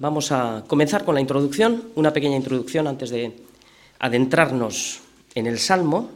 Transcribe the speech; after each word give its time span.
Vamos 0.00 0.32
a 0.32 0.64
comenzar 0.66 1.04
con 1.04 1.14
la 1.14 1.20
introducción, 1.20 1.92
una 1.94 2.10
pequeña 2.10 2.34
introducción 2.34 2.86
antes 2.86 3.10
de 3.10 3.34
adentrarnos 3.98 5.00
en 5.34 5.46
el 5.46 5.58
Salmo. 5.58 6.08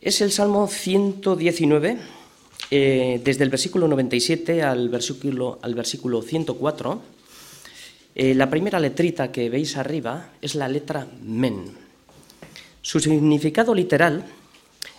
Es 0.00 0.22
el 0.22 0.32
Salmo 0.32 0.66
119, 0.66 1.98
eh, 2.70 3.20
desde 3.22 3.44
el 3.44 3.50
versículo 3.50 3.88
97 3.88 4.62
al 4.62 4.88
versículo, 4.88 5.58
al 5.60 5.74
versículo 5.74 6.22
104. 6.22 7.02
Eh, 8.14 8.34
la 8.34 8.48
primera 8.48 8.80
letrita 8.80 9.30
que 9.30 9.50
veis 9.50 9.76
arriba 9.76 10.30
es 10.40 10.54
la 10.54 10.66
letra 10.66 11.06
men. 11.22 11.76
Su 12.80 13.00
significado 13.00 13.74
literal 13.74 14.24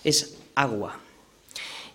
es 0.04 0.38
agua 0.54 1.00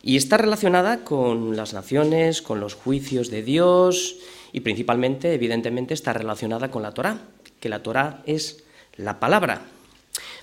y 0.03 0.17
está 0.17 0.39
relacionada 0.39 1.05
con 1.05 1.57
las 1.57 1.73
naciones, 1.73 2.43
con 2.43 2.59
los 2.59 2.75
juicios 2.75 3.31
de 3.31 3.45
Dios 3.45 4.17
y 4.53 4.61
principalmente, 4.61 5.35
evidentemente, 5.35 5.95
está 5.95 6.12
relacionada 6.12 6.70
con 6.70 6.83
la 6.83 6.93
Torá, 6.93 7.20
que 7.61 7.69
la 7.69 7.83
Torá 7.83 8.23
es 8.27 8.65
la 8.97 9.20
palabra. 9.20 9.62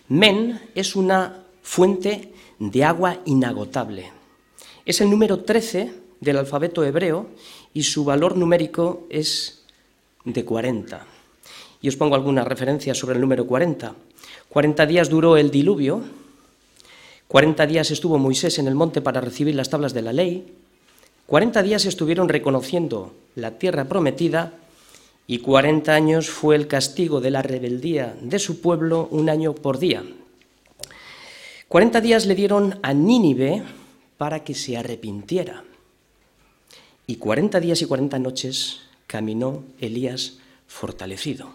Men 0.07 0.61
es 0.75 0.95
una 0.95 1.43
fuente 1.61 2.31
de 2.59 2.83
agua 2.83 3.19
inagotable. 3.25 4.11
Es 4.85 5.01
el 5.01 5.09
número 5.09 5.41
13 5.41 5.93
del 6.21 6.37
alfabeto 6.37 6.83
hebreo 6.83 7.27
y 7.73 7.83
su 7.83 8.05
valor 8.05 8.37
numérico 8.37 9.05
es 9.09 9.65
de 10.23 10.45
40. 10.45 11.05
Y 11.81 11.89
os 11.89 11.95
pongo 11.95 12.15
algunas 12.15 12.47
referencias 12.47 12.97
sobre 12.97 13.15
el 13.15 13.21
número 13.21 13.45
40. 13.45 13.93
40 14.49 14.85
días 14.85 15.09
duró 15.09 15.37
el 15.37 15.51
diluvio, 15.51 16.01
40 17.27 17.67
días 17.67 17.91
estuvo 17.91 18.17
Moisés 18.17 18.57
en 18.59 18.67
el 18.67 18.75
monte 18.75 19.01
para 19.01 19.19
recibir 19.19 19.53
las 19.55 19.69
tablas 19.69 19.93
de 19.93 20.01
la 20.01 20.13
ley, 20.13 20.53
40 21.27 21.61
días 21.61 21.85
estuvieron 21.85 22.29
reconociendo 22.29 23.13
la 23.35 23.59
tierra 23.59 23.83
prometida 23.83 24.53
y 25.27 25.39
40 25.39 25.93
años 25.93 26.29
fue 26.29 26.55
el 26.55 26.67
castigo 26.67 27.19
de 27.19 27.31
la 27.31 27.41
rebeldía 27.41 28.17
de 28.21 28.39
su 28.39 28.61
pueblo 28.61 29.09
un 29.11 29.29
año 29.29 29.53
por 29.53 29.77
día. 29.77 30.05
40 31.67 31.99
días 31.99 32.25
le 32.25 32.33
dieron 32.33 32.79
a 32.81 32.93
Nínive 32.93 33.61
para 34.17 34.45
que 34.45 34.55
se 34.55 34.77
arrepintiera. 34.77 35.65
Y 37.07 37.17
40 37.17 37.59
días 37.59 37.81
y 37.81 37.85
40 37.85 38.19
noches 38.19 38.79
caminó 39.05 39.63
Elías 39.81 40.37
fortalecido. 40.65 41.49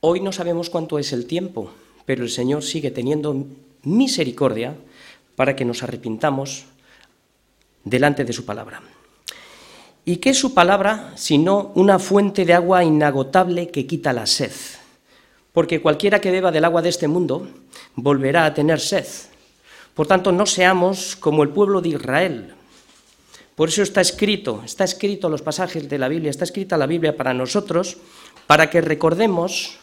Hoy 0.00 0.20
no 0.20 0.32
sabemos 0.32 0.68
cuánto 0.68 0.98
es 0.98 1.14
el 1.14 1.24
tiempo, 1.24 1.70
pero 2.04 2.22
el 2.22 2.30
Señor 2.30 2.62
sigue 2.64 2.90
teniendo 2.90 3.46
misericordia 3.82 4.76
para 5.36 5.56
que 5.56 5.64
nos 5.64 5.82
arrepintamos 5.82 6.66
delante 7.84 8.24
de 8.24 8.32
su 8.32 8.44
palabra. 8.44 8.82
¿Y 10.04 10.16
qué 10.16 10.30
es 10.30 10.38
su 10.38 10.54
palabra 10.54 11.12
sino 11.16 11.72
una 11.74 11.98
fuente 11.98 12.44
de 12.44 12.54
agua 12.54 12.84
inagotable 12.84 13.68
que 13.68 13.86
quita 13.86 14.12
la 14.12 14.26
sed? 14.26 14.52
Porque 15.52 15.80
cualquiera 15.80 16.20
que 16.20 16.30
beba 16.30 16.50
del 16.50 16.64
agua 16.64 16.82
de 16.82 16.88
este 16.88 17.08
mundo 17.08 17.48
volverá 17.96 18.44
a 18.44 18.54
tener 18.54 18.80
sed. 18.80 19.06
Por 19.94 20.06
tanto, 20.06 20.32
no 20.32 20.46
seamos 20.46 21.16
como 21.16 21.42
el 21.42 21.50
pueblo 21.50 21.80
de 21.80 21.90
Israel. 21.90 22.54
Por 23.54 23.68
eso 23.68 23.82
está 23.82 24.00
escrito, 24.00 24.62
está 24.64 24.84
escrito 24.84 25.28
los 25.28 25.42
pasajes 25.42 25.88
de 25.88 25.98
la 25.98 26.08
Biblia, 26.08 26.30
está 26.30 26.44
escrita 26.44 26.78
la 26.78 26.86
Biblia 26.86 27.16
para 27.16 27.34
nosotros, 27.34 27.98
para 28.46 28.70
que 28.70 28.80
recordemos 28.80 29.78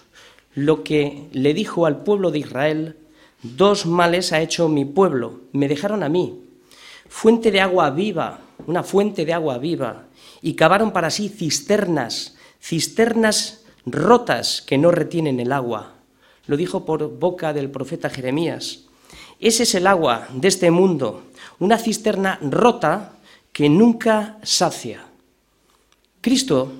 lo 0.56 0.84
que 0.84 1.28
le 1.32 1.54
dijo 1.54 1.86
al 1.86 2.04
pueblo 2.04 2.32
de 2.32 2.40
Israel, 2.40 2.98
dos 3.44 3.86
males 3.86 4.34
ha 4.34 4.42
hecho 4.42 4.68
mi 4.68 4.86
pueblo, 4.86 5.42
me 5.52 5.68
dejaron 5.68 6.02
a 6.02 6.10
mí, 6.10 6.47
fuente 7.10 7.52
de 7.52 7.62
agua 7.62 7.90
viva, 7.90 8.40
una 8.66 8.84
fuente 8.84 9.26
de 9.26 9.34
agua 9.34 9.58
viva, 9.58 10.06
y 10.42 10.54
cavaron 10.54 10.92
para 10.92 11.10
sí 11.10 11.30
cisternas, 11.30 12.36
cisternas 12.62 13.66
rotas 13.86 14.62
que 14.62 14.78
no 14.78 14.92
retienen 14.92 15.40
el 15.40 15.52
agua. 15.52 15.94
Lo 16.48 16.58
dijo 16.58 16.86
por 16.86 17.18
boca 17.20 17.54
del 17.54 17.70
profeta 17.70 18.10
Jeremías. 18.10 18.86
Ese 19.40 19.64
es 19.64 19.76
el 19.76 19.88
agua 19.88 20.28
de 20.34 20.48
este 20.48 20.72
mundo, 20.72 21.24
una 21.60 21.78
cisterna 21.78 22.40
rota 22.42 23.14
que 23.52 23.70
nunca 23.70 24.38
sacia. 24.44 25.06
Cristo 26.22 26.72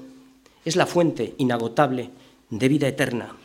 es 0.66 0.76
la 0.76 0.86
fuente 0.86 1.36
inagotable 1.38 2.10
de 2.50 2.68
vida 2.68 2.88
eterna. 2.88 3.36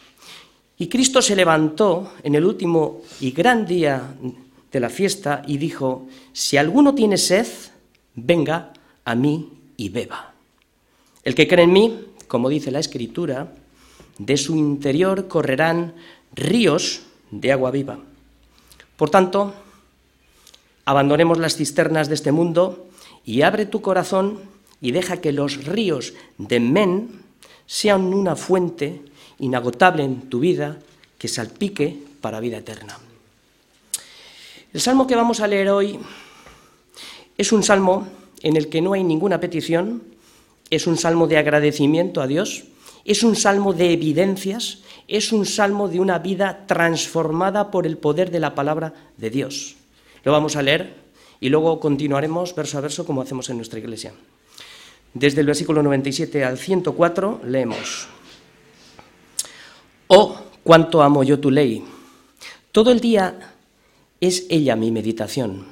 Y 0.79 0.89
Cristo 0.89 1.23
se 1.23 1.37
levantó 1.37 2.15
en 2.23 2.35
el 2.35 2.45
último 2.45 3.03
y 3.21 3.31
gran 3.31 3.67
día 3.67 4.15
de 4.73 4.81
la 4.81 4.89
fiesta 4.89 5.43
y 5.47 5.59
dijo, 5.59 6.07
si 6.33 6.57
alguno 6.57 6.95
tiene 6.95 7.19
sed, 7.19 7.47
venga 8.15 8.73
a 9.05 9.15
mí 9.15 9.51
y 9.77 9.91
beba. 9.91 10.33
El 11.23 11.35
que 11.35 11.47
cree 11.47 11.65
en 11.65 11.73
mí, 11.73 12.07
como 12.27 12.49
dice 12.49 12.71
la 12.71 12.81
Escritura, 12.81 13.53
de 14.19 14.37
su 14.37 14.57
interior 14.57 15.29
correrán 15.29 15.95
ríos 16.35 17.03
de 17.31 17.53
agua 17.53 17.71
viva. 17.71 17.99
Por 18.97 19.11
tanto, 19.11 19.55
abandonemos 20.85 21.39
las 21.39 21.57
cisternas 21.57 22.09
de 22.09 22.15
este 22.15 22.33
mundo 22.33 22.89
y 23.25 23.43
abre 23.43 23.67
tu 23.67 23.83
corazón 23.83 24.41
y 24.81 24.93
deja 24.93 25.21
que 25.21 25.33
los 25.33 25.65
ríos 25.65 26.15
de 26.39 26.61
Men 26.61 27.23
sean 27.67 28.13
una 28.13 28.37
fuente 28.37 29.03
inagotable 29.39 30.03
en 30.03 30.29
tu 30.29 30.41
vida 30.41 30.79
que 31.19 31.29
salpique 31.29 32.03
para 32.21 32.41
vida 32.41 32.59
eterna. 32.59 32.99
El 34.73 34.81
salmo 34.81 35.07
que 35.07 35.15
vamos 35.15 35.41
a 35.41 35.47
leer 35.47 35.69
hoy 35.69 35.99
es 37.37 37.53
un 37.53 37.63
salmo 37.63 38.09
en 38.43 38.57
el 38.57 38.71
que 38.71 38.81
no 38.81 38.95
hay 38.95 39.05
ninguna 39.05 39.39
petición, 39.39 40.03
es 40.71 40.87
un 40.87 40.97
salmo 40.97 41.27
de 41.27 41.37
agradecimiento 41.37 42.23
a 42.23 42.27
Dios, 42.27 42.65
es 43.05 43.23
un 43.23 43.37
salmo 43.37 43.75
de 43.75 43.93
evidencias, 43.93 44.79
es 45.09 45.31
un 45.31 45.45
salmo 45.45 45.89
de 45.89 46.01
una 46.01 46.21
vida 46.21 46.65
transformada 46.67 47.71
por 47.71 47.87
el 47.87 47.99
poder 47.99 48.31
de 48.31 48.41
la 48.41 48.55
palabra 48.55 48.95
de 49.19 49.29
Dios. 49.29 49.77
Lo 50.25 50.33
vamos 50.33 50.57
a 50.57 50.63
leer 50.63 50.95
y 51.39 51.51
luego 51.51 51.79
continuaremos 51.79 52.55
verso 52.55 52.79
a 52.79 52.81
verso 52.81 53.05
como 53.05 53.21
hacemos 53.21 53.51
en 53.51 53.57
nuestra 53.59 53.79
iglesia. 53.79 54.15
Desde 55.13 55.41
el 55.41 55.47
versículo 55.49 55.83
97 55.83 56.45
al 56.45 56.57
104 56.57 57.43
leemos. 57.45 58.09
Oh, 60.07 60.41
cuánto 60.63 61.03
amo 61.03 61.23
yo 61.25 61.39
tu 61.39 61.51
ley. 61.51 61.85
Todo 62.71 62.91
el 62.91 63.01
día 63.01 63.52
es 64.23 64.47
ella 64.51 64.77
mi 64.77 64.93
meditación. 64.93 65.67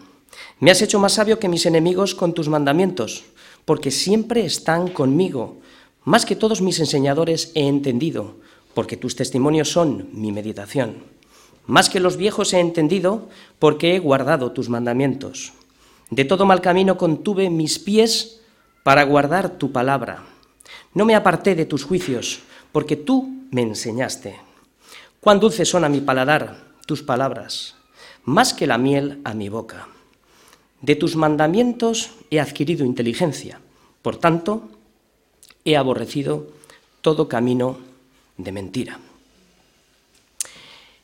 Me 0.59 0.72
has 0.72 0.83
hecho 0.83 0.99
más 0.99 1.12
sabio 1.12 1.38
que 1.38 1.49
mis 1.49 1.66
enemigos 1.66 2.16
con 2.16 2.34
tus 2.34 2.49
mandamientos, 2.49 3.22
porque 3.65 3.93
siempre 3.93 4.44
están 4.44 4.88
conmigo. 4.88 5.59
Más 6.05 6.27
que 6.27 6.34
todos 6.34 6.60
mis 6.60 6.81
enseñadores 6.81 7.53
he 7.55 7.69
entendido, 7.69 8.34
porque 8.75 8.97
tus 8.97 9.15
testimonios 9.15 9.71
son 9.71 10.09
mi 10.12 10.33
meditación. 10.33 11.05
Más 11.66 11.89
que 11.89 12.00
los 12.00 12.16
viejos 12.16 12.53
he 12.53 12.59
entendido, 12.59 13.28
porque 13.60 13.94
he 13.94 14.00
guardado 14.00 14.50
tus 14.50 14.69
mandamientos. 14.69 15.53
De 16.10 16.25
todo 16.25 16.44
mal 16.44 16.60
camino 16.60 16.99
contuve 16.99 17.50
mis 17.50 17.78
pies 17.78 18.41
para 18.83 19.05
guardar 19.05 19.59
tu 19.59 19.71
palabra. 19.71 20.25
No 20.93 21.05
me 21.05 21.15
aparté 21.15 21.55
de 21.55 21.66
tus 21.66 21.84
juicios, 21.84 22.41
porque 22.72 22.97
tú 22.97 23.47
me 23.53 23.62
enseñaste. 23.62 24.41
Cuán 25.21 25.39
dulces 25.39 25.69
son 25.69 25.84
a 25.84 25.89
mi 25.89 26.00
paladar 26.00 26.75
tus 26.87 27.05
palabras, 27.05 27.77
más 28.25 28.54
que 28.54 28.66
la 28.66 28.78
miel 28.78 29.20
a 29.25 29.34
mi 29.34 29.48
boca. 29.48 29.88
De 30.81 30.97
tus 30.97 31.16
mandamientos 31.16 32.12
he 32.31 32.41
adquirido 32.41 32.84
inteligencia, 32.84 33.60
por 34.03 34.16
tanto, 34.16 34.69
he 35.64 35.76
aborrecido 35.76 36.48
todo 37.03 37.28
camino 37.28 37.78
de 38.36 38.53
mentira. 38.53 38.98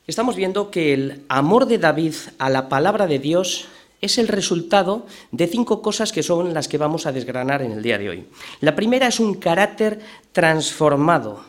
Estamos 0.07 0.35
viendo 0.35 0.71
que 0.71 0.93
el 0.93 1.25
amor 1.27 1.65
de 1.65 1.77
David 1.77 2.15
a 2.39 2.49
la 2.49 2.69
palabra 2.69 3.07
de 3.07 3.19
Dios 3.19 3.67
es 4.01 4.17
el 4.17 4.27
resultado 4.27 5.05
de 5.31 5.47
cinco 5.47 5.81
cosas 5.81 6.11
que 6.11 6.23
son 6.23 6.53
las 6.53 6.67
que 6.67 6.77
vamos 6.77 7.05
a 7.05 7.11
desgranar 7.11 7.61
en 7.61 7.71
el 7.71 7.83
día 7.83 7.97
de 7.97 8.09
hoy. 8.09 8.25
La 8.61 8.75
primera 8.75 9.07
es 9.07 9.19
un 9.19 9.33
carácter 9.35 9.99
transformado, 10.31 11.43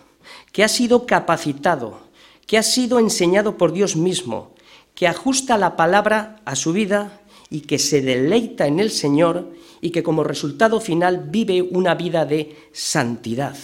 que 0.53 0.65
ha 0.65 0.69
sido 0.69 1.07
capacitado, 1.07 2.01
que 2.47 2.59
ha 2.59 2.63
sido 2.63 2.99
enseñado 2.99 3.57
por 3.57 3.73
Dios 3.73 3.97
mismo, 3.97 4.51
que 4.99 5.07
ajusta 5.07 5.57
la 5.57 5.77
palabra 5.77 6.41
a 6.45 6.57
su 6.57 6.73
vida 6.73 7.21
y 7.51 7.61
que 7.61 7.79
se 7.79 8.03
deleita 8.03 8.67
en 8.67 8.81
el 8.81 8.91
Señor 8.91 9.47
y 9.81 9.91
que 9.91 10.03
como 10.03 10.25
resultado 10.25 10.81
final 10.81 11.29
vive 11.31 11.63
una 11.63 11.95
vida 11.95 12.25
de 12.25 12.57
santidad. 12.73 13.57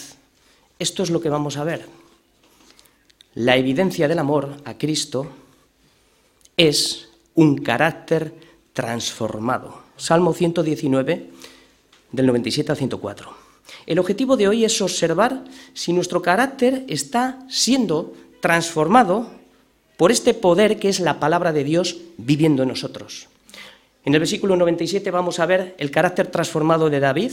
Esto 0.78 1.02
es 1.02 1.10
lo 1.10 1.20
que 1.20 1.30
vamos 1.30 1.56
a 1.56 1.64
ver. 1.64 1.86
La 3.34 3.56
evidencia 3.56 4.06
del 4.06 4.20
amor 4.20 4.58
a 4.64 4.78
Cristo 4.78 5.26
es 6.56 7.08
un 7.34 7.56
carácter 7.58 8.32
transformado. 8.72 9.82
Salmo 9.96 10.34
119, 10.34 11.30
del 12.12 12.26
97 12.26 12.70
al 12.70 12.78
104. 12.78 13.34
El 13.86 13.98
objetivo 13.98 14.36
de 14.36 14.46
hoy 14.46 14.64
es 14.64 14.80
observar 14.80 15.42
si 15.72 15.92
nuestro 15.92 16.22
carácter 16.22 16.84
está 16.86 17.44
siendo 17.48 18.12
transformado 18.40 19.42
por 19.96 20.10
este 20.10 20.34
poder 20.34 20.78
que 20.78 20.88
es 20.88 21.00
la 21.00 21.20
palabra 21.20 21.52
de 21.52 21.64
Dios 21.64 21.98
viviendo 22.16 22.62
en 22.62 22.70
nosotros. 22.70 23.28
En 24.04 24.14
el 24.14 24.20
versículo 24.20 24.56
97 24.56 25.10
vamos 25.10 25.38
a 25.40 25.46
ver 25.46 25.74
el 25.78 25.90
carácter 25.90 26.26
transformado 26.26 26.90
de 26.90 27.00
David, 27.00 27.32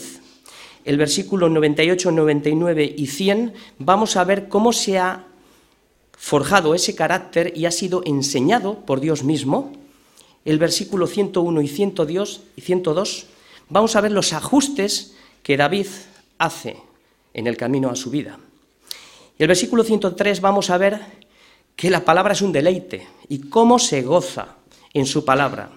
el 0.85 0.97
versículo 0.97 1.49
98, 1.49 2.11
99 2.11 2.95
y 2.97 3.07
100, 3.07 3.53
vamos 3.77 4.15
a 4.15 4.23
ver 4.23 4.47
cómo 4.47 4.73
se 4.73 4.97
ha 4.97 5.25
forjado 6.13 6.73
ese 6.73 6.95
carácter 6.95 7.53
y 7.55 7.65
ha 7.65 7.71
sido 7.71 8.03
enseñado 8.05 8.79
por 8.85 8.99
Dios 8.99 9.23
mismo. 9.23 9.73
El 10.45 10.59
versículo 10.59 11.07
101 11.07 11.61
y 11.61 11.67
102, 11.67 13.25
vamos 13.69 13.95
a 13.95 14.01
ver 14.01 14.11
los 14.11 14.33
ajustes 14.33 15.15
que 15.43 15.57
David 15.57 15.87
hace 16.37 16.77
en 17.33 17.47
el 17.47 17.57
camino 17.57 17.89
a 17.89 17.95
su 17.95 18.09
vida. 18.09 18.39
Y 19.37 19.43
el 19.43 19.47
versículo 19.47 19.83
103 19.83 20.41
vamos 20.41 20.69
a 20.69 20.77
ver 20.77 20.99
que 21.75 21.89
la 21.89 22.05
palabra 22.05 22.33
es 22.33 22.41
un 22.41 22.51
deleite 22.51 23.07
y 23.29 23.39
cómo 23.49 23.79
se 23.79 24.01
goza 24.01 24.55
en 24.93 25.05
su 25.05 25.25
palabra. 25.25 25.69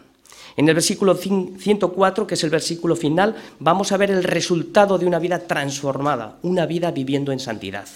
En 0.57 0.69
el 0.69 0.75
versículo 0.75 1.17
104, 1.17 2.27
que 2.27 2.35
es 2.35 2.45
el 2.45 2.51
versículo 2.51 2.95
final, 2.95 3.35
vamos 3.59 3.91
a 3.91 3.97
ver 3.97 4.11
el 4.11 4.23
resultado 4.23 4.99
de 4.99 5.07
una 5.07 5.19
vida 5.19 5.41
transformada, 5.41 6.39
una 6.43 6.67
vida 6.67 6.91
viviendo 6.93 7.33
en 7.33 7.41
santidad. 7.41 7.89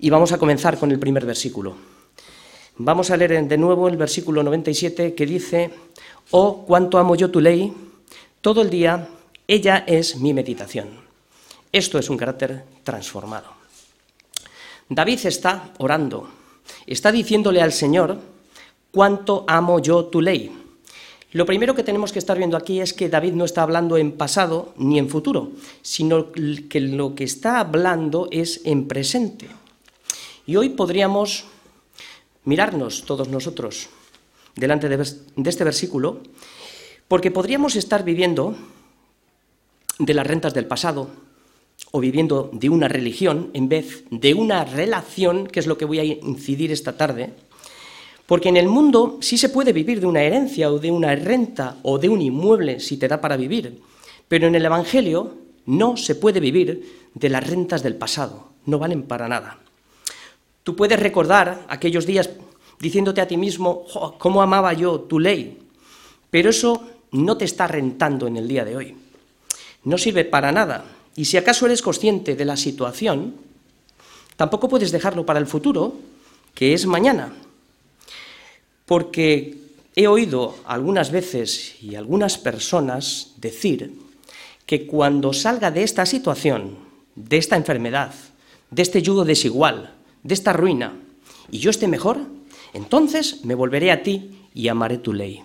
Y 0.00 0.10
vamos 0.10 0.32
a 0.32 0.38
comenzar 0.38 0.78
con 0.78 0.90
el 0.90 0.98
primer 0.98 1.24
versículo. 1.24 1.76
Vamos 2.78 3.10
a 3.10 3.16
leer 3.16 3.46
de 3.46 3.58
nuevo 3.58 3.86
el 3.86 3.96
versículo 3.96 4.42
97 4.42 5.14
que 5.14 5.26
dice, 5.26 5.70
Oh, 6.30 6.64
cuánto 6.66 6.98
amo 6.98 7.14
yo 7.14 7.30
tu 7.30 7.40
ley, 7.40 7.72
todo 8.40 8.62
el 8.62 8.70
día 8.70 9.08
ella 9.46 9.84
es 9.86 10.16
mi 10.16 10.32
meditación. 10.32 10.88
Esto 11.70 11.98
es 11.98 12.08
un 12.10 12.16
carácter 12.16 12.64
transformado. 12.82 13.48
David 14.88 15.26
está 15.26 15.70
orando, 15.78 16.28
está 16.86 17.12
diciéndole 17.12 17.62
al 17.62 17.72
Señor, 17.72 18.18
cuánto 18.90 19.44
amo 19.48 19.80
yo 19.80 20.06
tu 20.06 20.20
ley. 20.20 20.52
Lo 21.32 21.46
primero 21.46 21.74
que 21.74 21.82
tenemos 21.82 22.12
que 22.12 22.18
estar 22.18 22.36
viendo 22.36 22.58
aquí 22.58 22.80
es 22.80 22.92
que 22.92 23.08
David 23.08 23.32
no 23.32 23.46
está 23.46 23.62
hablando 23.62 23.96
en 23.96 24.12
pasado 24.12 24.74
ni 24.76 24.98
en 24.98 25.08
futuro, 25.08 25.52
sino 25.80 26.30
que 26.30 26.80
lo 26.80 27.14
que 27.14 27.24
está 27.24 27.58
hablando 27.58 28.28
es 28.30 28.60
en 28.64 28.86
presente. 28.86 29.48
Y 30.44 30.56
hoy 30.56 30.70
podríamos 30.70 31.46
mirarnos 32.44 33.04
todos 33.06 33.28
nosotros 33.28 33.88
delante 34.54 34.88
de, 34.88 35.02
este 35.02 35.64
versículo, 35.64 36.20
porque 37.08 37.30
podríamos 37.30 37.76
estar 37.76 38.04
viviendo 38.04 38.54
de 39.98 40.14
las 40.14 40.26
rentas 40.26 40.52
del 40.52 40.66
pasado 40.66 41.08
o 41.92 42.00
viviendo 42.00 42.50
de 42.52 42.68
una 42.68 42.88
religión 42.88 43.50
en 43.52 43.68
vez 43.68 44.04
de 44.10 44.34
una 44.34 44.64
relación, 44.64 45.46
que 45.46 45.60
es 45.60 45.66
lo 45.66 45.78
que 45.78 45.84
voy 45.84 46.00
a 46.00 46.04
incidir 46.04 46.72
esta 46.72 46.96
tarde, 46.96 47.32
porque 48.26 48.48
en 48.48 48.56
el 48.56 48.66
mundo 48.66 49.18
sí 49.20 49.36
se 49.36 49.50
puede 49.50 49.72
vivir 49.72 50.00
de 50.00 50.06
una 50.06 50.22
herencia 50.22 50.72
o 50.72 50.78
de 50.78 50.90
una 50.90 51.14
renta 51.14 51.76
o 51.82 51.98
de 51.98 52.08
un 52.08 52.20
inmueble 52.20 52.80
si 52.80 52.96
te 52.96 53.08
da 53.08 53.20
para 53.20 53.36
vivir, 53.36 53.80
pero 54.26 54.46
en 54.46 54.54
el 54.54 54.64
Evangelio 54.64 55.34
no 55.66 55.96
se 55.96 56.14
puede 56.14 56.40
vivir 56.40 57.10
de 57.14 57.28
las 57.28 57.46
rentas 57.46 57.82
del 57.82 57.94
pasado, 57.94 58.48
no 58.66 58.78
valen 58.78 59.02
para 59.02 59.28
nada. 59.28 59.58
Tú 60.62 60.74
puedes 60.74 60.98
recordar 60.98 61.66
aquellos 61.68 62.06
días 62.06 62.30
diciéndote 62.80 63.20
a 63.20 63.28
ti 63.28 63.36
mismo, 63.36 63.84
¿cómo 64.18 64.42
amaba 64.42 64.72
yo 64.72 65.00
tu 65.00 65.20
ley? 65.20 65.58
Pero 66.30 66.50
eso 66.50 66.82
no 67.12 67.36
te 67.36 67.44
está 67.44 67.66
rentando 67.66 68.26
en 68.26 68.38
el 68.38 68.48
día 68.48 68.64
de 68.64 68.76
hoy. 68.76 68.96
No 69.84 69.98
sirve 69.98 70.24
para 70.24 70.52
nada. 70.52 70.84
Y 71.16 71.26
si 71.26 71.36
acaso 71.36 71.66
eres 71.66 71.82
consciente 71.82 72.36
de 72.36 72.44
la 72.44 72.56
situación, 72.56 73.34
tampoco 74.36 74.68
puedes 74.68 74.92
dejarlo 74.92 75.26
para 75.26 75.38
el 75.38 75.46
futuro, 75.46 75.94
que 76.54 76.74
es 76.74 76.86
mañana 76.86 77.32
porque 78.92 79.56
he 79.96 80.06
oído 80.06 80.54
algunas 80.66 81.10
veces 81.10 81.76
y 81.82 81.94
algunas 81.94 82.36
personas 82.36 83.32
decir 83.38 83.94
que 84.66 84.86
cuando 84.86 85.32
salga 85.32 85.70
de 85.70 85.82
esta 85.82 86.04
situación, 86.04 86.76
de 87.14 87.38
esta 87.38 87.56
enfermedad, 87.56 88.12
de 88.70 88.82
este 88.82 89.00
yugo 89.00 89.24
desigual, 89.24 89.94
de 90.22 90.34
esta 90.34 90.52
ruina, 90.52 90.92
y 91.50 91.58
yo 91.58 91.70
esté 91.70 91.88
mejor, 91.88 92.18
entonces 92.74 93.44
me 93.44 93.54
volveré 93.54 93.92
a 93.92 94.02
ti 94.02 94.48
y 94.54 94.68
amaré 94.68 94.98
tu 94.98 95.14
ley. 95.14 95.42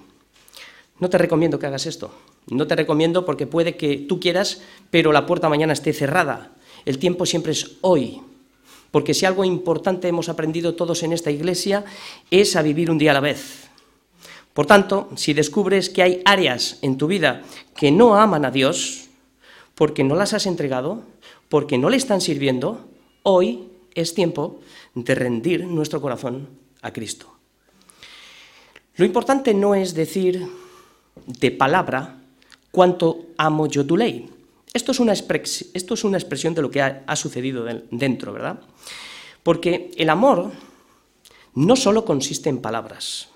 No 1.00 1.10
te 1.10 1.18
recomiendo 1.18 1.58
que 1.58 1.68
hagas 1.68 1.86
esto. 1.86 2.12
No 2.50 2.68
te 2.68 2.76
recomiendo 2.76 3.26
porque 3.26 3.48
puede 3.48 3.76
que 3.76 3.98
tú 3.98 4.20
quieras, 4.20 4.62
pero 4.90 5.12
la 5.12 5.26
puerta 5.26 5.50
mañana 5.50 5.74
esté 5.74 5.94
cerrada. 5.94 6.52
El 6.86 6.98
tiempo 6.98 7.26
siempre 7.26 7.52
es 7.52 7.74
hoy. 7.82 8.22
Porque 8.92 9.14
si 9.14 9.26
algo 9.26 9.44
importante 9.44 10.08
hemos 10.08 10.30
aprendido 10.30 10.76
todos 10.76 11.04
en 11.04 11.12
esta 11.12 11.30
iglesia 11.30 11.84
es 12.32 12.56
a 12.56 12.62
vivir 12.62 12.90
un 12.90 12.98
día 12.98 13.12
a 13.12 13.16
la 13.16 13.20
vez. 13.20 13.68
Por 14.54 14.66
tanto, 14.66 15.10
si 15.16 15.34
descubres 15.34 15.90
que 15.90 16.02
hay 16.02 16.22
áreas 16.26 16.80
en 16.82 16.98
tu 16.98 17.08
vida 17.08 17.44
que 17.76 17.92
no 17.92 18.16
aman 18.16 18.46
a 18.46 18.52
Dios, 18.52 19.08
porque 19.76 20.04
no 20.04 20.16
las 20.16 20.34
has 20.34 20.48
entregado, 20.48 21.04
porque 21.50 21.78
no 21.78 21.90
le 21.90 21.98
están 21.98 22.22
sirviendo, 22.22 22.88
hoy 23.24 23.70
es 23.94 24.14
tiempo 24.14 24.62
de 24.96 25.14
rendir 25.14 25.66
nuestro 25.66 26.02
corazón 26.02 26.50
a 26.82 26.92
Cristo. 26.92 27.32
Lo 28.96 29.06
importante 29.06 29.54
no 29.54 29.76
es 29.76 29.94
decir 29.94 30.48
de 31.28 31.52
palabra 31.52 32.17
cuánto 32.72 33.26
amo 33.38 33.68
yo 33.68 33.86
tu 33.86 33.98
ley, 33.98 34.30
esto 34.74 34.92
es 34.92 35.00
una, 35.00 35.14
expresión 35.14 36.54
de 36.54 36.62
lo 36.62 36.70
que 36.70 36.82
ha, 36.82 37.04
ha 37.08 37.16
sucedido 37.16 37.66
dentro, 37.90 38.34
¿verdad? 38.34 38.60
Porque 39.42 39.92
el 39.98 40.10
amor 40.10 40.52
no 41.56 41.76
solo 41.76 42.06
consiste 42.06 42.50
en 42.50 42.60
palabras, 42.60 43.30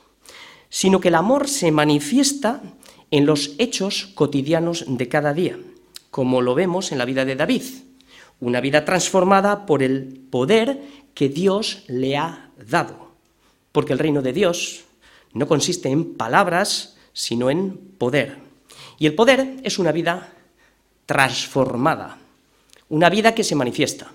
sino 0.69 0.99
que 0.99 1.07
el 1.07 1.15
amor 1.15 1.47
se 1.47 1.71
manifiesta 1.71 2.61
en 3.09 3.25
los 3.25 3.55
hechos 3.57 4.11
cotidianos 4.13 4.85
de 4.87 5.07
cada 5.07 5.33
día, 5.33 5.57
como 6.11 6.41
lo 6.41 6.53
vemos 6.53 6.91
en 6.91 6.97
la 6.97 7.05
vida 7.05 7.25
de 7.25 7.35
David, 7.35 7.63
una 8.39 8.61
vida 8.61 8.85
transformada 8.85 9.65
por 9.65 9.81
el 9.81 10.21
poder 10.29 10.81
que 11.13 11.29
Dios 11.29 11.83
le 11.87 12.17
ha 12.17 12.51
dado, 12.69 13.13
porque 13.71 13.93
el 13.93 13.99
reino 13.99 14.21
de 14.21 14.33
Dios 14.33 14.83
no 15.33 15.47
consiste 15.47 15.89
en 15.89 16.13
palabras, 16.13 16.97
sino 17.13 17.49
en 17.49 17.77
poder. 17.97 18.50
Y 19.01 19.07
el 19.07 19.15
poder 19.15 19.55
es 19.63 19.79
una 19.79 19.91
vida 19.91 20.31
transformada, 21.07 22.19
una 22.89 23.09
vida 23.09 23.33
que 23.33 23.43
se 23.43 23.55
manifiesta. 23.55 24.11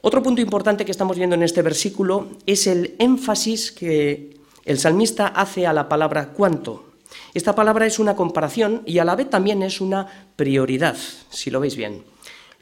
Otro 0.00 0.20
punto 0.20 0.40
importante 0.40 0.84
que 0.84 0.90
estamos 0.90 1.16
viendo 1.16 1.36
en 1.36 1.44
este 1.44 1.62
versículo 1.62 2.26
es 2.44 2.66
el 2.66 2.96
énfasis 2.98 3.70
que 3.70 4.36
el 4.64 4.80
salmista 4.80 5.28
hace 5.28 5.64
a 5.64 5.72
la 5.72 5.88
palabra 5.88 6.30
cuánto. 6.30 6.90
Esta 7.34 7.54
palabra 7.54 7.86
es 7.86 8.00
una 8.00 8.16
comparación 8.16 8.82
y 8.84 8.98
a 8.98 9.04
la 9.04 9.14
vez 9.14 9.30
también 9.30 9.62
es 9.62 9.80
una 9.80 10.28
prioridad, 10.34 10.96
si 11.30 11.48
lo 11.48 11.60
veis 11.60 11.76
bien. 11.76 12.02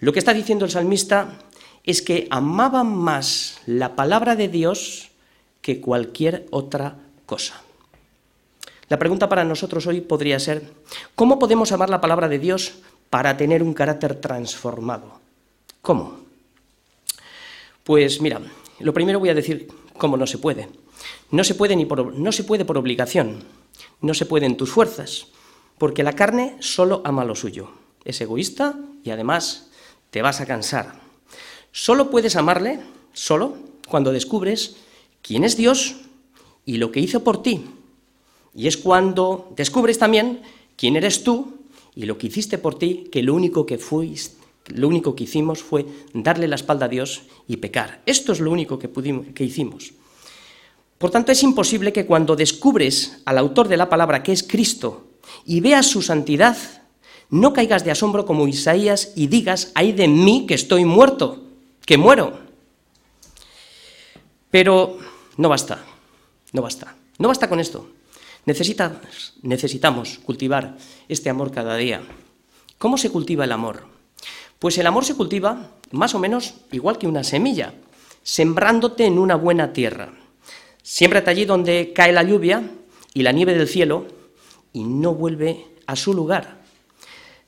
Lo 0.00 0.12
que 0.12 0.18
está 0.18 0.34
diciendo 0.34 0.66
el 0.66 0.70
salmista 0.70 1.38
es 1.82 2.02
que 2.02 2.26
amaba 2.28 2.84
más 2.84 3.62
la 3.64 3.96
palabra 3.96 4.36
de 4.36 4.48
Dios 4.48 5.08
que 5.62 5.80
cualquier 5.80 6.46
otra 6.50 6.98
cosa. 7.24 7.62
La 8.88 8.98
pregunta 8.98 9.28
para 9.28 9.44
nosotros 9.44 9.86
hoy 9.86 10.00
podría 10.00 10.38
ser, 10.38 10.72
¿cómo 11.14 11.38
podemos 11.38 11.72
amar 11.72 11.90
la 11.90 12.00
palabra 12.00 12.28
de 12.28 12.38
Dios 12.38 12.74
para 13.10 13.36
tener 13.36 13.62
un 13.62 13.74
carácter 13.74 14.20
transformado. 14.20 15.20
¿Cómo? 15.82 16.18
Pues 17.84 18.20
mira, 18.20 18.40
lo 18.80 18.92
primero 18.92 19.20
voy 19.20 19.28
a 19.28 19.34
decir 19.34 19.68
cómo 19.96 20.16
no 20.16 20.26
se 20.26 20.38
puede. 20.38 20.68
No 21.30 21.44
se 21.44 21.54
puede, 21.54 21.76
ni 21.76 21.86
por, 21.86 22.14
no 22.14 22.32
se 22.32 22.44
puede 22.44 22.64
por 22.64 22.78
obligación, 22.78 23.44
no 24.00 24.14
se 24.14 24.26
puede 24.26 24.46
en 24.46 24.56
tus 24.56 24.70
fuerzas, 24.70 25.28
porque 25.78 26.02
la 26.02 26.14
carne 26.14 26.56
solo 26.60 27.02
ama 27.04 27.24
lo 27.24 27.34
suyo. 27.34 27.70
Es 28.04 28.20
egoísta 28.20 28.78
y 29.04 29.10
además 29.10 29.68
te 30.10 30.22
vas 30.22 30.40
a 30.40 30.46
cansar. 30.46 31.00
Solo 31.72 32.10
puedes 32.10 32.36
amarle, 32.36 32.80
solo, 33.12 33.56
cuando 33.88 34.12
descubres 34.12 34.76
quién 35.22 35.44
es 35.44 35.56
Dios 35.56 35.96
y 36.64 36.78
lo 36.78 36.90
que 36.90 37.00
hizo 37.00 37.22
por 37.22 37.42
ti. 37.42 37.66
Y 38.56 38.66
es 38.66 38.78
cuando 38.78 39.52
descubres 39.54 39.98
también 39.98 40.40
quién 40.76 40.96
eres 40.96 41.22
tú 41.22 41.58
y 41.94 42.06
lo 42.06 42.16
que 42.16 42.28
hiciste 42.28 42.56
por 42.56 42.78
ti, 42.78 43.08
que 43.12 43.22
lo 43.22 43.34
único 43.34 43.66
que 43.66 43.76
fuiste, 43.76 44.34
lo 44.68 44.88
único 44.88 45.14
que 45.14 45.24
hicimos 45.24 45.62
fue 45.62 45.84
darle 46.14 46.48
la 46.48 46.56
espalda 46.56 46.86
a 46.86 46.88
Dios 46.88 47.22
y 47.46 47.58
pecar. 47.58 48.00
Esto 48.06 48.32
es 48.32 48.40
lo 48.40 48.50
único 48.50 48.78
que, 48.78 48.88
pudimos, 48.88 49.26
que 49.34 49.44
hicimos. 49.44 49.92
Por 50.96 51.10
tanto, 51.10 51.32
es 51.32 51.42
imposible 51.42 51.92
que 51.92 52.06
cuando 52.06 52.34
descubres 52.34 53.18
al 53.26 53.36
autor 53.36 53.68
de 53.68 53.76
la 53.76 53.90
palabra, 53.90 54.22
que 54.22 54.32
es 54.32 54.42
Cristo, 54.42 55.04
y 55.44 55.60
veas 55.60 55.86
su 55.86 56.00
santidad, 56.00 56.56
no 57.28 57.52
caigas 57.52 57.84
de 57.84 57.90
asombro 57.90 58.24
como 58.24 58.48
Isaías 58.48 59.12
y 59.14 59.26
digas, 59.26 59.70
ay 59.74 59.92
de 59.92 60.08
mí 60.08 60.46
que 60.48 60.54
estoy 60.54 60.86
muerto, 60.86 61.44
que 61.84 61.98
muero. 61.98 62.40
Pero 64.50 64.96
no 65.36 65.50
basta, 65.50 65.84
no 66.52 66.62
basta, 66.62 66.96
no 67.18 67.28
basta 67.28 67.48
con 67.48 67.60
esto 67.60 67.95
necesitamos 68.46 70.18
cultivar 70.24 70.76
este 71.08 71.28
amor 71.28 71.50
cada 71.52 71.76
día. 71.76 72.02
¿Cómo 72.78 72.96
se 72.96 73.10
cultiva 73.10 73.44
el 73.44 73.52
amor? 73.52 73.84
Pues 74.58 74.78
el 74.78 74.86
amor 74.86 75.04
se 75.04 75.14
cultiva 75.14 75.70
más 75.90 76.14
o 76.14 76.18
menos 76.18 76.54
igual 76.72 76.98
que 76.98 77.06
una 77.06 77.24
semilla, 77.24 77.74
sembrándote 78.22 79.04
en 79.04 79.18
una 79.18 79.34
buena 79.34 79.72
tierra. 79.72 80.12
Siémbrate 80.82 81.30
allí 81.30 81.44
donde 81.44 81.92
cae 81.94 82.12
la 82.12 82.22
lluvia 82.22 82.62
y 83.12 83.22
la 83.22 83.32
nieve 83.32 83.54
del 83.54 83.68
cielo 83.68 84.06
y 84.72 84.84
no 84.84 85.14
vuelve 85.14 85.66
a 85.86 85.96
su 85.96 86.14
lugar. 86.14 86.62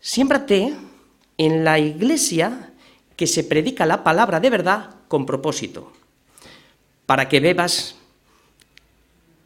Siémbrate 0.00 0.74
en 1.36 1.64
la 1.64 1.78
iglesia 1.78 2.72
que 3.16 3.26
se 3.26 3.44
predica 3.44 3.86
la 3.86 4.02
palabra 4.02 4.40
de 4.40 4.50
verdad 4.50 4.96
con 5.08 5.26
propósito, 5.26 5.92
para 7.06 7.28
que 7.28 7.40
bebas 7.40 7.97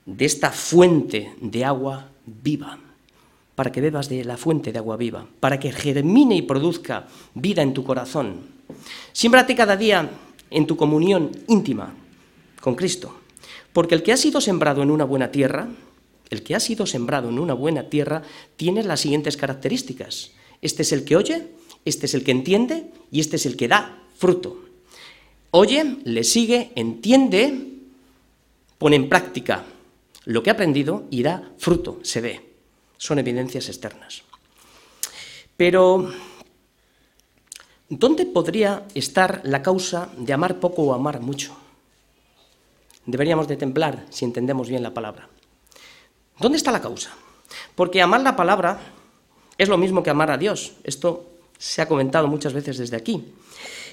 de 0.06 0.24
esta 0.24 0.50
fuente 0.50 1.34
de 1.40 1.64
agua 1.64 2.10
viva, 2.26 2.78
para 3.54 3.70
que 3.70 3.80
bebas 3.80 4.08
de 4.08 4.24
la 4.24 4.36
fuente 4.36 4.72
de 4.72 4.78
agua 4.78 4.96
viva, 4.96 5.26
para 5.40 5.60
que 5.60 5.72
germine 5.72 6.36
y 6.36 6.42
produzca 6.42 7.06
vida 7.34 7.62
en 7.62 7.74
tu 7.74 7.84
corazón. 7.84 8.40
Siémbrate 9.12 9.54
cada 9.54 9.76
día 9.76 10.10
en 10.50 10.66
tu 10.66 10.76
comunión 10.76 11.30
íntima 11.48 11.94
con 12.60 12.74
Cristo, 12.74 13.14
porque 13.72 13.94
el 13.94 14.02
que 14.02 14.12
ha 14.12 14.16
sido 14.16 14.40
sembrado 14.40 14.82
en 14.82 14.90
una 14.90 15.04
buena 15.04 15.30
tierra, 15.30 15.68
el 16.30 16.42
que 16.42 16.54
ha 16.54 16.60
sido 16.60 16.86
sembrado 16.86 17.28
en 17.28 17.38
una 17.38 17.54
buena 17.54 17.88
tierra, 17.88 18.22
tiene 18.56 18.82
las 18.82 19.00
siguientes 19.00 19.36
características. 19.36 20.32
Este 20.62 20.82
es 20.82 20.92
el 20.92 21.04
que 21.04 21.16
oye, 21.16 21.48
este 21.84 22.06
es 22.06 22.14
el 22.14 22.24
que 22.24 22.30
entiende 22.30 22.86
y 23.10 23.20
este 23.20 23.36
es 23.36 23.46
el 23.46 23.56
que 23.56 23.68
da 23.68 24.02
fruto. 24.16 24.58
Oye, 25.50 25.98
le 26.04 26.24
sigue, 26.24 26.72
entiende, 26.74 27.68
pone 28.78 28.96
en 28.96 29.08
práctica 29.08 29.64
lo 30.24 30.42
que 30.42 30.50
ha 30.50 30.54
aprendido 30.54 31.04
y 31.10 31.22
da 31.22 31.52
fruto, 31.58 31.98
se 32.02 32.20
ve. 32.20 32.54
Son 32.96 33.18
evidencias 33.18 33.68
externas. 33.68 34.22
Pero, 35.56 36.10
¿dónde 37.88 38.26
podría 38.26 38.86
estar 38.94 39.40
la 39.44 39.62
causa 39.62 40.10
de 40.16 40.32
amar 40.32 40.60
poco 40.60 40.82
o 40.82 40.94
amar 40.94 41.20
mucho? 41.20 41.56
Deberíamos 43.04 43.48
de 43.48 43.56
templar 43.56 44.06
si 44.10 44.24
entendemos 44.24 44.68
bien 44.68 44.82
la 44.82 44.94
palabra. 44.94 45.28
¿Dónde 46.38 46.58
está 46.58 46.70
la 46.70 46.80
causa? 46.80 47.10
Porque 47.74 48.00
amar 48.00 48.22
la 48.22 48.36
palabra 48.36 48.78
es 49.58 49.68
lo 49.68 49.76
mismo 49.76 50.02
que 50.02 50.10
amar 50.10 50.30
a 50.30 50.38
Dios. 50.38 50.74
Esto 50.84 51.26
se 51.58 51.82
ha 51.82 51.88
comentado 51.88 52.28
muchas 52.28 52.52
veces 52.52 52.78
desde 52.78 52.96
aquí. 52.96 53.34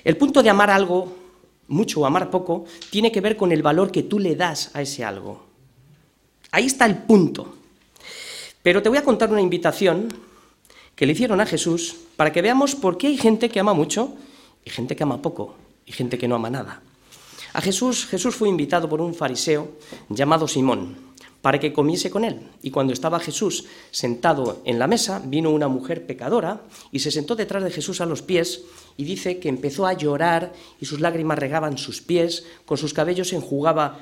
El 0.03 0.17
punto 0.17 0.41
de 0.41 0.50
amar 0.50 0.69
algo, 0.69 1.12
mucho 1.67 2.01
o 2.01 2.05
amar 2.05 2.29
poco, 2.29 2.65
tiene 2.89 3.12
que 3.12 3.21
ver 3.21 3.36
con 3.36 3.51
el 3.51 3.62
valor 3.62 3.91
que 3.91 4.03
tú 4.03 4.19
le 4.19 4.36
das 4.36 4.71
a 4.74 4.81
ese 4.81 5.03
algo. 5.03 5.49
Ahí 6.51 6.65
está 6.65 6.86
el 6.86 6.98
punto. 6.98 7.56
Pero 8.63 8.82
te 8.82 8.89
voy 8.89 8.98
a 8.98 9.03
contar 9.03 9.32
una 9.32 9.41
invitación 9.41 10.10
que 10.96 11.06
le 11.06 11.13
hicieron 11.13 11.39
a 11.41 11.46
Jesús 11.46 11.96
para 12.18 12.34
que 12.34 12.41
veamos 12.41 12.75
por 12.75 12.98
qué 12.98 13.08
hay 13.08 13.18
gente 13.18 13.50
que 13.50 13.60
ama 13.60 13.74
mucho 13.74 14.13
y 14.65 14.70
gente 14.70 14.96
que 14.96 15.03
ama 15.03 15.22
poco 15.22 15.56
y 15.86 15.91
gente 15.91 16.18
que 16.18 16.27
no 16.27 16.36
ama 16.36 16.50
nada. 16.50 16.82
A 17.53 17.62
Jesús, 17.62 18.06
Jesús 18.06 18.36
fue 18.36 18.50
invitado 18.50 18.89
por 18.89 19.01
un 19.01 19.15
fariseo 19.15 19.72
llamado 20.10 20.48
Simón 20.48 21.10
para 21.41 21.60
que 21.60 21.72
comiese 21.72 22.10
con 22.10 22.25
él. 22.25 22.41
Y 22.62 22.72
cuando 22.72 22.94
estaba 22.94 23.20
Jesús 23.20 23.65
sentado 23.91 24.62
en 24.65 24.77
la 24.77 24.88
mesa, 24.88 25.22
vino 25.24 25.51
una 25.51 25.68
mujer 25.68 26.06
pecadora 26.06 26.62
y 26.91 27.00
se 27.00 27.12
sentó 27.12 27.36
detrás 27.36 27.63
de 27.63 27.72
Jesús 27.72 28.01
a 28.01 28.06
los 28.06 28.22
pies 28.22 28.62
y 28.98 29.06
dice 29.06 29.39
que 29.39 29.50
empezó 29.50 29.88
a 29.88 29.94
llorar 29.94 30.53
y 30.82 30.86
sus 30.86 31.00
lágrimas 31.00 31.39
regaban 31.39 31.77
sus 31.77 32.01
pies, 32.01 32.46
con 32.65 32.77
sus 32.77 32.94
cabellos 32.94 33.32
enjugaba, 33.34 34.00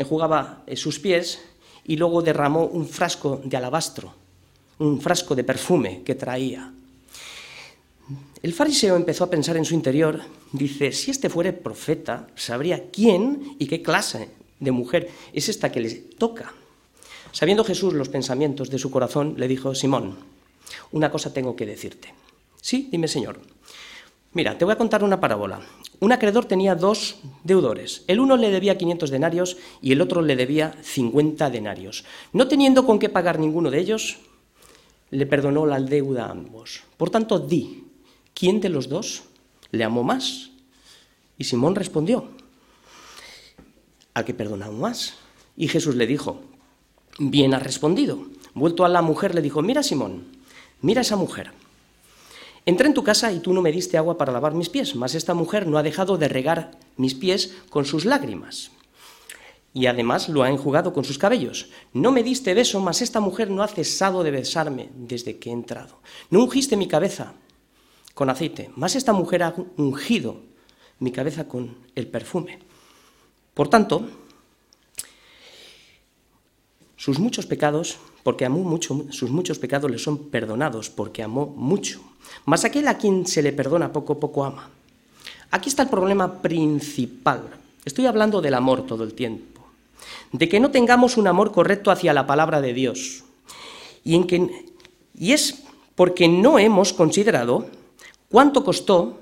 enjugaba 0.00 0.64
eh, 0.66 0.76
sus 0.76 0.98
pies 0.98 1.40
y 1.84 1.96
luego 1.96 2.22
derramó 2.22 2.64
un 2.64 2.88
frasco 2.88 3.40
de 3.44 3.56
alabastro, 3.56 4.14
un 4.78 5.00
frasco 5.00 5.34
de 5.34 5.44
perfume 5.44 6.02
que 6.04 6.14
traía. 6.14 6.72
El 8.42 8.54
fariseo 8.54 8.96
empezó 8.96 9.24
a 9.24 9.30
pensar 9.30 9.58
en 9.58 9.66
su 9.66 9.74
interior, 9.74 10.20
dice, 10.52 10.92
si 10.92 11.10
este 11.10 11.28
fuere 11.28 11.52
profeta, 11.52 12.28
sabría 12.34 12.90
quién 12.90 13.56
y 13.58 13.66
qué 13.66 13.82
clase 13.82 14.30
de 14.58 14.70
mujer 14.70 15.10
es 15.34 15.50
esta 15.50 15.70
que 15.70 15.80
le 15.80 15.90
toca. 15.90 16.52
Sabiendo 17.32 17.64
Jesús 17.64 17.92
los 17.92 18.08
pensamientos 18.08 18.70
de 18.70 18.78
su 18.78 18.90
corazón, 18.90 19.34
le 19.36 19.48
dijo, 19.48 19.74
Simón, 19.74 20.16
una 20.92 21.10
cosa 21.10 21.34
tengo 21.34 21.54
que 21.54 21.66
decirte. 21.66 22.14
Sí, 22.60 22.88
dime 22.90 23.08
Señor. 23.08 23.40
Mira, 24.32 24.56
te 24.56 24.64
voy 24.64 24.72
a 24.72 24.78
contar 24.78 25.02
una 25.02 25.18
parábola. 25.18 25.60
Un 25.98 26.12
acreedor 26.12 26.44
tenía 26.44 26.76
dos 26.76 27.16
deudores. 27.42 28.04
El 28.06 28.20
uno 28.20 28.36
le 28.36 28.50
debía 28.50 28.78
500 28.78 29.10
denarios 29.10 29.56
y 29.82 29.90
el 29.90 30.00
otro 30.00 30.22
le 30.22 30.36
debía 30.36 30.74
50 30.82 31.50
denarios. 31.50 32.04
No 32.32 32.46
teniendo 32.46 32.86
con 32.86 33.00
qué 33.00 33.08
pagar 33.08 33.40
ninguno 33.40 33.70
de 33.70 33.80
ellos, 33.80 34.18
le 35.10 35.26
perdonó 35.26 35.66
la 35.66 35.80
deuda 35.80 36.26
a 36.26 36.30
ambos. 36.30 36.82
Por 36.96 37.10
tanto, 37.10 37.40
di, 37.40 37.84
¿quién 38.32 38.60
de 38.60 38.68
los 38.68 38.88
dos 38.88 39.24
le 39.72 39.82
amó 39.82 40.04
más? 40.04 40.50
Y 41.36 41.44
Simón 41.44 41.74
respondió, 41.74 42.28
al 44.14 44.24
que 44.24 44.34
perdonó 44.34 44.70
más. 44.70 45.14
Y 45.56 45.66
Jesús 45.66 45.96
le 45.96 46.06
dijo, 46.06 46.40
bien 47.18 47.52
has 47.52 47.64
respondido. 47.64 48.26
Vuelto 48.54 48.84
a 48.84 48.88
la 48.88 49.02
mujer 49.02 49.34
le 49.34 49.42
dijo, 49.42 49.60
mira 49.60 49.82
Simón, 49.82 50.26
mira 50.82 51.00
esa 51.00 51.16
mujer. 51.16 51.50
Entré 52.70 52.86
en 52.86 52.94
tu 52.94 53.02
casa 53.02 53.32
y 53.32 53.40
tú 53.40 53.52
no 53.52 53.62
me 53.62 53.72
diste 53.72 53.98
agua 53.98 54.16
para 54.16 54.30
lavar 54.30 54.54
mis 54.54 54.68
pies, 54.68 54.94
mas 54.94 55.16
esta 55.16 55.34
mujer 55.34 55.66
no 55.66 55.76
ha 55.76 55.82
dejado 55.82 56.16
de 56.18 56.28
regar 56.28 56.70
mis 56.96 57.16
pies 57.16 57.52
con 57.68 57.84
sus 57.84 58.04
lágrimas. 58.04 58.70
Y 59.74 59.86
además 59.86 60.28
lo 60.28 60.44
ha 60.44 60.50
enjugado 60.50 60.92
con 60.92 61.02
sus 61.02 61.18
cabellos. 61.18 61.70
No 61.92 62.12
me 62.12 62.22
diste 62.22 62.54
beso, 62.54 62.78
mas 62.78 63.02
esta 63.02 63.18
mujer 63.18 63.50
no 63.50 63.64
ha 63.64 63.66
cesado 63.66 64.22
de 64.22 64.30
besarme 64.30 64.88
desde 64.94 65.40
que 65.40 65.50
he 65.50 65.52
entrado. 65.52 65.98
No 66.30 66.44
ungiste 66.44 66.76
mi 66.76 66.86
cabeza 66.86 67.34
con 68.14 68.30
aceite, 68.30 68.70
mas 68.76 68.94
esta 68.94 69.12
mujer 69.12 69.42
ha 69.42 69.54
ungido 69.76 70.36
mi 71.00 71.10
cabeza 71.10 71.48
con 71.48 71.76
el 71.96 72.06
perfume. 72.06 72.60
Por 73.52 73.66
tanto, 73.66 74.06
sus 76.94 77.18
muchos 77.18 77.46
pecados, 77.46 77.98
porque 78.22 78.44
amó 78.44 78.60
mucho, 78.60 79.06
sus 79.10 79.30
muchos 79.30 79.58
pecados 79.58 79.90
le 79.90 79.98
son 79.98 80.30
perdonados, 80.30 80.88
porque 80.88 81.24
amó 81.24 81.46
mucho. 81.46 82.09
Mas 82.44 82.64
aquel 82.64 82.88
a 82.88 82.98
quien 82.98 83.26
se 83.26 83.42
le 83.42 83.52
perdona 83.52 83.92
poco, 83.92 84.18
poco 84.18 84.44
ama. 84.44 84.68
Aquí 85.50 85.68
está 85.68 85.82
el 85.82 85.88
problema 85.88 86.40
principal. 86.40 87.42
Estoy 87.84 88.06
hablando 88.06 88.40
del 88.40 88.54
amor 88.54 88.86
todo 88.86 89.04
el 89.04 89.14
tiempo. 89.14 89.62
De 90.32 90.48
que 90.48 90.60
no 90.60 90.70
tengamos 90.70 91.16
un 91.16 91.26
amor 91.26 91.52
correcto 91.52 91.90
hacia 91.90 92.12
la 92.12 92.26
palabra 92.26 92.60
de 92.60 92.72
Dios. 92.72 93.24
Y, 94.04 94.14
en 94.14 94.26
que, 94.26 94.66
y 95.18 95.32
es 95.32 95.62
porque 95.94 96.28
no 96.28 96.58
hemos 96.58 96.92
considerado 96.92 97.66
cuánto 98.28 98.64
costó 98.64 99.20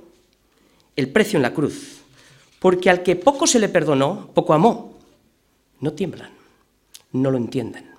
el 0.96 1.10
precio 1.10 1.36
en 1.36 1.42
la 1.42 1.54
cruz 1.54 1.98
porque 2.58 2.90
al 2.90 3.02
que 3.02 3.16
poco 3.16 3.46
se 3.46 3.58
le 3.58 3.68
perdonó, 3.68 4.30
poco 4.34 4.52
amó. 4.52 4.94
No 5.80 5.92
tiemblan, 5.92 6.30
no 7.12 7.30
lo 7.30 7.36
entienden. 7.36 7.90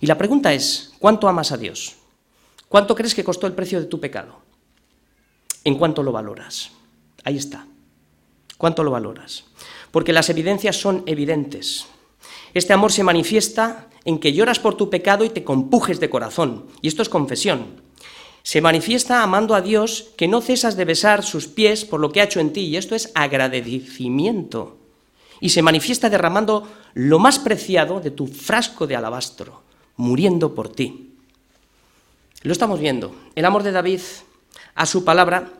Y 0.00 0.06
la 0.06 0.16
pregunta 0.16 0.52
es, 0.52 0.94
¿cuánto 0.98 1.28
amas 1.28 1.52
a 1.52 1.56
Dios? 1.56 1.96
¿Cuánto 2.68 2.94
crees 2.94 3.14
que 3.14 3.24
costó 3.24 3.46
el 3.46 3.52
precio 3.52 3.80
de 3.80 3.86
tu 3.86 4.00
pecado? 4.00 4.36
¿En 5.68 5.74
cuánto 5.74 6.02
lo 6.02 6.12
valoras? 6.12 6.70
Ahí 7.24 7.36
está. 7.36 7.66
¿Cuánto 8.56 8.82
lo 8.82 8.90
valoras? 8.90 9.44
Porque 9.90 10.14
las 10.14 10.30
evidencias 10.30 10.80
son 10.80 11.02
evidentes. 11.04 11.86
Este 12.54 12.72
amor 12.72 12.90
se 12.90 13.04
manifiesta 13.04 13.88
en 14.06 14.18
que 14.18 14.32
lloras 14.32 14.58
por 14.58 14.78
tu 14.78 14.88
pecado 14.88 15.26
y 15.26 15.28
te 15.28 15.44
compujes 15.44 16.00
de 16.00 16.08
corazón. 16.08 16.68
Y 16.80 16.88
esto 16.88 17.02
es 17.02 17.10
confesión 17.10 17.82
se 18.48 18.62
manifiesta 18.62 19.22
amando 19.22 19.54
a 19.54 19.60
Dios 19.60 20.08
que 20.16 20.26
no 20.26 20.40
cesas 20.40 20.74
de 20.74 20.86
besar 20.86 21.22
sus 21.22 21.48
pies 21.48 21.84
por 21.84 22.00
lo 22.00 22.10
que 22.10 22.22
ha 22.22 22.24
hecho 22.24 22.40
en 22.40 22.54
ti, 22.54 22.62
y 22.62 22.78
esto 22.78 22.94
es 22.94 23.12
agradecimiento. 23.14 24.78
Y 25.38 25.50
se 25.50 25.60
manifiesta 25.60 26.08
derramando 26.08 26.66
lo 26.94 27.18
más 27.18 27.38
preciado 27.38 28.00
de 28.00 28.10
tu 28.10 28.26
frasco 28.26 28.86
de 28.86 28.96
alabastro, 28.96 29.60
muriendo 29.96 30.54
por 30.54 30.70
ti. 30.70 31.12
Lo 32.40 32.52
estamos 32.52 32.80
viendo. 32.80 33.14
El 33.34 33.44
amor 33.44 33.64
de 33.64 33.72
David 33.72 34.00
a 34.74 34.86
su 34.86 35.04
palabra 35.04 35.52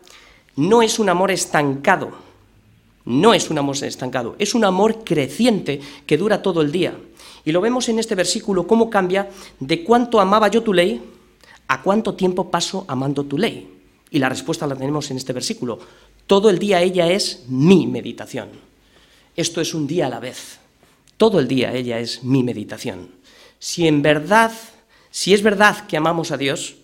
no 0.58 0.82
es 0.82 0.98
un 0.98 1.08
amor 1.08 1.30
estancado, 1.30 2.10
no 3.04 3.32
es 3.32 3.48
un 3.48 3.58
amor 3.58 3.76
estancado, 3.76 4.34
es 4.40 4.56
un 4.56 4.64
amor 4.64 5.04
creciente 5.04 5.80
que 6.04 6.18
dura 6.18 6.42
todo 6.42 6.62
el 6.62 6.72
día. 6.72 6.98
Y 7.44 7.52
lo 7.52 7.60
vemos 7.60 7.88
en 7.88 8.00
este 8.00 8.16
versículo, 8.16 8.66
cómo 8.66 8.90
cambia 8.90 9.30
de 9.60 9.84
cuánto 9.84 10.18
amaba 10.18 10.48
yo 10.48 10.64
tu 10.64 10.74
ley, 10.74 11.00
¿a 11.68 11.80
cuánto 11.80 12.14
tiempo 12.14 12.50
paso 12.50 12.84
amando 12.88 13.24
tu 13.24 13.38
ley? 13.38 13.72
Y 14.10 14.18
la 14.18 14.28
respuesta 14.28 14.66
la 14.66 14.74
tenemos 14.74 15.08
en 15.12 15.18
este 15.18 15.32
versículo. 15.32 15.78
Todo 16.26 16.50
el 16.50 16.58
día 16.58 16.82
ella 16.82 17.06
es 17.06 17.44
mi 17.46 17.86
meditación. 17.86 18.48
Esto 19.36 19.60
es 19.60 19.74
un 19.74 19.86
día 19.86 20.08
a 20.08 20.10
la 20.10 20.18
vez. 20.18 20.58
Todo 21.16 21.38
el 21.38 21.46
día 21.46 21.72
ella 21.72 22.00
es 22.00 22.24
mi 22.24 22.42
meditación. 22.42 23.10
Si 23.60 23.86
en 23.86 24.02
verdad, 24.02 24.50
si 25.12 25.34
es 25.34 25.42
verdad 25.42 25.86
que 25.86 25.96
amamos 25.96 26.32
a 26.32 26.36
Dios, 26.36 26.74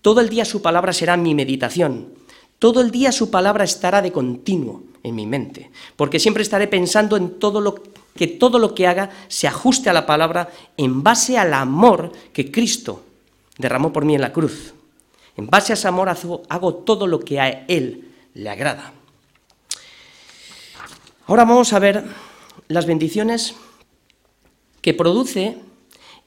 todo 0.00 0.22
el 0.22 0.30
día 0.30 0.46
su 0.46 0.62
palabra 0.62 0.94
será 0.94 1.18
mi 1.18 1.34
meditación. 1.34 2.16
Todo 2.58 2.80
el 2.80 2.90
día 2.90 3.12
su 3.12 3.30
palabra 3.30 3.64
estará 3.64 4.02
de 4.02 4.12
continuo 4.12 4.82
en 5.02 5.14
mi 5.14 5.26
mente, 5.26 5.70
porque 5.96 6.18
siempre 6.18 6.42
estaré 6.42 6.66
pensando 6.66 7.16
en 7.16 7.38
todo 7.38 7.60
lo 7.60 7.82
que 8.14 8.26
todo 8.26 8.58
lo 8.58 8.74
que 8.74 8.88
haga 8.88 9.10
se 9.28 9.46
ajuste 9.46 9.88
a 9.88 9.92
la 9.92 10.04
palabra 10.04 10.50
en 10.76 11.04
base 11.04 11.38
al 11.38 11.54
amor 11.54 12.10
que 12.32 12.50
Cristo 12.50 13.04
derramó 13.58 13.92
por 13.92 14.04
mí 14.04 14.16
en 14.16 14.20
la 14.20 14.32
cruz. 14.32 14.74
En 15.36 15.46
base 15.46 15.72
a 15.72 15.74
ese 15.74 15.86
amor 15.86 16.08
hago 16.08 16.74
todo 16.74 17.06
lo 17.06 17.20
que 17.20 17.38
a 17.38 17.48
Él 17.68 18.12
le 18.34 18.50
agrada. 18.50 18.92
Ahora 21.28 21.44
vamos 21.44 21.72
a 21.72 21.78
ver 21.78 22.04
las 22.66 22.86
bendiciones 22.86 23.54
que 24.80 24.94
produce 24.94 25.58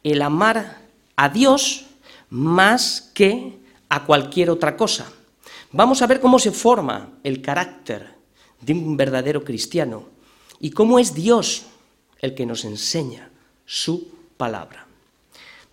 el 0.03 0.21
amar 0.21 0.81
a 1.17 1.27
Dios 1.27 1.87
más 2.29 3.11
que 3.13 3.59
a 3.89 4.05
cualquier 4.05 4.49
otra 4.49 4.77
cosa. 4.77 5.11
Vamos 5.73 6.01
a 6.01 6.07
ver 6.07 6.19
cómo 6.19 6.37
se 6.37 6.51
forma 6.51 7.19
el 7.23 7.41
carácter 7.41 8.09
de 8.59 8.73
un 8.73 8.97
verdadero 8.97 9.43
cristiano 9.43 10.07
y 10.59 10.71
cómo 10.71 10.99
es 10.99 11.13
Dios 11.13 11.63
el 12.19 12.35
que 12.35 12.45
nos 12.45 12.65
enseña 12.65 13.29
su 13.65 14.09
palabra. 14.37 14.85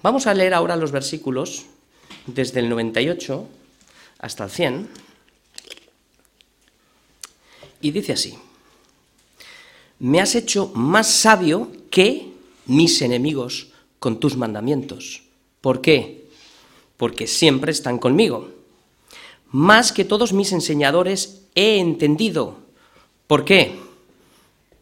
Vamos 0.03 0.27
a 0.27 0.35
leer 0.35 0.55
ahora 0.55 0.77
los 0.77 0.93
versículos 0.93 1.67
desde 2.27 2.61
el 2.61 2.69
98 2.69 3.47
hasta 4.21 4.45
el 4.45 4.51
100 4.51 4.89
y 7.81 7.91
dice 7.91 8.13
así, 8.13 8.39
me 9.99 10.21
has 10.21 10.35
hecho 10.35 10.71
más 10.75 11.09
sabio 11.09 11.73
que 11.91 12.33
mis 12.67 13.03
enemigos 13.03 13.69
con 13.99 14.21
tus 14.21 14.37
mandamientos. 14.37 15.23
¿Por 15.61 15.81
qué? 15.81 16.29
Porque 16.97 17.27
siempre 17.27 17.73
están 17.73 17.99
conmigo. 17.99 18.58
Más 19.51 19.93
que 19.93 20.05
todos 20.05 20.33
mis 20.33 20.53
enseñadores 20.53 21.43
he 21.55 21.79
entendido. 21.79 22.59
¿Por 23.27 23.45
qué? 23.45 23.79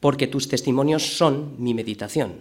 Porque 0.00 0.26
tus 0.26 0.48
testimonios 0.48 1.04
son 1.16 1.54
mi 1.58 1.74
meditación. 1.74 2.34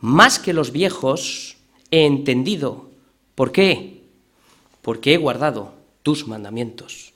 Más 0.00 0.38
que 0.38 0.52
los 0.52 0.70
viejos 0.70 1.56
he 1.90 2.06
entendido. 2.06 2.88
¿Por 3.34 3.52
qué? 3.52 4.02
Porque 4.82 5.14
he 5.14 5.16
guardado 5.16 5.74
tus 6.02 6.28
mandamientos. 6.28 7.12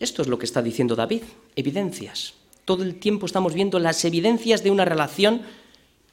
Esto 0.00 0.22
es 0.22 0.28
lo 0.28 0.38
que 0.38 0.46
está 0.46 0.62
diciendo 0.62 0.96
David, 0.96 1.22
evidencias. 1.56 2.34
Todo 2.64 2.82
el 2.82 2.98
tiempo 2.98 3.26
estamos 3.26 3.54
viendo 3.54 3.78
las 3.78 4.04
evidencias 4.04 4.62
de 4.62 4.70
una 4.70 4.84
relación 4.84 5.42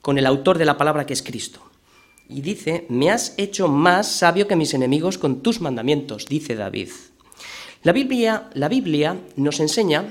con 0.01 0.17
el 0.17 0.25
autor 0.25 0.57
de 0.57 0.65
la 0.65 0.77
palabra 0.77 1.05
que 1.05 1.13
es 1.13 1.24
Cristo. 1.24 1.62
Y 2.27 2.41
dice, 2.41 2.86
me 2.89 3.12
has 3.12 3.34
hecho 3.38 3.67
más 3.67 4.08
sabio 4.08 4.48
que 4.48 4.55
mis 4.55 4.74
enemigos 4.74 5.17
con 5.17 5.41
tus 5.41 5.62
mandamientos, 5.62 6.25
dice 6.25 6.55
David. 6.55 6.89
La 7.84 7.91
Biblia, 7.91 8.50
la 8.53 8.67
Biblia 8.67 9.17
nos 9.36 9.60
enseña 9.60 10.05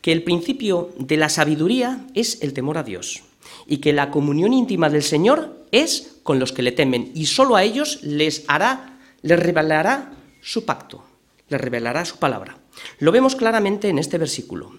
que 0.00 0.12
el 0.12 0.22
principio 0.22 0.90
de 0.98 1.16
la 1.16 1.28
sabiduría 1.28 2.06
es 2.14 2.42
el 2.42 2.52
temor 2.52 2.78
a 2.78 2.82
Dios 2.82 3.22
y 3.66 3.78
que 3.78 3.92
la 3.92 4.10
comunión 4.10 4.52
íntima 4.52 4.90
del 4.90 5.02
Señor 5.02 5.66
es 5.70 6.18
con 6.22 6.38
los 6.38 6.52
que 6.52 6.62
le 6.62 6.72
temen 6.72 7.10
y 7.14 7.26
solo 7.26 7.56
a 7.56 7.62
ellos 7.62 8.02
les 8.02 8.44
hará, 8.48 8.98
les 9.22 9.38
revelará 9.38 10.12
su 10.40 10.64
pacto, 10.64 11.04
les 11.48 11.60
revelará 11.60 12.04
su 12.04 12.18
palabra. 12.18 12.58
Lo 12.98 13.12
vemos 13.12 13.36
claramente 13.36 13.88
en 13.88 13.98
este 13.98 14.18
versículo. 14.18 14.72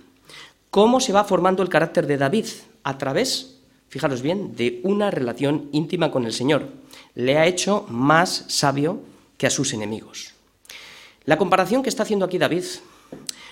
Cómo 0.70 1.00
se 1.00 1.14
va 1.14 1.24
formando 1.24 1.64
el 1.64 1.70
carácter 1.70 2.08
de 2.08 2.18
David 2.18 2.46
a 2.84 2.98
través, 2.98 3.55
fijaros 3.90 4.22
bien, 4.22 4.56
de 4.56 4.82
una 4.84 5.12
relación 5.12 5.70
íntima 5.72 6.12
con 6.12 6.26
el 6.26 6.34
Señor. 6.34 6.70
Le 7.16 7.38
ha 7.38 7.46
hecho 7.46 7.86
más 7.90 8.46
sabio 8.48 9.02
que 9.38 9.48
a 9.48 9.50
sus 9.50 9.74
enemigos. 9.74 10.34
La 11.26 11.38
comparación 11.38 11.82
que 11.82 11.90
está 11.90 12.04
haciendo 12.04 12.26
aquí 12.26 12.38
David 12.38 12.64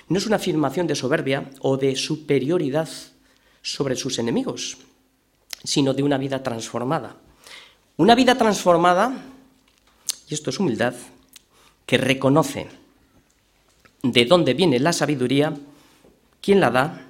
no 0.09 0.17
es 0.17 0.27
una 0.27 0.35
afirmación 0.35 0.87
de 0.87 0.95
soberbia 0.95 1.49
o 1.61 1.77
de 1.77 1.95
superioridad 1.95 2.89
sobre 3.61 3.95
sus 3.95 4.19
enemigos, 4.19 4.77
sino 5.63 5.93
de 5.93 6.03
una 6.03 6.17
vida 6.17 6.43
transformada. 6.43 7.15
Una 7.97 8.15
vida 8.15 8.35
transformada, 8.35 9.13
y 10.27 10.33
esto 10.33 10.49
es 10.49 10.59
humildad, 10.59 10.93
que 11.85 11.97
reconoce 11.97 12.67
de 14.01 14.25
dónde 14.25 14.53
viene 14.53 14.79
la 14.79 14.93
sabiduría, 14.93 15.53
quién 16.41 16.59
la 16.59 16.69
da 16.69 17.07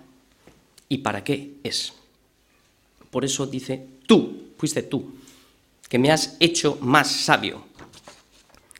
y 0.88 1.00
para 1.00 1.24
qué 1.24 1.56
es. 1.64 1.94
Por 3.14 3.24
eso 3.24 3.46
dice, 3.46 3.86
tú, 4.08 4.54
fuiste 4.58 4.82
tú, 4.82 5.14
que 5.88 6.00
me 6.00 6.12
has 6.12 6.36
hecho 6.40 6.80
más 6.82 7.12
sabio 7.12 7.64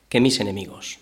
que 0.08 0.20
mis 0.20 0.40
enemigos. 0.40 0.98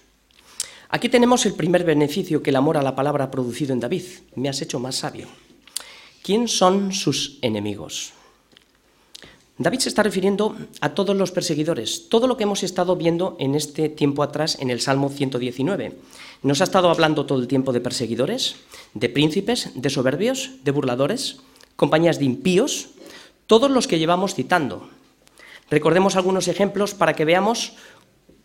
Aquí 0.90 1.08
tenemos 1.08 1.46
el 1.46 1.54
primer 1.54 1.82
beneficio 1.82 2.42
que 2.42 2.50
el 2.50 2.56
amor 2.56 2.76
a 2.76 2.82
la 2.82 2.94
palabra 2.94 3.24
ha 3.24 3.30
producido 3.30 3.72
en 3.72 3.80
David. 3.80 4.02
Me 4.36 4.50
has 4.50 4.60
hecho 4.60 4.78
más 4.78 4.96
sabio. 4.96 5.28
¿Quién 6.22 6.46
son 6.46 6.92
sus 6.92 7.38
enemigos? 7.40 8.12
David 9.56 9.78
se 9.78 9.88
está 9.88 10.02
refiriendo 10.02 10.54
a 10.82 10.90
todos 10.90 11.16
los 11.16 11.32
perseguidores, 11.32 12.10
todo 12.10 12.26
lo 12.26 12.36
que 12.36 12.42
hemos 12.42 12.62
estado 12.62 12.96
viendo 12.96 13.36
en 13.40 13.54
este 13.54 13.88
tiempo 13.88 14.22
atrás 14.22 14.58
en 14.60 14.68
el 14.68 14.82
Salmo 14.82 15.08
119. 15.08 15.96
Nos 16.42 16.60
ha 16.60 16.64
estado 16.64 16.90
hablando 16.90 17.24
todo 17.24 17.40
el 17.40 17.48
tiempo 17.48 17.72
de 17.72 17.80
perseguidores, 17.80 18.56
de 18.92 19.08
príncipes, 19.08 19.70
de 19.74 19.88
soberbios, 19.88 20.50
de 20.64 20.70
burladores, 20.70 21.40
compañías 21.76 22.18
de 22.18 22.26
impíos, 22.26 22.90
todos 23.52 23.70
los 23.70 23.86
que 23.86 23.98
llevamos 23.98 24.34
citando. 24.34 24.88
Recordemos 25.68 26.16
algunos 26.16 26.48
ejemplos 26.48 26.94
para 26.94 27.12
que 27.12 27.26
veamos 27.26 27.74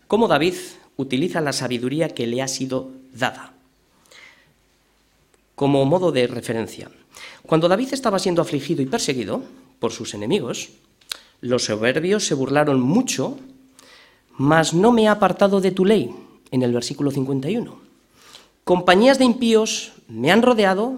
cómo 0.06 0.28
David 0.28 0.52
utiliza 0.98 1.40
la 1.40 1.54
sabiduría 1.54 2.10
que 2.10 2.26
le 2.26 2.42
ha 2.42 2.46
sido 2.46 2.90
dada 3.14 3.54
como 5.54 5.86
modo 5.86 6.12
de 6.12 6.26
referencia. 6.26 6.90
Cuando 7.46 7.68
David 7.68 7.88
estaba 7.94 8.18
siendo 8.18 8.42
afligido 8.42 8.82
y 8.82 8.84
perseguido 8.84 9.40
por 9.78 9.92
sus 9.92 10.12
enemigos, 10.12 10.68
los 11.40 11.64
soberbios 11.64 12.26
se 12.26 12.34
burlaron 12.34 12.78
mucho, 12.78 13.38
mas 14.36 14.74
no 14.74 14.92
me 14.92 15.08
ha 15.08 15.12
apartado 15.12 15.62
de 15.62 15.70
tu 15.70 15.86
ley, 15.86 16.14
en 16.50 16.62
el 16.62 16.74
versículo 16.74 17.10
51. 17.12 17.80
Compañías 18.62 19.18
de 19.18 19.24
impíos 19.24 19.92
me 20.06 20.30
han 20.30 20.42
rodeado, 20.42 20.96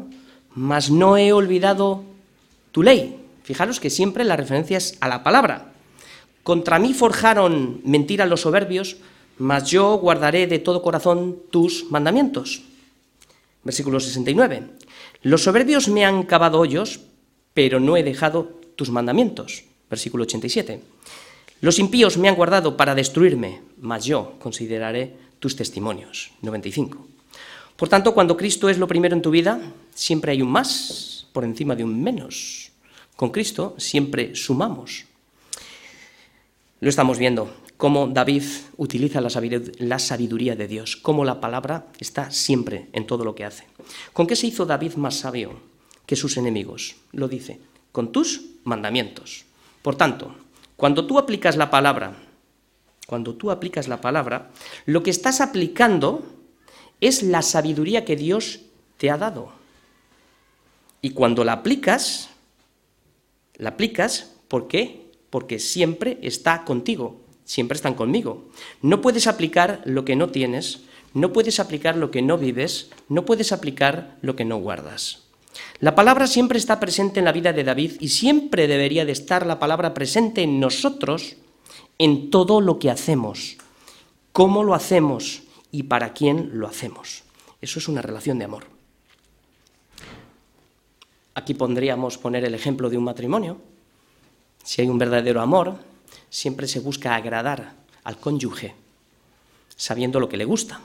mas 0.53 0.90
no 0.90 1.16
he 1.16 1.33
olvidado 1.33 2.03
tu 2.73 2.83
ley. 2.83 3.19
Fijaros 3.50 3.80
que 3.80 3.90
siempre 3.90 4.22
la 4.22 4.36
referencia 4.36 4.78
es 4.78 4.96
a 5.00 5.08
la 5.08 5.22
palabra. 5.22 5.72
Contra 6.44 6.78
mí 6.78 6.94
forjaron 6.94 7.80
mentira 7.84 8.26
los 8.26 8.42
soberbios, 8.42 8.98
mas 9.38 9.68
yo 9.68 9.96
guardaré 9.96 10.46
de 10.46 10.60
todo 10.60 10.82
corazón 10.82 11.36
tus 11.50 11.90
mandamientos. 11.90 12.62
Versículo 13.64 13.98
69. 13.98 14.62
Los 15.22 15.42
soberbios 15.42 15.88
me 15.88 16.04
han 16.04 16.22
cavado 16.22 16.60
hoyos, 16.60 17.00
pero 17.54 17.80
no 17.80 17.96
he 17.96 18.02
dejado 18.02 18.60
tus 18.76 18.90
mandamientos 18.90 19.64
versículo 19.90 20.22
87. 20.22 20.80
Los 21.60 21.78
impíos 21.78 22.16
me 22.16 22.28
han 22.28 22.36
guardado 22.36 22.76
para 22.76 22.94
destruirme, 22.94 23.60
mas 23.80 24.04
yo 24.04 24.36
consideraré 24.38 25.12
tus 25.40 25.56
testimonios. 25.56 26.30
95. 26.40 27.06
Por 27.76 27.88
tanto, 27.88 28.14
cuando 28.14 28.36
Cristo 28.36 28.68
es 28.68 28.78
lo 28.78 28.86
primero 28.86 29.16
en 29.16 29.22
tu 29.22 29.30
vida, 29.30 29.60
siempre 29.92 30.32
hay 30.32 30.40
un 30.40 30.50
más 30.50 31.26
por 31.32 31.44
encima 31.44 31.74
de 31.74 31.84
un 31.84 32.02
menos. 32.02 32.69
Con 33.20 33.28
Cristo 33.28 33.74
siempre 33.76 34.35
sumamos. 34.35 35.04
Lo 36.80 36.88
estamos 36.88 37.18
viendo, 37.18 37.54
cómo 37.76 38.06
David 38.06 38.44
utiliza 38.78 39.20
la 39.20 39.98
sabiduría 39.98 40.56
de 40.56 40.66
Dios, 40.66 40.96
cómo 40.96 41.26
la 41.26 41.38
palabra 41.38 41.85
está 41.98 42.30
siempre 42.30 42.88
en 42.94 43.06
todo 43.06 43.22
lo 43.26 43.35
que 43.35 43.44
hace. 43.44 43.66
¿Con 44.14 44.26
qué 44.26 44.37
se 44.37 44.46
hizo 44.46 44.64
David 44.64 44.94
más 44.94 45.16
sabio 45.16 45.61
que 46.06 46.16
sus 46.16 46.38
enemigos? 46.38 46.96
Lo 47.12 47.28
dice, 47.28 47.61
con 47.92 48.11
tus 48.11 48.40
mandamientos. 48.64 49.44
Por 49.83 49.96
tanto, 49.96 50.35
cuando 50.76 51.06
tú 51.06 51.18
aplicas 51.18 51.59
la 51.59 51.68
palabra, 51.68 52.16
cuando 53.06 53.35
tú 53.35 53.50
aplicas 53.50 53.87
la 53.87 54.00
palabra, 54.00 54.50
lo 54.87 55.02
que 55.02 55.11
estás 55.11 55.42
aplicando 55.42 56.24
es 57.02 57.22
la 57.22 57.42
sabiduría 57.42 58.06
que 58.06 58.16
Dios 58.16 58.61
te 58.96 59.11
ha 59.11 59.18
dado. 59.18 59.52
Y 61.02 61.11
cuando 61.11 61.44
la 61.44 61.52
aplicas, 61.52 62.30
la 63.61 63.70
aplicas, 63.70 64.33
¿por 64.49 64.66
qué? 64.68 65.12
Porque 65.29 65.59
siempre 65.59 66.18
está 66.23 66.64
contigo, 66.64 67.20
siempre 67.44 67.77
están 67.77 67.94
conmigo. 67.94 68.49
No 68.81 69.01
puedes 69.01 69.27
aplicar 69.27 69.83
lo 69.85 70.05
que 70.05 70.16
no 70.16 70.31
tienes, 70.31 70.81
no 71.12 71.33
puedes 71.33 71.61
aplicar 71.61 71.96
lo 71.96 72.11
que 72.11 72.23
no 72.23 72.38
vives, 72.38 72.90
no 73.09 73.25
puedes 73.25 73.53
aplicar 73.53 74.16
lo 74.23 74.35
que 74.35 74.44
no 74.44 74.57
guardas. 74.57 75.25
La 75.79 75.94
palabra 75.94 76.27
siempre 76.27 76.59
está 76.59 76.81
presente 76.81 77.18
en 77.18 77.27
la 77.27 77.33
vida 77.33 77.53
de 77.53 77.64
David 77.64 77.92
y 78.01 78.09
siempre 78.09 78.66
debería 78.66 79.05
de 79.05 79.12
estar 79.12 79.44
la 79.44 79.59
palabra 79.59 79.92
presente 79.92 80.42
en 80.42 80.59
nosotros 80.59 81.37
en 81.99 82.31
todo 82.31 82.62
lo 82.62 82.79
que 82.79 82.90
hacemos, 82.90 83.59
cómo 84.33 84.64
lo 84.64 84.75
hacemos 84.75 85.42
y 85.70 85.83
para 85.83 86.14
quién 86.14 86.51
lo 86.55 86.66
hacemos. 86.66 87.25
Eso 87.61 87.79
es 87.79 87.88
una 87.88 88.01
relación 88.01 88.38
de 88.38 88.46
amor. 88.46 88.69
Aquí 91.34 91.54
pondríamos 91.54 92.18
poner 92.18 92.44
el 92.44 92.54
ejemplo 92.54 92.90
de 92.90 92.98
un 92.98 93.04
matrimonio. 93.04 93.58
Si 94.64 94.82
hay 94.82 94.88
un 94.88 94.98
verdadero 94.98 95.40
amor, 95.40 95.76
siempre 96.28 96.66
se 96.66 96.80
busca 96.80 97.14
agradar 97.14 97.74
al 98.04 98.16
cónyuge, 98.18 98.74
sabiendo 99.76 100.20
lo 100.20 100.28
que 100.28 100.36
le 100.36 100.44
gusta. 100.44 100.80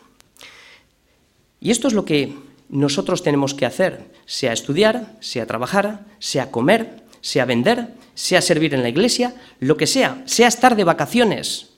Y 1.59 1.71
esto 1.71 1.87
es 1.87 1.93
lo 1.93 2.05
que 2.05 2.35
nosotros 2.69 3.23
tenemos 3.23 3.53
que 3.53 3.65
hacer, 3.65 4.11
sea 4.25 4.53
estudiar, 4.53 5.15
sea 5.19 5.45
trabajar, 5.45 6.05
sea 6.19 6.51
comer, 6.51 7.03
sea 7.21 7.45
vender, 7.45 7.93
sea 8.13 8.41
servir 8.41 8.73
en 8.73 8.83
la 8.83 8.89
iglesia, 8.89 9.35
lo 9.59 9.77
que 9.77 9.87
sea, 9.87 10.21
sea 10.25 10.47
estar 10.47 10.75
de 10.75 10.83
vacaciones. 10.83 11.69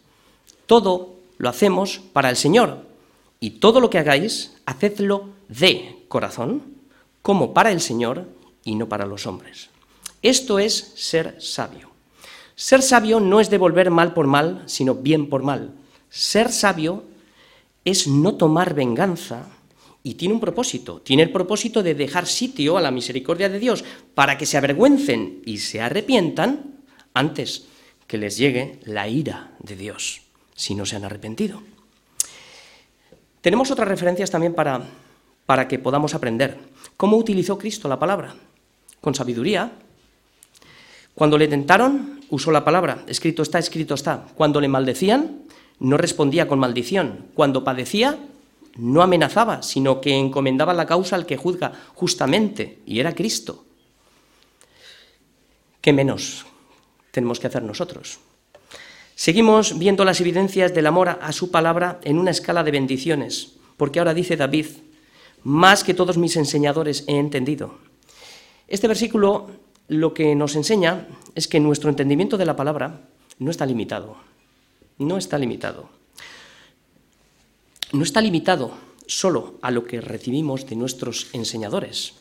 Todo 0.65 1.15
lo 1.38 1.49
hacemos 1.49 2.01
para 2.13 2.30
el 2.30 2.36
Señor. 2.36 2.86
Y 3.39 3.51
todo 3.51 3.80
lo 3.80 3.89
que 3.89 3.99
hagáis, 3.99 4.53
hacedlo 4.65 5.30
de 5.47 6.03
corazón, 6.08 6.63
como 7.21 7.53
para 7.53 7.71
el 7.71 7.82
Señor 7.82 8.27
y 8.67 8.75
no 8.75 8.89
para 8.89 9.06
los 9.06 9.25
hombres. 9.25 9.69
Esto 10.21 10.60
es 10.60 10.93
ser 10.95 11.41
sabio. 11.41 11.89
Ser 12.56 12.82
sabio 12.82 13.19
no 13.19 13.39
es 13.39 13.49
devolver 13.49 13.91
mal 13.91 14.13
por 14.13 14.27
mal, 14.27 14.63
sino 14.65 14.93
bien 14.93 15.30
por 15.30 15.41
mal. 15.41 15.71
Ser 16.10 16.51
sabio 16.51 17.06
es 17.86 18.08
no 18.08 18.36
tomar 18.36 18.73
venganza 18.73 19.47
y 20.03 20.15
tiene 20.15 20.34
un 20.34 20.41
propósito. 20.41 20.99
Tiene 21.01 21.23
el 21.23 21.32
propósito 21.32 21.82
de 21.82 21.95
dejar 21.95 22.27
sitio 22.27 22.77
a 22.77 22.82
la 22.82 22.91
misericordia 22.91 23.47
de 23.47 23.60
Dios 23.60 23.86
para 24.13 24.38
que 24.38 24.45
se 24.45 24.58
avergüencen 24.58 25.41
y 25.45 25.60
se 25.60 25.80
arrepientan 25.80 26.82
antes 27.13 27.67
que 28.06 28.17
les 28.17 28.38
llegue 28.38 28.80
la 28.84 29.08
ira 29.08 29.51
de 29.60 29.77
Dios, 29.77 30.21
si 30.56 30.75
no 30.75 30.86
se 30.86 30.97
han 30.97 31.06
arrepentido. 31.06 31.62
Tenemos 33.39 33.71
otras 33.71 33.88
referencias 33.88 34.30
también 34.30 34.53
para, 34.53 34.82
para 35.45 35.69
que 35.69 35.80
podamos 35.80 36.13
aprender. 36.13 36.58
¿Cómo 36.97 37.15
utilizó 37.15 37.58
Cristo 37.58 37.88
la 37.88 37.99
palabra? 37.99 38.36
Con 39.02 39.16
sabiduría. 39.16 39.72
Cuando 41.14 41.38
le 41.38 41.48
tentaron, 41.48 42.22
usó 42.30 42.52
la 42.52 42.64
palabra. 42.64 43.04
Escrito 43.08 43.42
está, 43.42 43.60
escrito 43.60 43.94
está. 43.96 44.28
Cuando 44.36 44.62
le 44.62 44.68
maldecían, 44.68 45.44
no 45.80 45.98
respondía 45.98 46.48
con 46.48 46.60
maldición. 46.60 47.28
Cuando 47.34 47.64
padecía, 47.64 48.20
no 48.78 49.02
amenazaba, 49.02 49.64
sino 49.64 50.02
que 50.02 50.16
encomendaba 50.16 50.74
la 50.74 50.86
causa 50.86 51.16
al 51.16 51.26
que 51.26 51.38
juzga 51.38 51.74
justamente, 51.96 52.80
y 52.86 53.00
era 53.00 53.16
Cristo. 53.16 53.66
¿Qué 55.82 55.94
menos 55.94 56.46
tenemos 57.12 57.40
que 57.40 57.48
hacer 57.48 57.64
nosotros? 57.64 58.20
Seguimos 59.16 59.80
viendo 59.80 60.06
las 60.06 60.22
evidencias 60.22 60.74
del 60.74 60.86
amor 60.86 61.10
a 61.10 61.32
su 61.32 61.50
palabra 61.50 62.00
en 62.04 62.20
una 62.20 62.32
escala 62.32 62.64
de 62.64 62.72
bendiciones, 62.72 63.54
porque 63.76 64.00
ahora 64.00 64.14
dice 64.14 64.38
David, 64.38 64.68
más 65.44 65.84
que 65.84 65.96
todos 65.96 66.18
mis 66.18 66.36
enseñadores 66.36 67.04
he 67.08 67.18
entendido. 67.18 67.87
Este 68.67 68.88
versículo 68.88 69.49
lo 69.88 70.13
que 70.13 70.36
nos 70.36 70.56
enseña 70.56 71.08
es 71.36 71.47
que 71.47 71.60
nuestro 71.60 71.89
entendimiento 71.89 72.38
de 72.38 72.45
la 72.45 72.56
palabra 72.56 73.01
no 73.39 73.51
está 73.51 73.65
limitado, 73.65 74.17
no 74.97 75.17
está 75.17 75.38
limitado 75.38 75.97
no 77.91 78.03
está 78.03 78.21
limitado 78.21 78.71
solo 79.06 79.56
a 79.62 79.71
lo 79.71 79.86
que 79.86 80.01
recibimos 80.01 80.67
de 80.67 80.75
nuestros 80.75 81.30
enseñadores, 81.34 82.15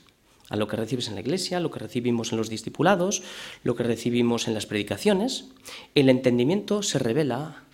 a 0.49 0.57
lo 0.57 0.69
que 0.69 0.77
recibes 0.77 1.09
en 1.09 1.15
la 1.15 1.21
iglesia, 1.21 1.59
lo 1.59 1.71
que 1.71 1.81
recibimos 1.81 2.31
en 2.31 2.39
los 2.39 2.49
discipulados, 2.49 3.23
lo 3.65 3.75
que 3.75 3.83
recibimos 3.83 4.47
en 4.47 4.55
las 4.55 4.67
predicaciones. 4.67 5.47
El 5.95 6.09
entendimiento 6.09 6.83
se 6.83 6.99
revela 6.99 7.65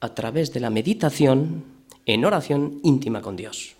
a 0.00 0.14
través 0.14 0.52
de 0.52 0.60
la 0.60 0.70
meditación 0.70 1.64
en 2.06 2.24
oración 2.24 2.80
íntima 2.82 3.22
con 3.22 3.36
Dios. 3.36 3.76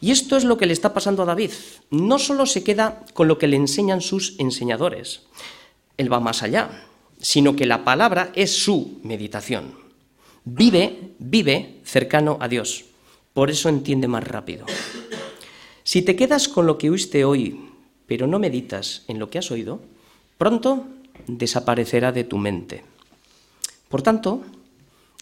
Y 0.00 0.10
esto 0.10 0.36
es 0.36 0.44
lo 0.44 0.56
que 0.56 0.66
le 0.66 0.72
está 0.72 0.94
pasando 0.94 1.22
a 1.22 1.26
David. 1.26 1.50
No 1.90 2.18
solo 2.18 2.46
se 2.46 2.62
queda 2.62 3.04
con 3.14 3.28
lo 3.28 3.38
que 3.38 3.48
le 3.48 3.56
enseñan 3.56 4.00
sus 4.00 4.38
enseñadores, 4.38 5.22
él 5.96 6.12
va 6.12 6.20
más 6.20 6.42
allá, 6.42 6.86
sino 7.20 7.56
que 7.56 7.66
la 7.66 7.84
palabra 7.84 8.30
es 8.34 8.52
su 8.52 9.00
meditación. 9.02 9.74
Vive, 10.44 11.12
vive 11.18 11.80
cercano 11.84 12.38
a 12.40 12.48
Dios. 12.48 12.84
Por 13.34 13.50
eso 13.50 13.68
entiende 13.68 14.08
más 14.08 14.26
rápido. 14.26 14.66
Si 15.82 16.02
te 16.02 16.16
quedas 16.16 16.48
con 16.48 16.66
lo 16.66 16.78
que 16.78 16.90
oíste 16.90 17.24
hoy, 17.24 17.70
pero 18.06 18.26
no 18.26 18.38
meditas 18.38 19.04
en 19.08 19.18
lo 19.18 19.30
que 19.30 19.38
has 19.38 19.50
oído, 19.50 19.80
pronto 20.38 20.86
desaparecerá 21.26 22.12
de 22.12 22.24
tu 22.24 22.38
mente. 22.38 22.84
Por 23.88 24.02
tanto, 24.02 24.42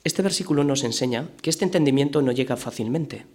este 0.05 0.23
versículo 0.23 0.65
nos 0.65 0.85
enseña 0.85 1.29
que 1.43 1.51
este 1.51 1.65
entendimiento 1.65 2.23
no 2.23 2.33
llega 2.33 2.57
fácilmente, 2.57 3.27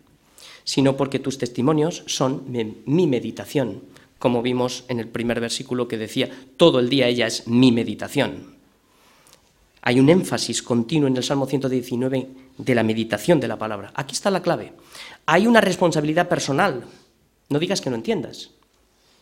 sino 0.63 0.97
porque 0.97 1.19
tus 1.19 1.37
testimonios 1.37 2.03
son 2.07 2.43
mi 2.85 3.07
meditación, 3.07 3.83
como 4.19 4.41
vimos 4.41 4.85
en 4.87 4.99
el 4.99 5.07
primer 5.07 5.39
versículo 5.39 5.87
que 5.87 5.97
decía, 5.97 6.29
todo 6.57 6.79
el 6.79 6.89
día 6.89 7.07
ella 7.07 7.27
es 7.27 7.47
mi 7.47 7.71
meditación. 7.71 8.55
Hay 9.81 9.99
un 9.99 10.09
énfasis 10.09 10.61
continuo 10.61 11.07
en 11.07 11.17
el 11.17 11.23
Salmo 11.23 11.47
119 11.47 12.27
de 12.57 12.75
la 12.75 12.83
meditación 12.83 13.39
de 13.39 13.47
la 13.47 13.57
palabra. 13.57 13.91
Aquí 13.95 14.13
está 14.13 14.29
la 14.29 14.43
clave. 14.43 14.73
Hay 15.25 15.47
una 15.47 15.59
responsabilidad 15.59 16.29
personal. 16.29 16.83
No 17.49 17.57
digas 17.57 17.81
que 17.81 17.89
no 17.89 17.95
entiendas. 17.95 18.51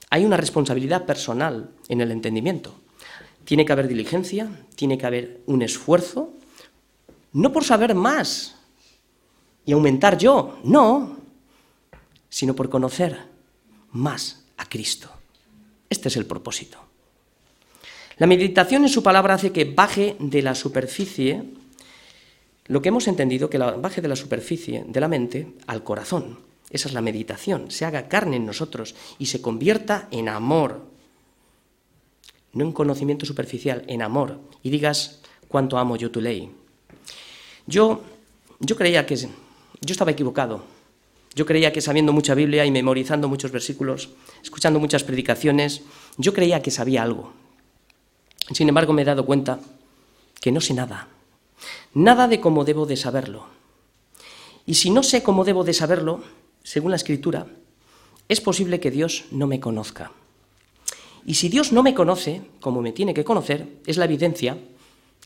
Hay 0.10 0.26
una 0.26 0.36
responsabilidad 0.36 1.06
personal 1.06 1.70
en 1.88 2.02
el 2.02 2.12
entendimiento. 2.12 2.76
Tiene 3.46 3.64
que 3.64 3.72
haber 3.72 3.88
diligencia, 3.88 4.50
tiene 4.76 4.98
que 4.98 5.06
haber 5.06 5.42
un 5.46 5.62
esfuerzo, 5.62 6.34
no 7.32 7.54
por 7.54 7.64
saber 7.64 7.96
más 7.96 8.56
y 9.66 9.72
aumentar 9.72 10.18
yo, 10.18 10.60
no, 10.64 11.18
sino 12.30 12.56
por 12.56 12.70
conocer 12.70 13.18
más 13.92 14.46
a 14.58 14.68
Cristo. 14.68 15.10
Este 15.90 16.10
es 16.10 16.18
el 16.18 16.26
propósito. 16.26 16.78
La 18.18 18.28
meditación 18.28 18.84
en 18.84 18.90
su 18.90 19.02
palabra 19.02 19.36
hace 19.36 19.52
que 19.52 19.66
baje 19.66 20.16
de 20.20 20.42
la 20.42 20.54
superficie 20.54 21.44
lo 22.66 22.82
que 22.82 22.90
hemos 22.90 23.08
entendido, 23.08 23.50
que 23.50 23.58
baje 23.58 24.02
de 24.02 24.08
la 24.08 24.16
superficie 24.16 24.86
de 24.88 25.00
la 25.00 25.08
mente 25.08 25.54
al 25.66 25.84
corazón. 25.84 26.40
Esa 26.70 26.88
es 26.88 26.94
la 26.94 27.02
meditación, 27.02 27.72
se 27.72 27.86
haga 27.86 28.08
carne 28.08 28.36
en 28.36 28.46
nosotros 28.46 28.94
y 29.18 29.26
se 29.26 29.42
convierta 29.42 30.08
en 30.12 30.30
amor. 30.30 30.86
No 32.54 32.66
en 32.66 32.72
conocimiento 32.72 33.26
superficial, 33.26 33.84
en 33.88 34.04
amor. 34.04 34.40
Y 34.62 34.70
digas 34.70 35.22
cuánto 35.48 35.80
amo 35.80 35.96
yo 35.96 36.12
tu 36.12 36.22
ley. 36.22 36.52
Yo, 37.66 38.04
yo 38.60 38.76
creía 38.76 39.06
que 39.06 39.16
yo 39.16 39.28
estaba 39.82 40.12
equivocado. 40.12 40.64
Yo 41.40 41.46
creía 41.46 41.72
que 41.72 41.80
sabiendo 41.80 42.12
mucha 42.12 42.36
Biblia 42.36 42.66
y 42.66 42.72
memorizando 42.72 43.30
muchos 43.30 43.54
versículos, 43.54 44.10
escuchando 44.44 44.78
muchas 44.78 45.06
predicaciones, 45.06 45.84
yo 46.18 46.34
creía 46.34 46.62
que 46.62 46.70
sabía 46.70 47.02
algo. 47.02 47.32
Sin 48.52 48.68
embargo, 48.68 48.92
me 48.92 49.04
he 49.04 49.06
dado 49.06 49.26
cuenta 49.26 49.62
que 50.42 50.52
no 50.52 50.60
sé 50.60 50.74
nada, 50.74 51.08
nada 51.94 52.28
de 52.28 52.42
cómo 52.42 52.66
debo 52.66 52.86
de 52.86 52.98
saberlo. 52.98 53.46
Y 54.66 54.74
si 54.74 54.90
no 54.90 55.02
sé 55.02 55.24
cómo 55.24 55.46
debo 55.46 55.64
de 55.64 55.72
saberlo, 55.72 56.26
según 56.62 56.92
la 56.92 56.98
Escritura, 56.98 57.48
es 58.28 58.42
posible 58.42 58.82
que 58.82 58.92
Dios 58.92 59.24
no 59.32 59.48
me 59.48 59.62
conozca. 59.62 60.12
Y 61.26 61.36
si 61.36 61.48
Dios 61.48 61.72
no 61.72 61.84
me 61.84 61.94
conoce, 61.96 62.42
como 62.60 62.82
me 62.82 62.92
tiene 62.92 63.14
que 63.14 63.24
conocer, 63.24 63.80
es 63.86 63.96
la 63.96 64.04
evidencia 64.04 64.58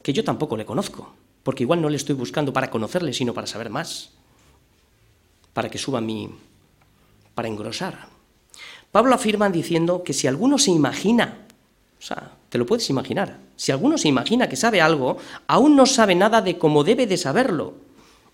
que 0.03 0.13
yo 0.13 0.23
tampoco 0.23 0.57
le 0.57 0.65
conozco, 0.65 1.11
porque 1.41 1.63
igual 1.63 1.81
no 1.81 1.89
le 1.89 1.97
estoy 1.97 2.13
buscando 2.13 2.53
para 2.53 2.69
conocerle, 2.69 3.13
sino 3.13 3.33
para 3.33 3.47
saber 3.47 3.71
más, 3.71 4.12
para 5.53 5.69
que 5.69 5.77
suba 5.77 6.01
mi... 6.01 6.29
para 7.35 7.47
engrosar. 7.47 8.07
Pablo 8.91 9.15
afirma 9.15 9.49
diciendo 9.49 10.03
que 10.03 10.13
si 10.13 10.27
alguno 10.27 10.57
se 10.57 10.71
imagina 10.71 11.43
o 12.03 12.05
sea, 12.05 12.33
te 12.49 12.57
lo 12.57 12.65
puedes 12.65 12.89
imaginar. 12.89 13.39
Si 13.55 13.71
alguno 13.71 13.97
se 13.97 14.09
imagina 14.09 14.49
que 14.49 14.57
sabe 14.57 14.81
algo, 14.81 15.15
aún 15.47 15.77
no 15.77 15.85
sabe 15.85 16.15
nada 16.15 16.41
de 16.41 16.57
cómo 16.57 16.83
debe 16.83 17.07
de 17.07 17.15
saberlo. 17.15 17.75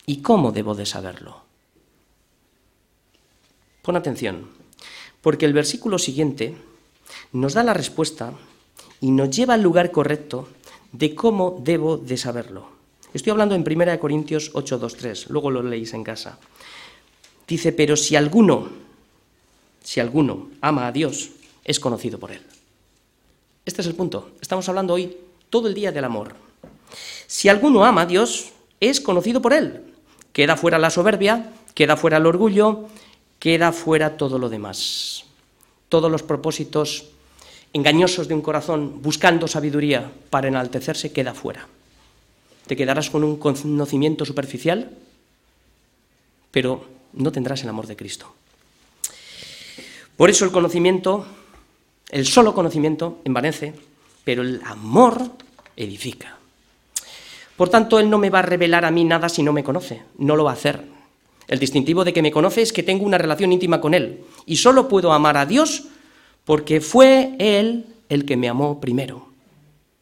¿Y 0.08 0.24
cómo 0.24 0.52
debo 0.52 0.74
de 0.74 0.88
saberlo? 0.88 1.44
Pon 3.84 3.96
atención, 3.96 4.50
porque 5.22 5.46
el 5.46 5.54
versículo 5.54 6.00
siguiente 6.00 6.58
nos 7.32 7.54
da 7.54 7.62
la 7.62 7.76
respuesta 7.76 8.34
y 9.02 9.12
nos 9.12 9.30
lleva 9.30 9.54
al 9.54 9.62
lugar 9.62 9.92
correcto 9.92 10.50
de 10.92 11.14
cómo 11.14 11.62
debo 11.62 11.98
de 11.98 12.18
saberlo. 12.18 12.70
Estoy 13.14 13.30
hablando 13.30 13.54
en 13.54 13.62
1 13.62 14.00
Corintios 14.00 14.50
8, 14.56 14.80
2, 14.80 14.96
3, 14.96 15.30
luego 15.30 15.52
lo 15.52 15.62
leéis 15.62 15.94
en 15.94 16.04
casa. 16.04 16.40
Dice, 17.50 17.74
pero 17.74 17.98
si 17.98 18.16
alguno, 18.16 18.70
si 19.84 20.00
alguno 20.00 20.50
ama 20.62 20.86
a 20.86 20.92
Dios, 20.92 21.32
es 21.66 21.80
conocido 21.80 22.20
por 22.20 22.32
él. 22.32 22.44
Este 23.66 23.82
es 23.82 23.88
el 23.88 23.96
punto. 23.96 24.32
Estamos 24.40 24.70
hablando 24.70 24.94
hoy 24.94 25.18
todo 25.50 25.68
el 25.68 25.74
día 25.74 25.92
del 25.92 26.04
amor. 26.04 26.36
Si 27.26 27.50
alguno 27.50 27.84
ama 27.84 28.02
a 28.02 28.06
Dios, 28.06 28.52
es 28.80 29.02
conocido 29.02 29.42
por 29.42 29.54
Él. 29.54 29.84
Queda 30.32 30.58
fuera 30.58 30.80
la 30.80 30.90
soberbia, 30.90 31.52
queda 31.74 31.98
fuera 31.98 32.18
el 32.18 32.26
orgullo, 32.26 32.88
queda 33.40 33.72
fuera 33.72 34.18
todo 34.18 34.40
lo 34.40 34.50
demás. 34.50 35.26
Todos 35.90 36.12
los 36.12 36.24
propósitos 36.24 37.06
engañosos 37.74 38.28
de 38.28 38.34
un 38.34 38.42
corazón 38.42 39.02
buscando 39.02 39.48
sabiduría 39.48 40.12
para 40.30 40.48
enaltecerse 40.48 41.12
queda 41.12 41.34
fuera. 41.34 41.68
Te 42.68 42.76
quedarás 42.76 43.10
con 43.10 43.24
un 43.24 43.38
conocimiento 43.38 44.26
superficial, 44.26 44.92
pero 46.52 46.99
no 47.14 47.32
tendrás 47.32 47.64
el 47.64 47.70
amor 47.70 47.88
de 47.88 47.96
Cristo. 47.96 48.34
Por 50.18 50.30
eso 50.30 50.46
el 50.46 50.52
conocimiento 50.52 51.26
el 52.10 52.26
solo 52.26 52.56
conocimiento 52.56 53.20
envanece, 53.24 53.74
pero 54.24 54.42
el 54.42 54.62
amor 54.66 55.32
edifica. 55.76 56.38
Por 57.56 57.70
tanto, 57.70 58.00
Él 58.00 58.10
no 58.10 58.18
me 58.18 58.32
va 58.32 58.40
a 58.40 58.44
revelar 58.44 58.84
a 58.84 58.92
mí 58.92 59.04
nada 59.04 59.30
si 59.30 59.44
no 59.44 59.54
me 59.54 59.64
conoce, 59.64 60.02
no 60.18 60.36
lo 60.36 60.44
va 60.44 60.52
a 60.52 60.56
hacer. 60.56 60.84
El 61.48 61.60
distintivo 61.60 62.04
de 62.04 62.14
que 62.14 62.22
me 62.22 62.32
conoce 62.32 62.62
es 62.62 62.74
que 62.74 62.84
tengo 62.84 63.06
una 63.06 63.18
relación 63.18 63.52
íntima 63.52 63.80
con 63.80 63.94
Él 63.94 64.24
y 64.46 64.58
solo 64.58 64.88
puedo 64.88 65.14
amar 65.14 65.38
a 65.38 65.46
Dios 65.46 65.86
porque 66.46 66.82
fue 66.82 67.36
Él 67.38 67.86
el 68.08 68.26
que 68.26 68.38
me 68.38 68.50
amó 68.50 68.80
primero. 68.80 69.28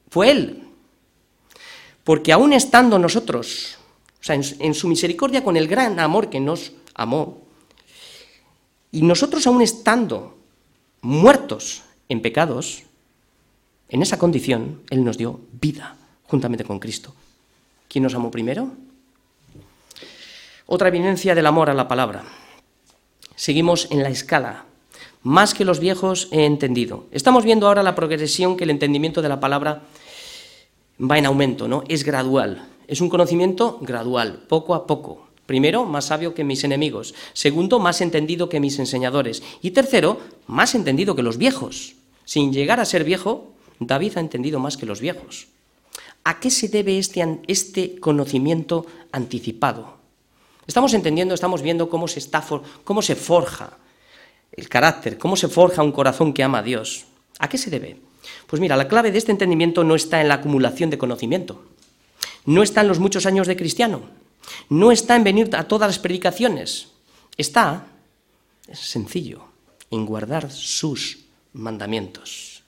Fue 0.09 0.31
Él. 0.31 0.63
Porque 2.03 2.31
aún 2.31 2.53
estando 2.53 2.99
nosotros, 2.99 3.77
o 4.21 4.23
sea, 4.23 4.35
en, 4.35 4.43
en 4.59 4.73
su 4.73 4.87
misericordia 4.87 5.43
con 5.43 5.57
el 5.57 5.67
gran 5.67 5.99
amor 5.99 6.29
que 6.29 6.39
nos 6.39 6.71
amó, 6.97 7.37
y 8.91 9.01
nosotros 9.03 9.45
aún 9.47 9.61
estando 9.61 10.37
muertos 11.01 11.83
en 12.09 12.21
pecados, 12.21 12.83
en 13.89 14.01
esa 14.01 14.17
condición, 14.17 14.81
Él 14.89 15.03
nos 15.03 15.17
dio 15.17 15.39
vida 15.61 15.95
juntamente 16.25 16.65
con 16.65 16.79
Cristo. 16.79 17.13
¿Quién 17.87 18.03
nos 18.03 18.15
amó 18.15 18.31
primero? 18.31 18.71
Otra 20.65 20.89
evidencia 20.89 21.35
del 21.35 21.45
amor 21.45 21.69
a 21.69 21.73
la 21.73 21.87
palabra. 21.87 22.23
Seguimos 23.35 23.87
en 23.91 24.03
la 24.03 24.09
escala. 24.09 24.65
Más 25.23 25.53
que 25.53 25.63
los 25.63 25.79
viejos 25.79 26.27
he 26.31 26.45
entendido. 26.45 27.05
Estamos 27.11 27.45
viendo 27.45 27.67
ahora 27.67 27.83
la 27.83 27.95
progresión 27.95 28.57
que 28.57 28.65
el 28.65 28.71
entendimiento 28.71 29.21
de 29.21 29.29
la 29.29 29.39
palabra 29.39 29.83
va 30.99 31.17
en 31.17 31.25
aumento, 31.25 31.67
¿no? 31.67 31.83
Es 31.87 32.03
gradual. 32.03 32.67
Es 32.87 32.99
un 33.01 33.09
conocimiento 33.09 33.79
gradual, 33.81 34.43
poco 34.49 34.73
a 34.73 34.87
poco. 34.87 35.26
Primero, 35.47 35.85
más 35.85 36.05
sabio 36.05 36.35
que 36.35 36.43
mis 36.43 36.63
enemigos. 36.65 37.15
Segundo, 37.33 37.79
más 37.79 38.01
entendido 38.01 38.49
que 38.49 38.59
mis 38.59 38.77
enseñadores. 38.79 39.41
Y 39.61 39.71
tercero, 39.71 40.19
más 40.45 40.75
entendido 40.75 41.15
que 41.15 41.23
los 41.23 41.37
viejos. 41.37 41.95
Sin 42.25 42.51
llegar 42.51 42.81
a 42.81 42.85
ser 42.85 43.05
viejo, 43.05 43.53
David 43.79 44.17
ha 44.17 44.19
entendido 44.19 44.59
más 44.59 44.75
que 44.75 44.85
los 44.85 44.99
viejos. 44.99 45.47
¿A 46.25 46.41
qué 46.41 46.51
se 46.51 46.67
debe 46.67 46.99
este, 46.99 47.25
este 47.47 47.97
conocimiento 47.99 48.85
anticipado? 49.13 49.95
Estamos 50.67 50.93
entendiendo, 50.93 51.33
estamos 51.33 51.61
viendo 51.61 51.89
cómo 51.89 52.09
se, 52.09 52.19
está, 52.19 52.43
cómo 52.83 53.01
se 53.01 53.15
forja 53.15 53.77
el 54.51 54.67
carácter, 54.67 55.17
cómo 55.17 55.37
se 55.37 55.47
forja 55.47 55.81
un 55.81 55.93
corazón 55.93 56.33
que 56.33 56.43
ama 56.43 56.59
a 56.59 56.63
Dios. 56.63 57.05
¿A 57.39 57.47
qué 57.47 57.57
se 57.57 57.69
debe? 57.69 57.95
Pues 58.47 58.59
mira, 58.59 58.75
la 58.75 58.89
clave 58.89 59.11
de 59.13 59.17
este 59.17 59.31
entendimiento 59.31 59.85
no 59.85 59.95
está 59.95 60.19
en 60.19 60.27
la 60.27 60.35
acumulación 60.35 60.89
de 60.89 60.97
conocimiento, 60.97 61.63
no 62.45 62.63
está 62.63 62.81
en 62.81 62.89
los 62.89 62.99
muchos 62.99 63.25
años 63.25 63.47
de 63.47 63.55
cristiano, 63.55 64.01
no 64.69 64.91
está 64.91 65.15
en 65.15 65.23
venir 65.23 65.55
a 65.55 65.67
todas 65.67 65.89
las 65.89 65.99
predicaciones, 65.99 66.89
está, 67.37 67.87
es 68.67 68.79
sencillo, 68.79 69.45
en 69.91 70.05
guardar 70.05 70.51
sus 70.51 71.19
mandamientos. 71.53 72.63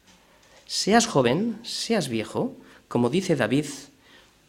Seas 0.66 1.08
joven, 1.08 1.60
seas 1.64 2.10
viejo, 2.10 2.56
como 2.88 3.10
dice 3.10 3.36
David, 3.36 3.66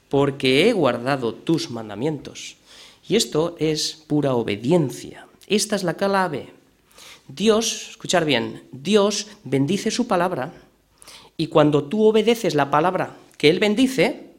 porque 0.08 0.68
he 0.68 0.72
guardado 0.72 1.34
tus 1.34 1.70
mandamientos. 1.70 2.56
Y 3.08 3.16
esto 3.16 3.56
es 3.58 4.04
pura 4.06 4.34
obediencia. 4.34 5.26
Esta 5.46 5.76
es 5.76 5.82
la 5.82 5.94
clave. 5.94 6.52
Dios, 7.26 7.90
escuchar 7.90 8.24
bien, 8.24 8.64
Dios 8.72 9.28
bendice 9.44 9.90
su 9.90 10.06
palabra 10.06 10.52
y 11.36 11.46
cuando 11.46 11.84
tú 11.84 12.04
obedeces 12.04 12.54
la 12.54 12.70
palabra 12.70 13.16
que 13.38 13.48
Él 13.48 13.60
bendice, 13.60 14.34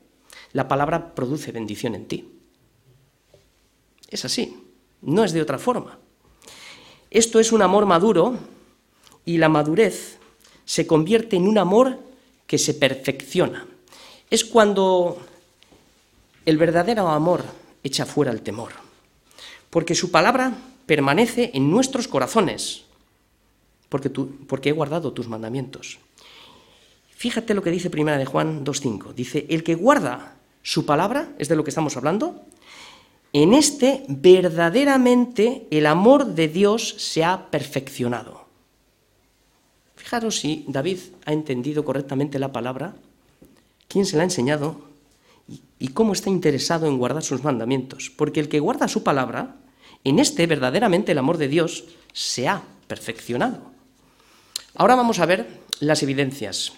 la 0.53 0.67
palabra 0.67 1.15
produce 1.15 1.51
bendición 1.51 1.95
en 1.95 2.05
ti. 2.05 2.29
Es 4.11 4.25
así, 4.25 4.61
no 5.01 5.23
es 5.23 5.31
de 5.31 5.41
otra 5.41 5.57
forma. 5.57 5.97
Esto 7.09 7.39
es 7.39 7.51
un 7.51 7.61
amor 7.61 7.85
maduro 7.85 8.37
y 9.25 9.37
la 9.37 9.49
madurez 9.49 10.19
se 10.65 10.85
convierte 10.85 11.37
en 11.37 11.47
un 11.47 11.57
amor 11.57 11.97
que 12.45 12.57
se 12.57 12.73
perfecciona. 12.73 13.65
Es 14.29 14.45
cuando 14.45 15.17
el 16.45 16.57
verdadero 16.57 17.07
amor 17.07 17.43
echa 17.83 18.05
fuera 18.05 18.31
el 18.31 18.41
temor, 18.41 18.71
porque 19.69 19.95
su 19.95 20.11
palabra 20.11 20.53
permanece 20.85 21.51
en 21.53 21.71
nuestros 21.71 22.07
corazones, 22.07 22.83
porque, 23.89 24.09
porque 24.09 24.69
he 24.69 24.73
guardado 24.73 25.13
tus 25.13 25.27
mandamientos. 25.27 25.99
Fíjate 27.09 27.53
lo 27.53 27.61
que 27.61 27.71
dice 27.71 27.89
Primera 27.89 28.17
de 28.17 28.25
Juan 28.25 28.65
2.5. 28.65 29.13
Dice, 29.13 29.45
el 29.49 29.63
que 29.63 29.75
guarda 29.75 30.35
su 30.63 30.85
palabra, 30.85 31.33
es 31.37 31.49
de 31.49 31.55
lo 31.55 31.63
que 31.63 31.69
estamos 31.69 31.95
hablando, 31.95 32.45
en 33.33 33.53
este 33.53 34.03
verdaderamente 34.07 35.67
el 35.71 35.85
amor 35.85 36.27
de 36.33 36.47
Dios 36.47 36.95
se 36.97 37.23
ha 37.23 37.49
perfeccionado. 37.49 38.45
Fijaros 39.95 40.39
si 40.39 40.65
David 40.67 40.99
ha 41.25 41.33
entendido 41.33 41.85
correctamente 41.85 42.39
la 42.39 42.51
palabra, 42.51 42.95
quién 43.87 44.05
se 44.05 44.17
la 44.17 44.23
ha 44.23 44.25
enseñado, 44.25 44.91
y 45.79 45.89
cómo 45.89 46.13
está 46.13 46.29
interesado 46.29 46.87
en 46.87 46.97
guardar 46.97 47.23
sus 47.23 47.43
mandamientos. 47.43 48.11
Porque 48.15 48.39
el 48.39 48.49
que 48.49 48.59
guarda 48.59 48.87
su 48.87 49.03
palabra, 49.03 49.55
en 50.03 50.19
este 50.19 50.47
verdaderamente 50.47 51.11
el 51.11 51.17
amor 51.17 51.37
de 51.37 51.47
Dios 51.47 51.85
se 52.13 52.47
ha 52.47 52.61
perfeccionado. 52.87 53.71
Ahora 54.75 54.95
vamos 54.95 55.19
a 55.19 55.25
ver 55.25 55.47
las 55.79 56.03
evidencias, 56.03 56.73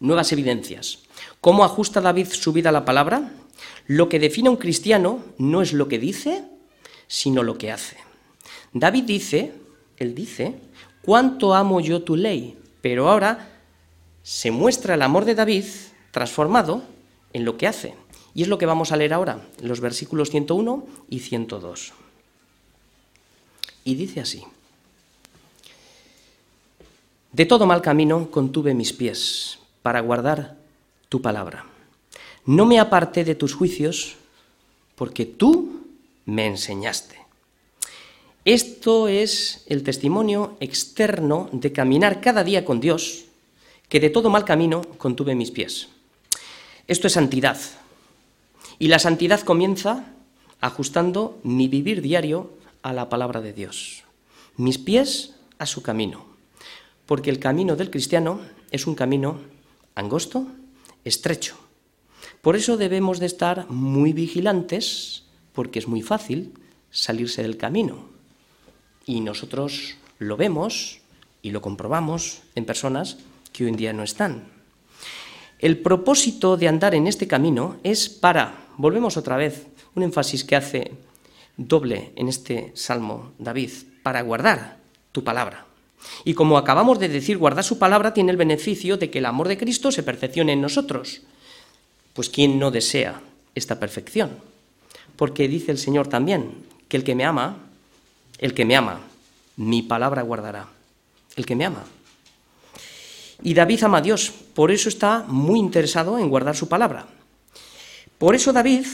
nuevas 0.00 0.32
evidencias. 0.32 1.00
¿Cómo 1.40 1.64
ajusta 1.64 2.00
David 2.00 2.28
su 2.28 2.52
vida 2.52 2.70
a 2.70 2.72
la 2.72 2.84
palabra? 2.84 3.30
Lo 3.86 4.08
que 4.08 4.18
define 4.18 4.48
a 4.48 4.52
un 4.52 4.56
cristiano 4.56 5.24
no 5.38 5.62
es 5.62 5.72
lo 5.72 5.88
que 5.88 5.98
dice, 5.98 6.44
sino 7.06 7.42
lo 7.42 7.58
que 7.58 7.72
hace. 7.72 7.96
David 8.72 9.04
dice, 9.04 9.52
él 9.96 10.14
dice, 10.14 10.54
cuánto 11.02 11.54
amo 11.54 11.80
yo 11.80 12.02
tu 12.02 12.16
ley, 12.16 12.58
pero 12.80 13.08
ahora 13.08 13.50
se 14.22 14.50
muestra 14.50 14.94
el 14.94 15.02
amor 15.02 15.24
de 15.24 15.34
David 15.34 15.64
transformado 16.10 16.82
en 17.32 17.44
lo 17.44 17.56
que 17.56 17.66
hace. 17.66 17.94
Y 18.34 18.42
es 18.42 18.48
lo 18.48 18.58
que 18.58 18.66
vamos 18.66 18.92
a 18.92 18.96
leer 18.96 19.14
ahora, 19.14 19.40
los 19.62 19.80
versículos 19.80 20.30
101 20.30 20.86
y 21.08 21.20
102. 21.20 21.92
Y 23.84 23.94
dice 23.94 24.20
así, 24.20 24.44
De 27.32 27.46
todo 27.46 27.66
mal 27.66 27.80
camino 27.80 28.30
contuve 28.30 28.74
mis 28.74 28.92
pies 28.92 29.58
para 29.82 30.00
guardar 30.00 30.56
tu 31.08 31.22
palabra. 31.22 31.64
No 32.48 32.64
me 32.64 32.80
aparté 32.80 33.24
de 33.24 33.34
tus 33.34 33.52
juicios 33.52 34.16
porque 34.96 35.26
tú 35.26 35.82
me 36.24 36.46
enseñaste. 36.46 37.18
Esto 38.46 39.06
es 39.06 39.64
el 39.66 39.82
testimonio 39.82 40.56
externo 40.58 41.50
de 41.52 41.72
caminar 41.72 42.22
cada 42.22 42.44
día 42.44 42.64
con 42.64 42.80
Dios, 42.80 43.26
que 43.90 44.00
de 44.00 44.08
todo 44.08 44.30
mal 44.30 44.46
camino 44.46 44.80
contuve 44.96 45.34
mis 45.34 45.50
pies. 45.50 45.88
Esto 46.86 47.08
es 47.08 47.12
santidad. 47.12 47.58
Y 48.78 48.88
la 48.88 48.98
santidad 48.98 49.42
comienza 49.42 50.06
ajustando 50.62 51.38
mi 51.42 51.68
vivir 51.68 52.00
diario 52.00 52.50
a 52.80 52.94
la 52.94 53.10
palabra 53.10 53.42
de 53.42 53.52
Dios. 53.52 54.04
Mis 54.56 54.78
pies 54.78 55.34
a 55.58 55.66
su 55.66 55.82
camino. 55.82 56.24
Porque 57.04 57.28
el 57.28 57.40
camino 57.40 57.76
del 57.76 57.90
cristiano 57.90 58.40
es 58.70 58.86
un 58.86 58.94
camino 58.94 59.38
angosto, 59.94 60.46
estrecho. 61.04 61.67
Por 62.48 62.56
eso 62.56 62.78
debemos 62.78 63.20
de 63.20 63.26
estar 63.26 63.68
muy 63.68 64.14
vigilantes, 64.14 65.24
porque 65.52 65.80
es 65.80 65.86
muy 65.86 66.00
fácil 66.00 66.54
salirse 66.90 67.42
del 67.42 67.58
camino. 67.58 68.06
Y 69.04 69.20
nosotros 69.20 69.96
lo 70.18 70.38
vemos 70.38 71.02
y 71.42 71.50
lo 71.50 71.60
comprobamos 71.60 72.40
en 72.54 72.64
personas 72.64 73.18
que 73.52 73.64
hoy 73.64 73.68
en 73.68 73.76
día 73.76 73.92
no 73.92 74.02
están. 74.02 74.44
El 75.58 75.76
propósito 75.80 76.56
de 76.56 76.68
andar 76.68 76.94
en 76.94 77.06
este 77.06 77.28
camino 77.28 77.76
es 77.82 78.08
para, 78.08 78.68
volvemos 78.78 79.18
otra 79.18 79.36
vez, 79.36 79.66
un 79.94 80.04
énfasis 80.04 80.42
que 80.42 80.56
hace 80.56 80.92
doble 81.58 82.12
en 82.16 82.28
este 82.28 82.72
salmo 82.74 83.32
David, 83.38 83.72
para 84.02 84.22
guardar 84.22 84.78
tu 85.12 85.22
palabra. 85.22 85.66
Y 86.24 86.32
como 86.32 86.56
acabamos 86.56 86.98
de 86.98 87.10
decir, 87.10 87.36
guardar 87.36 87.64
su 87.64 87.78
palabra 87.78 88.14
tiene 88.14 88.30
el 88.30 88.38
beneficio 88.38 88.96
de 88.96 89.10
que 89.10 89.18
el 89.18 89.26
amor 89.26 89.48
de 89.48 89.58
Cristo 89.58 89.92
se 89.92 90.02
perfeccione 90.02 90.54
en 90.54 90.62
nosotros. 90.62 91.20
Pues 92.14 92.28
¿quién 92.28 92.58
no 92.58 92.70
desea 92.70 93.20
esta 93.54 93.78
perfección? 93.78 94.30
Porque 95.16 95.48
dice 95.48 95.72
el 95.72 95.78
Señor 95.78 96.08
también 96.08 96.64
que 96.88 96.96
el 96.96 97.04
que 97.04 97.14
me 97.14 97.24
ama, 97.24 97.56
el 98.38 98.54
que 98.54 98.64
me 98.64 98.76
ama, 98.76 99.00
mi 99.56 99.82
palabra 99.82 100.22
guardará. 100.22 100.68
El 101.36 101.46
que 101.46 101.56
me 101.56 101.64
ama. 101.64 101.84
Y 103.42 103.54
David 103.54 103.84
ama 103.84 103.98
a 103.98 104.02
Dios, 104.02 104.32
por 104.54 104.70
eso 104.70 104.88
está 104.88 105.24
muy 105.28 105.58
interesado 105.58 106.18
en 106.18 106.28
guardar 106.28 106.56
su 106.56 106.68
palabra. 106.68 107.06
Por 108.18 108.34
eso 108.34 108.52
David, 108.52 108.86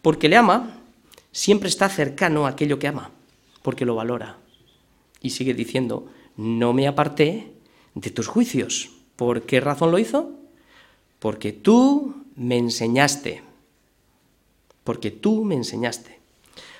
porque 0.00 0.28
le 0.28 0.36
ama, 0.36 0.78
siempre 1.32 1.68
está 1.68 1.88
cercano 1.88 2.46
a 2.46 2.50
aquello 2.50 2.78
que 2.78 2.88
ama, 2.88 3.10
porque 3.62 3.84
lo 3.84 3.94
valora. 3.94 4.38
Y 5.20 5.30
sigue 5.30 5.52
diciendo, 5.52 6.06
no 6.36 6.72
me 6.72 6.88
aparté 6.88 7.52
de 7.94 8.10
tus 8.10 8.26
juicios. 8.26 8.90
¿Por 9.16 9.42
qué 9.42 9.60
razón 9.60 9.90
lo 9.90 9.98
hizo? 9.98 10.30
Porque 11.18 11.52
tú 11.52 12.14
me 12.36 12.58
enseñaste. 12.58 13.42
Porque 14.84 15.10
tú 15.10 15.44
me 15.44 15.54
enseñaste. 15.54 16.18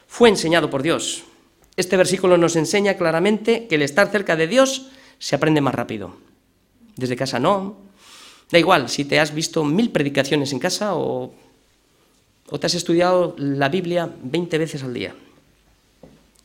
Fue 0.07 0.29
enseñado 0.29 0.71
por 0.71 0.83
Dios. 0.83 1.25
Este 1.77 1.97
versículo 1.97 2.37
nos 2.37 2.57
enseña 2.57 2.95
claramente 2.95 3.67
que 3.67 3.77
el 3.77 3.83
estar 3.83 4.11
cerca 4.11 4.37
de 4.37 4.47
Dios 4.47 4.91
se 5.19 5.37
aprende 5.37 5.61
más 5.61 5.75
rápido 5.75 6.17
desde 7.01 7.17
casa 7.17 7.41
no. 7.41 7.77
Da 8.51 8.59
igual 8.59 8.89
si 8.89 9.05
te 9.05 9.19
has 9.19 9.33
visto 9.35 9.65
mil 9.65 9.91
predicaciones 9.91 10.53
en 10.53 10.59
casa 10.59 10.95
o, 10.95 11.33
o 12.51 12.61
te 12.61 12.67
has 12.67 12.75
estudiado 12.75 13.35
la 13.39 13.69
Biblia 13.69 14.11
20 14.23 14.59
veces 14.59 14.83
al 14.83 14.95
día. 14.95 15.15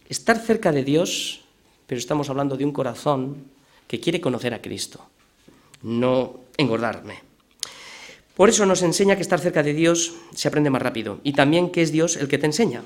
Estar 0.08 0.38
cerca 0.38 0.72
de 0.72 0.84
Dios, 0.84 1.42
pero 1.88 2.00
estamos 2.00 2.30
hablando 2.30 2.56
de 2.58 2.66
un 2.66 2.72
corazón 2.72 3.50
que 3.88 4.00
quiere 4.00 4.22
conocer 4.22 4.54
a 4.54 4.62
Cristo, 4.62 5.04
no 5.82 6.40
engordarme. 6.58 7.25
Por 8.36 8.50
eso 8.50 8.66
nos 8.66 8.82
enseña 8.82 9.16
que 9.16 9.22
estar 9.22 9.40
cerca 9.40 9.64
de 9.64 9.74
Dios 9.74 10.14
se 10.34 10.48
aprende 10.48 10.70
más 10.70 10.82
rápido 10.82 11.20
y 11.24 11.34
también 11.34 11.72
que 11.72 11.82
es 11.82 11.92
Dios 11.92 12.18
el 12.18 12.28
que 12.28 12.38
te 12.38 12.46
enseña. 12.46 12.84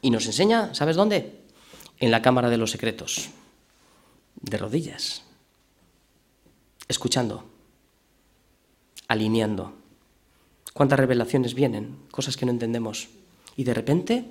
Y 0.00 0.10
nos 0.10 0.26
enseña, 0.26 0.74
¿sabes 0.74 0.96
dónde? 0.96 1.40
En 2.00 2.10
la 2.10 2.22
cámara 2.22 2.50
de 2.50 2.56
los 2.56 2.72
secretos, 2.72 3.30
de 4.40 4.58
rodillas 4.58 5.22
escuchando, 6.92 7.44
alineando. 9.08 9.74
¿Cuántas 10.72 10.98
revelaciones 10.98 11.54
vienen? 11.54 11.96
Cosas 12.10 12.36
que 12.36 12.46
no 12.46 12.52
entendemos. 12.52 13.08
Y 13.56 13.64
de 13.64 13.74
repente 13.74 14.24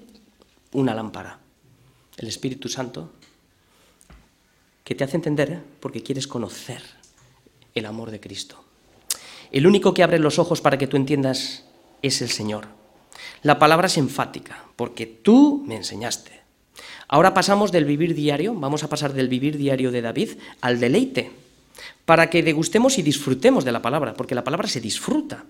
una 0.72 0.94
lámpara. 0.94 1.40
El 2.18 2.28
Espíritu 2.28 2.70
Santo 2.70 3.12
que 4.84 4.96
te 4.96 5.04
hace 5.04 5.18
entender 5.18 5.62
porque 5.80 6.04
quieres 6.04 6.28
conocer 6.28 6.82
el 7.74 7.86
amor 7.86 8.12
de 8.12 8.20
Cristo. 8.20 8.64
El 9.52 9.68
único 9.68 9.94
que 9.94 10.04
abre 10.04 10.20
los 10.20 10.40
ojos 10.40 10.62
para 10.62 10.78
que 10.78 10.88
tú 10.88 10.96
entiendas 10.96 11.66
es 12.02 12.22
el 12.22 12.30
Señor. 12.30 12.68
La 13.44 13.60
palabra 13.60 13.88
es 13.88 13.98
enfática, 13.98 14.66
porque 14.76 15.06
tú 15.06 15.64
me 15.68 15.76
enseñaste. 15.76 16.42
Ahora 17.08 17.34
pasamos 17.34 17.72
del 17.72 17.84
vivir 17.84 18.16
diario, 18.16 18.54
vamos 18.54 18.84
a 18.84 18.90
pasar 18.90 19.12
del 19.12 19.28
vivir 19.28 19.58
diario 19.58 19.92
de 19.92 20.02
David 20.02 20.30
al 20.62 20.80
deleite, 20.80 21.32
para 22.06 22.30
que 22.30 22.44
degustemos 22.44 22.98
y 22.98 23.02
disfrutemos 23.02 23.66
de 23.66 23.74
la 23.74 23.82
palabra, 23.82 24.14
porque 24.14 24.36
la 24.36 24.44
palabra 24.46 24.70
se 24.70 24.80
disfruta. 24.80 25.44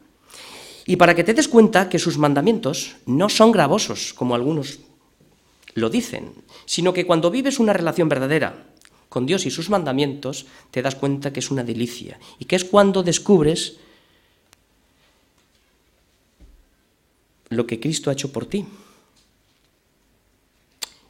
Y 0.88 0.96
para 0.96 1.14
que 1.14 1.24
te 1.24 1.36
des 1.36 1.48
cuenta 1.48 1.88
que 1.88 2.00
sus 2.00 2.18
mandamientos 2.18 2.96
no 3.06 3.30
son 3.30 3.52
gravosos, 3.52 4.14
como 4.14 4.34
algunos 4.34 4.80
lo 5.76 5.90
dicen, 5.90 6.34
sino 6.66 6.92
que 6.92 7.06
cuando 7.06 7.30
vives 7.30 7.60
una 7.60 7.74
relación 7.74 8.10
verdadera 8.10 8.66
con 9.10 9.26
Dios 9.28 9.46
y 9.46 9.52
sus 9.52 9.70
mandamientos, 9.70 10.48
te 10.72 10.82
das 10.82 10.96
cuenta 10.96 11.32
que 11.32 11.42
es 11.42 11.52
una 11.52 11.64
delicia 11.64 12.20
y 12.40 12.46
que 12.46 12.56
es 12.56 12.66
cuando 12.66 13.04
descubres 13.04 13.78
lo 17.52 17.68
que 17.68 17.80
Cristo 17.80 18.10
ha 18.10 18.14
hecho 18.14 18.32
por 18.32 18.46
ti 18.48 18.66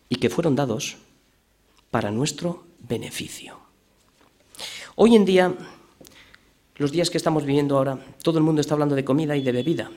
y 0.10 0.16
que 0.16 0.30
fueron 0.30 0.56
dados 0.56 0.98
para 1.92 2.12
nuestro 2.12 2.64
beneficio. 2.80 3.60
Hoy 4.96 5.16
en 5.16 5.24
día, 5.24 5.54
los 6.78 6.92
días 6.92 7.10
que 7.10 7.18
estamos 7.18 7.46
viviendo 7.46 7.78
ahora, 7.78 7.98
todo 8.24 8.40
el 8.40 8.44
mundo 8.44 8.60
está 8.60 8.74
hablando 8.74 8.96
de 8.96 9.06
comida 9.06 9.38
y 9.38 9.42
de 9.42 9.52
bebida. 9.52 9.92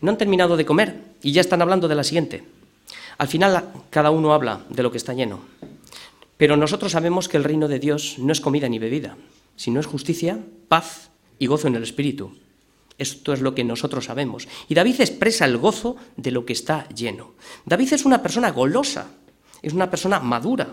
No 0.00 0.10
han 0.10 0.18
terminado 0.18 0.56
de 0.56 0.66
comer 0.66 1.02
y 1.22 1.32
ya 1.32 1.40
están 1.40 1.62
hablando 1.62 1.88
de 1.88 1.94
la 1.94 2.04
siguiente. 2.04 2.44
Al 3.18 3.28
final 3.28 3.72
cada 3.88 4.10
uno 4.10 4.34
habla 4.34 4.66
de 4.68 4.82
lo 4.82 4.90
que 4.90 4.98
está 4.98 5.14
lleno. 5.14 5.40
Pero 6.36 6.56
nosotros 6.56 6.92
sabemos 6.92 7.28
que 7.28 7.36
el 7.36 7.44
reino 7.44 7.68
de 7.68 7.78
Dios 7.78 8.16
no 8.18 8.32
es 8.32 8.40
comida 8.40 8.68
ni 8.68 8.78
bebida, 8.78 9.16
sino 9.54 9.78
es 9.78 9.86
justicia, 9.86 10.38
paz 10.68 11.10
y 11.38 11.46
gozo 11.46 11.68
en 11.68 11.76
el 11.76 11.84
Espíritu. 11.84 12.32
Esto 12.98 13.32
es 13.32 13.40
lo 13.40 13.54
que 13.54 13.64
nosotros 13.64 14.06
sabemos. 14.06 14.48
Y 14.68 14.74
David 14.74 15.00
expresa 15.00 15.44
el 15.44 15.58
gozo 15.58 15.96
de 16.16 16.30
lo 16.30 16.46
que 16.46 16.54
está 16.54 16.88
lleno. 16.88 17.34
David 17.64 17.92
es 17.92 18.04
una 18.04 18.22
persona 18.22 18.50
golosa, 18.50 19.10
es 19.62 19.72
una 19.72 19.90
persona 19.90 20.20
madura. 20.20 20.68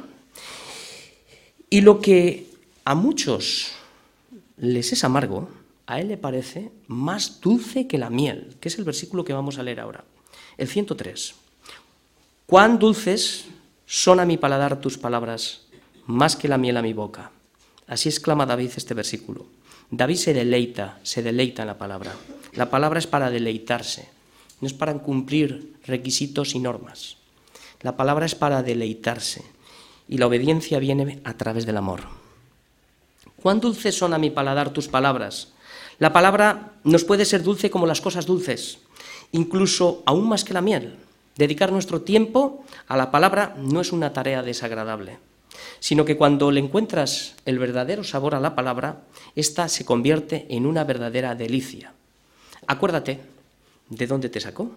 Y 1.69 1.81
lo 1.81 1.99
que 1.99 2.47
a 2.86 2.95
muchos 2.95 3.71
les 4.57 4.93
es 4.93 5.03
amargo, 5.03 5.49
a 5.86 5.99
él 5.99 6.07
le 6.07 6.17
parece 6.17 6.71
más 6.88 7.41
dulce 7.41 7.88
que 7.88 7.97
la 7.97 8.09
miel, 8.09 8.55
que 8.59 8.69
es 8.69 8.77
el 8.77 8.86
versículo 8.86 9.25
que 9.25 9.33
vamos 9.33 9.57
a 9.57 9.63
leer 9.63 9.79
ahora. 9.79 10.05
El 10.57 10.67
103. 10.67 11.36
Cuán 12.45 12.79
dulces 12.79 13.45
son 13.86 14.19
a 14.19 14.25
mi 14.25 14.38
paladar 14.38 14.79
tus 14.79 14.97
palabras, 14.97 15.67
más 16.05 16.36
que 16.36 16.47
la 16.47 16.57
miel 16.57 16.77
a 16.77 16.81
mi 16.81 16.93
boca. 16.93 17.31
Así 17.88 18.07
exclama 18.09 18.45
David 18.45 18.71
este 18.75 18.93
versículo. 18.93 19.45
David 19.95 20.15
se 20.15 20.34
deleita, 20.34 20.97
se 21.03 21.21
deleita 21.21 21.62
en 21.62 21.67
la 21.67 21.77
palabra. 21.77 22.15
La 22.53 22.71
palabra 22.71 22.97
es 22.97 23.06
para 23.06 23.29
deleitarse, 23.29 24.10
no 24.60 24.65
es 24.65 24.73
para 24.73 24.91
cumplir 24.95 25.75
requisitos 25.86 26.56
y 26.56 26.60
normas. 26.60 27.17
La 27.82 27.95
palabra 27.95 28.25
es 28.25 28.34
para 28.34 28.63
deleitarse 28.63 29.43
y 30.10 30.17
la 30.17 30.25
obediencia 30.25 30.79
viene 30.79 31.21
a 31.23 31.38
través 31.38 31.67
del 31.67 31.77
amor. 31.77 32.01
Cuán 33.39 33.60
dulces 33.60 33.95
son 33.95 34.15
a 34.15 34.17
mi 34.17 34.32
paladar 34.32 34.73
tus 34.73 34.88
palabras. 34.88 35.53
La 35.99 36.12
palabra 36.12 36.71
nos 36.84 37.03
puede 37.03 37.23
ser 37.23 37.43
dulce 37.43 37.69
como 37.69 37.86
las 37.86 38.01
cosas 38.01 38.25
dulces, 38.25 38.79
incluso 39.32 40.01
aún 40.08 40.27
más 40.27 40.43
que 40.43 40.56
la 40.56 40.62
miel. 40.62 40.95
Dedicar 41.36 41.71
nuestro 41.71 42.01
tiempo 42.01 42.65
a 42.88 42.97
la 42.97 43.12
palabra 43.12 43.56
no 43.60 43.79
es 43.79 43.91
una 43.91 44.12
tarea 44.12 44.41
desagradable, 44.41 45.19
sino 45.79 46.03
que 46.03 46.17
cuando 46.17 46.49
le 46.49 46.62
encuentras 46.62 47.36
el 47.45 47.60
verdadero 47.60 48.03
sabor 48.03 48.34
a 48.34 48.39
la 48.39 48.56
palabra, 48.56 49.03
ésta 49.36 49.67
se 49.67 49.86
convierte 49.86 50.46
en 50.50 50.65
una 50.65 50.84
verdadera 50.84 51.36
delicia. 51.36 51.93
Acuérdate 52.67 53.19
de 53.89 54.08
dónde 54.08 54.30
te 54.30 54.39
sacó, 54.39 54.72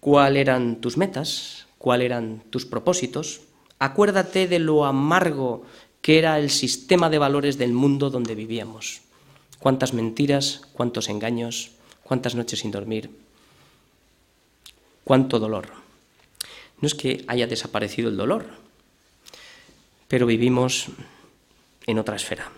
cuáles 0.00 0.40
eran 0.40 0.76
tus 0.76 0.96
metas, 0.96 1.66
cuáles 1.78 2.06
eran 2.06 2.42
tus 2.50 2.66
propósitos. 2.66 3.42
Acuérdate 3.78 4.48
de 4.48 4.58
lo 4.58 4.84
amargo 4.84 5.64
que 6.00 6.18
era 6.18 6.38
el 6.38 6.50
sistema 6.50 7.08
de 7.08 7.18
valores 7.18 7.56
del 7.56 7.72
mundo 7.72 8.10
donde 8.10 8.34
vivíamos. 8.34 9.00
Cuántas 9.58 9.94
mentiras, 9.94 10.60
cuántos 10.74 11.08
engaños, 11.08 11.70
cuántas 12.02 12.34
noches 12.34 12.60
sin 12.60 12.70
dormir, 12.70 13.10
cuánto 15.04 15.38
dolor. 15.38 15.68
No 16.80 16.86
es 16.86 16.94
que 16.94 17.24
haya 17.26 17.46
desaparecido 17.46 18.10
el 18.10 18.16
dolor, 18.16 18.46
pero 20.08 20.26
vivimos 20.26 20.88
en 21.86 21.98
otra 21.98 22.16
esfera. 22.16 22.52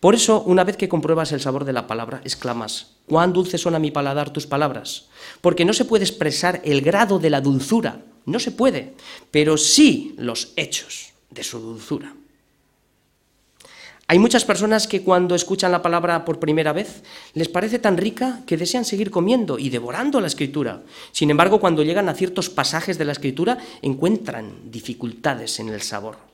Por 0.00 0.14
eso, 0.14 0.42
una 0.42 0.64
vez 0.64 0.76
que 0.76 0.88
compruebas 0.88 1.32
el 1.32 1.40
sabor 1.40 1.64
de 1.64 1.72
la 1.72 1.86
palabra, 1.86 2.20
exclamas, 2.24 2.96
cuán 3.06 3.32
dulces 3.32 3.60
son 3.60 3.74
a 3.74 3.78
mi 3.78 3.90
paladar 3.90 4.32
tus 4.32 4.46
palabras, 4.46 5.06
porque 5.40 5.64
no 5.64 5.72
se 5.72 5.84
puede 5.84 6.04
expresar 6.04 6.60
el 6.64 6.80
grado 6.80 7.18
de 7.18 7.30
la 7.30 7.40
dulzura, 7.40 8.02
no 8.26 8.38
se 8.38 8.52
puede, 8.52 8.94
pero 9.30 9.56
sí 9.56 10.14
los 10.18 10.52
hechos 10.56 11.12
de 11.30 11.42
su 11.42 11.58
dulzura. 11.58 12.14
Hay 14.10 14.18
muchas 14.18 14.46
personas 14.46 14.88
que 14.88 15.02
cuando 15.02 15.34
escuchan 15.34 15.70
la 15.70 15.82
palabra 15.82 16.24
por 16.24 16.40
primera 16.40 16.72
vez 16.72 17.02
les 17.34 17.48
parece 17.48 17.78
tan 17.78 17.98
rica 17.98 18.40
que 18.46 18.56
desean 18.56 18.86
seguir 18.86 19.10
comiendo 19.10 19.58
y 19.58 19.68
devorando 19.68 20.18
la 20.18 20.28
escritura. 20.28 20.82
Sin 21.12 21.30
embargo, 21.30 21.60
cuando 21.60 21.82
llegan 21.82 22.08
a 22.08 22.14
ciertos 22.14 22.48
pasajes 22.48 22.96
de 22.96 23.04
la 23.04 23.12
escritura 23.12 23.58
encuentran 23.82 24.70
dificultades 24.70 25.60
en 25.60 25.68
el 25.68 25.82
sabor. 25.82 26.27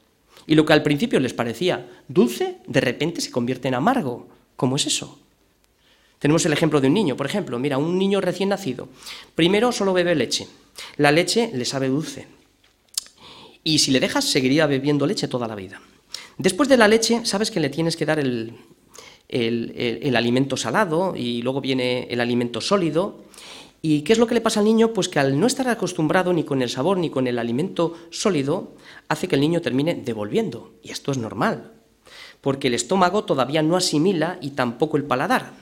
Y 0.47 0.55
lo 0.55 0.65
que 0.65 0.73
al 0.73 0.83
principio 0.83 1.21
les 1.21 1.35
parecía 1.35 1.89
dulce, 2.09 2.59
de 2.67 2.81
repente 2.81 3.21
se 3.21 3.31
convierte 3.31 3.69
en 3.69 3.75
amargo. 3.75 4.29
¿Cómo 4.57 4.77
es 4.77 4.87
eso? 4.87 5.19
Tenemos 6.19 6.45
el 6.47 6.53
ejemplo 6.53 6.81
de 6.81 6.89
un 6.89 6.95
niño, 6.95 7.17
por 7.17 7.27
ejemplo, 7.27 7.59
mira, 7.59 7.77
un 7.77 7.99
niño 7.99 8.21
recién 8.21 8.49
nacido. 8.49 8.89
Primero 9.35 9.73
solo 9.73 9.93
bebe 9.93 10.15
leche. 10.15 10.47
La 10.97 11.13
leche 11.13 11.51
le 11.53 11.65
sabe 11.65 11.89
dulce. 11.89 12.27
Y 13.63 13.79
si 13.79 13.91
le 13.91 14.01
dejas, 14.01 14.25
seguiría 14.25 14.67
bebiendo 14.67 15.07
leche 15.07 15.29
toda 15.29 15.49
la 15.49 15.55
vida. 15.55 15.81
Después 16.39 16.69
de 16.69 16.77
la 16.77 16.89
leche, 16.89 17.25
sabes 17.25 17.51
que 17.51 17.61
le 17.61 17.71
tienes 17.71 17.97
que 17.97 18.07
dar 18.07 18.19
el, 18.19 18.57
alimento 20.17 20.57
salado 20.57 21.15
y 21.17 21.43
luego 21.43 21.61
viene 21.61 22.07
el 22.11 22.21
alimento 22.21 22.61
sólido. 22.61 23.25
¿Y 23.87 24.01
qué 24.01 24.15
es 24.15 24.19
lo 24.19 24.27
que 24.27 24.33
le 24.33 24.41
pasa 24.41 24.61
al 24.61 24.65
niño? 24.65 24.95
Pues 24.95 25.11
que 25.11 25.19
al 25.19 25.39
no 25.39 25.47
estar 25.47 25.69
acostumbrado 25.69 26.33
ni 26.33 26.43
con 26.43 26.63
el 26.63 26.71
sabor 26.71 26.97
ni 26.97 27.11
con 27.11 27.27
el 27.27 27.39
alimento 27.39 27.93
sólido, 28.09 28.73
hace 29.09 29.29
que 29.29 29.35
el 29.35 29.43
niño 29.43 29.61
termine 29.61 29.95
devolviendo. 29.95 30.73
Y 30.83 30.91
esto 30.91 31.13
es 31.13 31.19
normal, 31.19 31.71
porque 32.41 32.69
el 32.69 32.75
estómago 32.75 33.25
todavía 33.25 33.63
no 33.63 33.77
asimila 33.77 34.39
y 34.41 34.53
tampoco 34.53 34.97
el 34.97 35.05
paladar. 35.05 35.53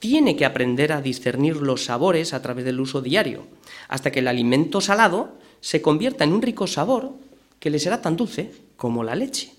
Tiene 0.00 0.34
que 0.34 0.46
aprender 0.46 0.92
a 0.92 1.00
discernir 1.00 1.58
los 1.58 1.84
sabores 1.84 2.34
a 2.34 2.42
través 2.42 2.64
del 2.64 2.80
uso 2.80 3.02
diario, 3.02 3.44
hasta 3.86 4.10
que 4.10 4.18
el 4.18 4.26
alimento 4.26 4.80
salado 4.80 5.38
se 5.60 5.80
convierta 5.80 6.24
en 6.24 6.32
un 6.32 6.42
rico 6.42 6.66
sabor 6.66 7.12
que 7.60 7.70
le 7.70 7.78
será 7.78 8.02
tan 8.02 8.16
dulce 8.16 8.50
como 8.76 9.04
la 9.04 9.14
leche. 9.14 9.52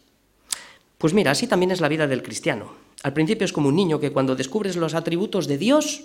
Pues 0.97 1.13
mira, 1.13 1.31
así 1.31 1.47
también 1.47 1.71
es 1.71 1.79
la 1.79 1.87
vida 1.87 2.07
del 2.07 2.23
cristiano. 2.23 2.73
Al 3.03 3.13
principio 3.13 3.45
es 3.45 3.53
como 3.53 3.69
un 3.69 3.77
niño 3.77 4.01
que 4.01 4.11
cuando 4.11 4.35
descubres 4.35 4.75
los 4.75 4.95
atributos 4.95 5.47
de 5.47 5.57
Dios, 5.57 6.03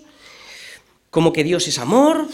como 1.16 1.33
que 1.33 1.44
Dios 1.44 1.66
es 1.66 1.79
amor, 1.79 2.29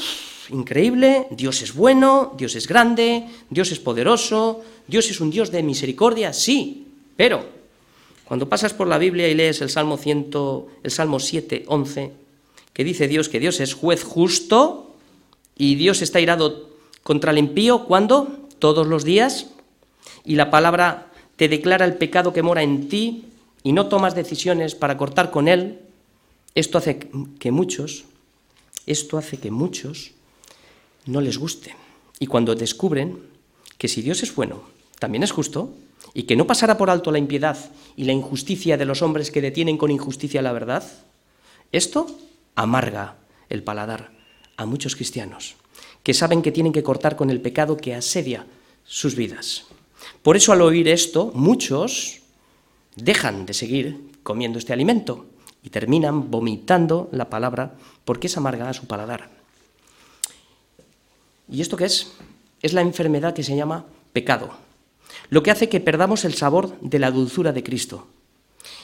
increíble, 0.50 1.28
Dios 1.30 1.62
es 1.62 1.72
bueno, 1.72 2.34
Dios 2.36 2.56
es 2.56 2.66
grande, 2.66 3.28
Dios 3.48 3.70
es 3.70 3.78
poderoso, 3.78 4.60
Dios 4.88 5.08
es 5.08 5.20
un 5.20 5.30
Dios 5.30 5.52
de 5.52 5.62
misericordia, 5.62 6.32
sí, 6.32 6.88
pero 7.16 7.44
cuando 8.24 8.48
pasas 8.48 8.74
por 8.74 8.88
la 8.88 8.98
Biblia 8.98 9.28
y 9.28 9.36
lees 9.36 9.60
el 9.60 9.70
Salmo 9.70 9.98
100, 9.98 10.30
el 10.82 10.90
Salmo 10.90 11.20
7, 11.20 11.62
11, 11.68 12.10
que 12.72 12.82
dice 12.82 13.06
Dios 13.06 13.28
que 13.28 13.38
Dios 13.38 13.60
es 13.60 13.74
juez 13.74 14.02
justo 14.02 14.96
y 15.56 15.76
Dios 15.76 16.02
está 16.02 16.18
irado 16.18 16.70
contra 17.04 17.30
el 17.30 17.38
impío, 17.38 17.84
¿cuándo? 17.84 18.36
Todos 18.58 18.88
los 18.88 19.04
días. 19.04 19.46
Y 20.24 20.34
la 20.34 20.50
palabra 20.50 21.06
te 21.36 21.46
declara 21.46 21.84
el 21.84 21.94
pecado 21.94 22.32
que 22.32 22.42
mora 22.42 22.64
en 22.64 22.88
ti 22.88 23.26
y 23.62 23.74
no 23.74 23.86
tomas 23.86 24.16
decisiones 24.16 24.74
para 24.74 24.96
cortar 24.96 25.30
con 25.30 25.46
él, 25.46 25.78
esto 26.56 26.78
hace 26.78 26.98
que 27.38 27.52
muchos, 27.52 28.06
esto 28.86 29.18
hace 29.18 29.38
que 29.38 29.50
muchos 29.50 30.12
no 31.06 31.20
les 31.20 31.38
guste. 31.38 31.74
Y 32.18 32.26
cuando 32.26 32.54
descubren 32.54 33.18
que 33.78 33.88
si 33.88 34.02
Dios 34.02 34.22
es 34.22 34.34
bueno, 34.34 34.62
también 34.98 35.22
es 35.22 35.32
justo, 35.32 35.74
y 36.14 36.24
que 36.24 36.36
no 36.36 36.46
pasará 36.46 36.78
por 36.78 36.90
alto 36.90 37.10
la 37.10 37.18
impiedad 37.18 37.58
y 37.96 38.04
la 38.04 38.12
injusticia 38.12 38.76
de 38.76 38.84
los 38.84 39.02
hombres 39.02 39.30
que 39.30 39.40
detienen 39.40 39.78
con 39.78 39.90
injusticia 39.90 40.42
la 40.42 40.52
verdad, 40.52 40.84
esto 41.72 42.06
amarga 42.54 43.16
el 43.48 43.62
paladar 43.62 44.12
a 44.56 44.66
muchos 44.66 44.94
cristianos, 44.94 45.56
que 46.02 46.14
saben 46.14 46.42
que 46.42 46.52
tienen 46.52 46.72
que 46.72 46.82
cortar 46.82 47.16
con 47.16 47.30
el 47.30 47.40
pecado 47.40 47.76
que 47.76 47.94
asedia 47.94 48.46
sus 48.84 49.16
vidas. 49.16 49.64
Por 50.22 50.36
eso 50.36 50.52
al 50.52 50.60
oír 50.60 50.88
esto, 50.88 51.32
muchos 51.34 52.20
dejan 52.96 53.46
de 53.46 53.54
seguir 53.54 54.10
comiendo 54.22 54.58
este 54.58 54.72
alimento 54.72 55.26
y 55.62 55.70
terminan 55.70 56.30
vomitando 56.30 57.08
la 57.12 57.30
palabra 57.30 57.74
porque 58.04 58.26
es 58.26 58.36
amarga 58.36 58.68
a 58.68 58.74
su 58.74 58.86
paladar. 58.86 59.28
¿Y 61.48 61.60
esto 61.60 61.76
qué 61.76 61.84
es? 61.84 62.12
es 62.62 62.72
la 62.72 62.80
enfermedad 62.80 63.34
que 63.34 63.42
se 63.42 63.56
llama 63.56 63.84
pecado, 64.12 64.50
lo 65.28 65.42
que 65.42 65.50
hace 65.50 65.68
que 65.68 65.80
perdamos 65.80 66.24
el 66.24 66.34
sabor 66.34 66.78
de 66.80 66.98
la 66.98 67.10
dulzura 67.10 67.52
de 67.52 67.62
Cristo. 67.62 68.06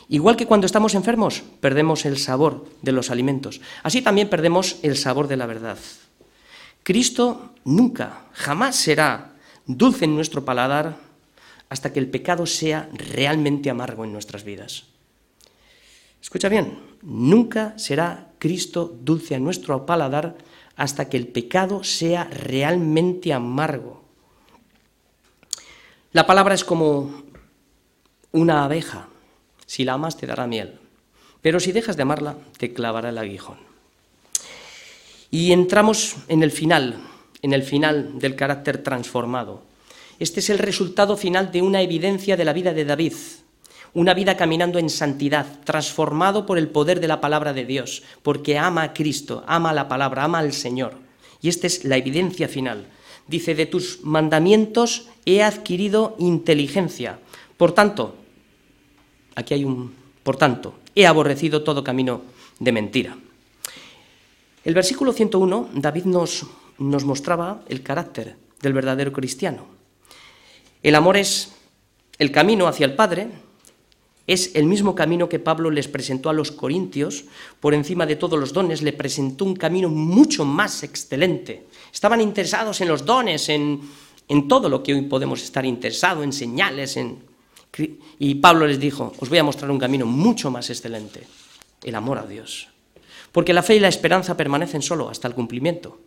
Igual 0.09 0.37
que 0.37 0.47
cuando 0.47 0.67
estamos 0.67 0.95
enfermos, 0.95 1.43
perdemos 1.61 2.05
el 2.05 2.19
sabor 2.19 2.67
de 2.83 2.93
los 2.93 3.11
alimentos. 3.11 3.61
Así 3.83 4.03
también 4.03 4.29
perdemos 4.29 4.79
el 4.83 4.97
sabor 4.97 5.29
de 5.29 5.37
la 5.37 5.47
verdad. 5.47 5.79
Cristo 6.83 7.53
nunca, 7.65 8.23
jamás 8.33 8.77
será 8.77 9.33
dulce 9.67 10.07
en 10.07 10.15
nuestro 10.15 10.45
paladar 10.45 10.97
hasta 11.69 11.93
que 11.93 12.01
el 12.01 12.09
pecado 12.09 12.47
sea 12.47 12.89
realmente 12.93 13.71
amargo 13.71 14.05
en 14.05 14.13
nuestras 14.13 14.43
vidas. 14.45 14.85
Escucha 16.21 16.49
bien, 16.49 16.79
nunca 17.03 17.79
será 17.79 18.33
Cristo 18.39 18.97
dulce 19.03 19.35
a 19.35 19.41
nuestro 19.41 19.87
paladar 19.87 20.37
hasta 20.77 21.09
que 21.09 21.17
el 21.17 21.27
pecado 21.27 21.85
sea 21.85 22.25
realmente 22.25 23.33
amargo. 23.33 24.03
La 26.13 26.27
palabra 26.27 26.55
es 26.55 26.65
como 26.65 27.23
una 28.33 28.65
abeja. 28.65 29.09
Si 29.67 29.85
la 29.85 29.95
amas 29.95 30.17
te 30.17 30.27
dará 30.27 30.47
miel, 30.47 30.79
pero 31.43 31.61
si 31.61 31.73
dejas 31.73 31.97
de 31.97 32.03
amarla 32.03 32.37
te 32.57 32.73
clavará 32.73 33.11
el 33.11 33.19
aguijón. 33.19 33.59
Y 35.31 35.53
entramos 35.53 36.17
en 36.29 36.43
el 36.43 36.51
final, 36.51 36.97
en 37.43 37.53
el 37.53 37.63
final 37.63 38.19
del 38.19 38.35
carácter 38.35 38.83
transformado. 38.83 39.63
Este 40.19 40.41
es 40.41 40.49
el 40.49 40.59
resultado 40.59 41.17
final 41.17 41.53
de 41.53 41.61
una 41.61 41.83
evidencia 41.83 42.37
de 42.37 42.45
la 42.45 42.55
vida 42.55 42.73
de 42.73 42.85
David, 42.87 43.13
una 43.99 44.15
vida 44.15 44.37
caminando 44.37 44.79
en 44.79 44.91
santidad, 44.91 45.59
transformado 45.65 46.47
por 46.47 46.57
el 46.57 46.69
poder 46.69 47.01
de 47.01 47.09
la 47.09 47.21
palabra 47.21 47.53
de 47.53 47.65
Dios, 47.65 48.05
porque 48.23 48.57
ama 48.57 48.83
a 48.83 48.93
Cristo, 48.93 49.43
ama 49.49 49.73
la 49.73 49.89
palabra, 49.89 50.23
ama 50.23 50.39
al 50.39 50.53
Señor. 50.53 50.95
Y 51.43 51.49
esta 51.49 51.67
es 51.67 51.85
la 51.85 51.97
evidencia 51.97 52.47
final. 52.47 52.87
Dice, 53.27 53.57
de 53.57 53.67
tus 53.67 54.05
mandamientos 54.05 55.09
he 55.27 55.43
adquirido 55.43 56.15
inteligencia. 56.21 57.19
Por 57.57 57.73
tanto, 57.73 58.15
aquí 59.35 59.55
hay 59.55 59.65
un, 59.65 59.93
por 60.23 60.37
tanto, 60.37 60.75
he 60.95 61.05
aborrecido 61.05 61.65
todo 61.65 61.83
camino 61.83 62.23
de 62.61 62.71
mentira. 62.71 63.19
El 64.65 64.75
versículo 64.75 65.13
101, 65.13 65.71
David 65.75 66.05
nos, 66.05 66.47
nos 66.79 67.05
mostraba 67.05 67.63
el 67.69 67.83
carácter 67.83 68.37
del 68.63 68.75
verdadero 68.75 69.13
cristiano. 69.13 69.67
El 70.85 70.95
amor 70.95 71.17
es 71.17 71.53
el 72.21 72.31
camino 72.31 72.69
hacia 72.69 72.87
el 72.87 72.95
Padre, 72.95 73.48
es 74.29 74.55
el 74.55 74.67
mismo 74.67 74.95
camino 74.95 75.27
que 75.27 75.39
Pablo 75.39 75.71
les 75.71 75.89
presentó 75.89 76.29
a 76.29 76.35
los 76.35 76.53
corintios, 76.53 77.25
por 77.61 77.73
encima 77.73 78.05
de 78.05 78.15
todos 78.15 78.39
los 78.39 78.53
dones, 78.53 78.83
le 78.83 78.93
presentó 78.93 79.47
un 79.47 79.57
camino 79.57 79.89
mucho 79.89 80.45
más 80.45 80.83
excelente. 80.83 81.67
Estaban 81.91 82.21
interesados 82.21 82.83
en 82.83 82.89
los 82.89 83.07
dones, 83.07 83.49
en, 83.49 83.81
en 84.29 84.47
todo 84.47 84.69
lo 84.69 84.83
que 84.83 84.93
hoy 84.93 85.01
podemos 85.03 85.43
estar 85.43 85.65
interesados, 85.65 86.23
en 86.23 86.35
señales, 86.35 86.99
en... 86.99 87.27
Y 88.19 88.35
Pablo 88.37 88.67
les 88.67 88.79
dijo, 88.79 89.15
os 89.19 89.31
voy 89.31 89.39
a 89.39 89.45
mostrar 89.45 89.71
un 89.71 89.79
camino 89.79 90.05
mucho 90.05 90.51
más 90.51 90.69
excelente, 90.69 91.27
el 91.83 91.95
amor 91.95 92.19
a 92.19 92.27
Dios. 92.27 92.69
Porque 93.33 93.55
la 93.55 93.63
fe 93.63 93.77
y 93.77 93.81
la 93.81 93.89
esperanza 93.89 94.37
permanecen 94.37 94.83
solo 94.83 95.09
hasta 95.09 95.27
el 95.27 95.35
cumplimiento, 95.35 96.01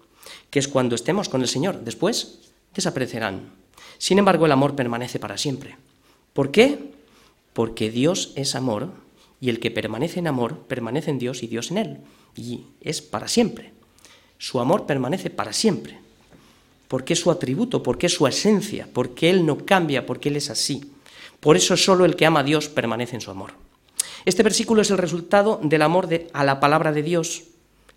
que 0.52 0.60
es 0.60 0.68
cuando 0.68 0.94
estemos 0.94 1.28
con 1.28 1.42
el 1.42 1.48
Señor. 1.48 1.80
Después 1.82 2.52
desaparecerán. 2.76 3.50
Sin 3.98 4.20
embargo, 4.20 4.46
el 4.46 4.52
amor 4.52 4.76
permanece 4.76 5.18
para 5.18 5.40
siempre. 5.40 5.76
¿Por 6.34 6.52
qué? 6.52 7.01
Porque 7.54 7.92
Dios 7.92 8.34
es 8.36 8.56
amor 8.56 8.90
y 9.40 9.50
el 9.50 9.60
que 9.60 9.72
permanece 9.72 10.20
en 10.20 10.28
amor 10.28 10.60
permanece 10.68 11.12
en 11.12 11.20
Dios 11.20 11.44
y 11.44 11.48
Dios 11.48 11.72
en 11.72 11.78
él. 11.78 11.98
Y 12.36 12.66
es 12.80 13.02
para 13.02 13.28
siempre. 13.28 13.74
Su 14.38 14.60
amor 14.60 14.86
permanece 14.86 15.30
para 15.30 15.52
siempre. 15.52 16.00
Porque 16.88 17.14
es 17.14 17.20
su 17.20 17.32
atributo, 17.32 17.84
porque 17.84 18.08
es 18.08 18.14
su 18.14 18.28
esencia, 18.28 18.88
porque 18.92 19.30
Él 19.30 19.46
no 19.46 19.66
cambia, 19.66 20.06
porque 20.06 20.30
Él 20.30 20.36
es 20.36 20.50
así. 20.50 20.92
Por 21.40 21.58
eso 21.58 21.76
solo 21.78 22.06
el 22.06 22.16
que 22.16 22.26
ama 22.26 22.42
a 22.42 22.44
Dios 22.44 22.68
permanece 22.68 23.16
en 23.16 23.22
su 23.22 23.32
amor. 23.32 23.54
Este 24.26 24.44
versículo 24.44 24.82
es 24.82 24.92
el 24.92 24.98
resultado 24.98 25.60
del 25.64 25.82
amor 25.82 26.08
de, 26.08 26.28
a 26.34 26.44
la 26.44 26.60
palabra 26.60 26.92
de 26.92 27.04
Dios. 27.04 27.44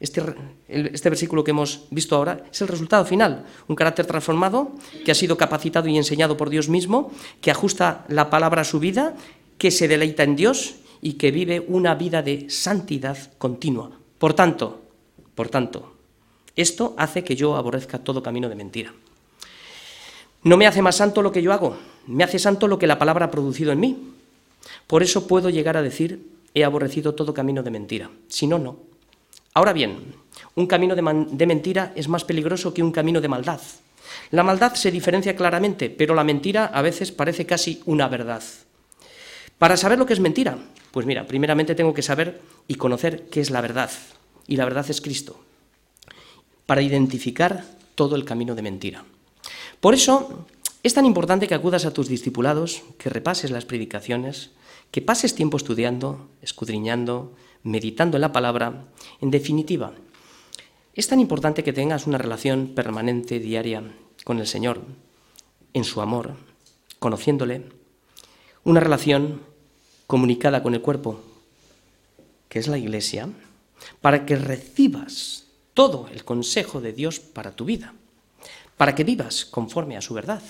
Este, 0.00 0.22
este 0.68 1.08
versículo 1.08 1.44
que 1.44 1.52
hemos 1.52 1.86
visto 1.90 2.16
ahora 2.16 2.44
es 2.50 2.60
el 2.60 2.68
resultado 2.68 3.04
final. 3.04 3.46
Un 3.68 3.76
carácter 3.76 4.06
transformado 4.06 4.72
que 5.04 5.12
ha 5.12 5.14
sido 5.14 5.36
capacitado 5.36 5.88
y 5.88 5.96
enseñado 5.96 6.36
por 6.36 6.50
Dios 6.50 6.68
mismo, 6.68 7.12
que 7.40 7.50
ajusta 7.50 8.04
la 8.08 8.30
palabra 8.30 8.62
a 8.62 8.64
su 8.64 8.80
vida 8.80 9.14
que 9.58 9.70
se 9.70 9.88
deleita 9.88 10.22
en 10.22 10.36
Dios 10.36 10.76
y 11.00 11.14
que 11.14 11.30
vive 11.30 11.60
una 11.60 11.94
vida 11.94 12.22
de 12.22 12.48
santidad 12.50 13.18
continua. 13.38 13.90
Por 14.18 14.34
tanto, 14.34 14.82
por 15.34 15.48
tanto, 15.48 15.92
esto 16.56 16.94
hace 16.96 17.24
que 17.24 17.36
yo 17.36 17.56
aborrezca 17.56 17.98
todo 17.98 18.22
camino 18.22 18.48
de 18.48 18.54
mentira. 18.54 18.94
No 20.42 20.56
me 20.56 20.66
hace 20.66 20.82
más 20.82 20.96
santo 20.96 21.22
lo 21.22 21.32
que 21.32 21.42
yo 21.42 21.52
hago, 21.52 21.76
me 22.06 22.24
hace 22.24 22.38
santo 22.38 22.68
lo 22.68 22.78
que 22.78 22.86
la 22.86 22.98
palabra 22.98 23.26
ha 23.26 23.30
producido 23.30 23.72
en 23.72 23.80
mí. 23.80 24.12
Por 24.86 25.02
eso 25.02 25.26
puedo 25.26 25.50
llegar 25.50 25.76
a 25.76 25.82
decir, 25.82 26.26
he 26.54 26.64
aborrecido 26.64 27.14
todo 27.14 27.34
camino 27.34 27.62
de 27.62 27.70
mentira. 27.70 28.10
Si 28.28 28.46
no, 28.46 28.58
no. 28.58 28.76
Ahora 29.54 29.72
bien, 29.72 30.14
un 30.54 30.66
camino 30.66 30.94
de, 30.94 31.26
de 31.30 31.46
mentira 31.46 31.92
es 31.96 32.08
más 32.08 32.24
peligroso 32.24 32.72
que 32.72 32.82
un 32.82 32.92
camino 32.92 33.20
de 33.20 33.28
maldad. 33.28 33.60
La 34.30 34.42
maldad 34.42 34.74
se 34.74 34.90
diferencia 34.90 35.36
claramente, 35.36 35.90
pero 35.90 36.14
la 36.14 36.24
mentira 36.24 36.66
a 36.66 36.82
veces 36.82 37.12
parece 37.12 37.46
casi 37.46 37.82
una 37.86 38.08
verdad. 38.08 38.42
Para 39.58 39.76
saber 39.76 39.98
lo 39.98 40.06
que 40.06 40.12
es 40.12 40.20
mentira, 40.20 40.58
pues 40.90 41.06
mira, 41.06 41.26
primeramente 41.26 41.74
tengo 41.74 41.94
que 41.94 42.02
saber 42.02 42.40
y 42.68 42.74
conocer 42.74 43.28
qué 43.28 43.40
es 43.40 43.50
la 43.50 43.60
verdad. 43.60 43.90
Y 44.46 44.56
la 44.56 44.64
verdad 44.64 44.86
es 44.88 45.00
Cristo. 45.00 45.40
Para 46.66 46.82
identificar 46.82 47.64
todo 47.94 48.16
el 48.16 48.24
camino 48.24 48.54
de 48.54 48.62
mentira. 48.62 49.04
Por 49.80 49.94
eso 49.94 50.46
es 50.82 50.94
tan 50.94 51.06
importante 51.06 51.48
que 51.48 51.54
acudas 51.54 51.84
a 51.84 51.92
tus 51.92 52.08
discipulados, 52.08 52.82
que 52.98 53.10
repases 53.10 53.50
las 53.50 53.64
predicaciones, 53.64 54.50
que 54.90 55.02
pases 55.02 55.34
tiempo 55.34 55.56
estudiando, 55.56 56.28
escudriñando, 56.42 57.32
meditando 57.62 58.16
en 58.16 58.20
la 58.20 58.32
palabra. 58.32 58.84
En 59.20 59.30
definitiva, 59.30 59.92
es 60.94 61.08
tan 61.08 61.18
importante 61.20 61.64
que 61.64 61.72
tengas 61.72 62.06
una 62.06 62.18
relación 62.18 62.68
permanente, 62.74 63.40
diaria, 63.40 63.82
con 64.24 64.38
el 64.38 64.46
Señor, 64.46 64.82
en 65.72 65.84
su 65.84 66.00
amor, 66.00 66.36
conociéndole, 67.00 67.64
una 68.64 68.80
relación 68.80 69.42
comunicada 70.06 70.62
con 70.62 70.74
el 70.74 70.80
cuerpo, 70.80 71.20
que 72.48 72.58
es 72.58 72.68
la 72.68 72.78
iglesia, 72.78 73.28
para 74.00 74.26
que 74.26 74.36
recibas 74.36 75.44
todo 75.74 76.08
el 76.12 76.24
consejo 76.24 76.80
de 76.80 76.92
Dios 76.92 77.20
para 77.20 77.52
tu 77.52 77.64
vida, 77.64 77.94
para 78.76 78.94
que 78.94 79.04
vivas 79.04 79.44
conforme 79.44 79.96
a 79.96 80.00
su 80.00 80.14
verdad. 80.14 80.42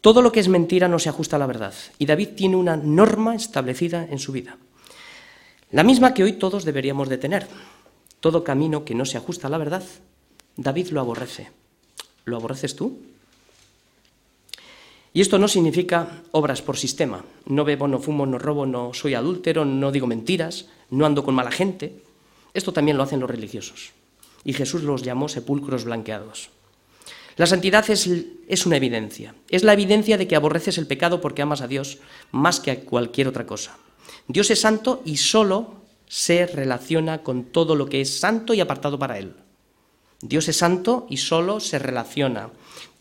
Todo 0.00 0.22
lo 0.22 0.32
que 0.32 0.40
es 0.40 0.48
mentira 0.48 0.88
no 0.88 0.98
se 0.98 1.08
ajusta 1.08 1.36
a 1.36 1.38
la 1.38 1.46
verdad, 1.46 1.74
y 1.98 2.06
David 2.06 2.30
tiene 2.36 2.56
una 2.56 2.76
norma 2.76 3.34
establecida 3.34 4.06
en 4.08 4.18
su 4.18 4.32
vida, 4.32 4.56
la 5.72 5.82
misma 5.82 6.14
que 6.14 6.22
hoy 6.22 6.34
todos 6.34 6.64
deberíamos 6.64 7.08
de 7.08 7.18
tener. 7.18 7.48
Todo 8.20 8.44
camino 8.44 8.84
que 8.84 8.94
no 8.94 9.04
se 9.04 9.18
ajusta 9.18 9.48
a 9.48 9.50
la 9.50 9.58
verdad, 9.58 9.82
David 10.56 10.88
lo 10.88 11.00
aborrece. 11.00 11.50
¿Lo 12.24 12.36
aborreces 12.36 12.76
tú? 12.76 12.98
Y 15.16 15.22
esto 15.22 15.38
no 15.38 15.48
significa 15.48 16.20
obras 16.32 16.60
por 16.60 16.76
sistema. 16.76 17.24
No 17.46 17.64
bebo, 17.64 17.88
no 17.88 18.00
fumo, 18.00 18.26
no 18.26 18.38
robo, 18.38 18.66
no 18.66 18.92
soy 18.92 19.14
adúltero, 19.14 19.64
no 19.64 19.90
digo 19.90 20.06
mentiras, 20.06 20.66
no 20.90 21.06
ando 21.06 21.24
con 21.24 21.34
mala 21.34 21.50
gente. 21.50 22.02
Esto 22.52 22.74
también 22.74 22.98
lo 22.98 23.02
hacen 23.02 23.20
los 23.20 23.30
religiosos. 23.30 23.92
Y 24.44 24.52
Jesús 24.52 24.82
los 24.82 25.00
llamó 25.00 25.30
sepulcros 25.30 25.84
blanqueados. 25.84 26.50
La 27.38 27.46
santidad 27.46 27.88
es, 27.88 28.06
es, 28.46 28.66
una 28.66 28.76
evidencia. 28.76 29.34
Es 29.48 29.64
la 29.64 29.72
evidencia 29.72 30.18
de 30.18 30.28
que 30.28 30.36
aborreces 30.36 30.76
el 30.76 30.86
pecado 30.86 31.22
porque 31.22 31.40
amas 31.40 31.62
a 31.62 31.66
Dios 31.66 31.96
más 32.30 32.60
que 32.60 32.72
a 32.72 32.80
cualquier 32.80 33.26
otra 33.28 33.46
cosa. 33.46 33.78
Dios 34.28 34.50
es 34.50 34.60
santo 34.60 35.00
y 35.06 35.16
solo 35.16 35.76
se 36.06 36.46
relaciona 36.46 37.22
con 37.22 37.44
todo 37.44 37.74
lo 37.74 37.88
que 37.88 38.02
es 38.02 38.20
santo 38.20 38.52
y 38.52 38.60
apartado 38.60 38.98
para 38.98 39.16
Él. 39.16 39.32
Dios 40.20 40.46
es 40.48 40.58
santo 40.58 41.06
y 41.08 41.16
solo 41.16 41.58
se 41.60 41.78
relaciona 41.78 42.50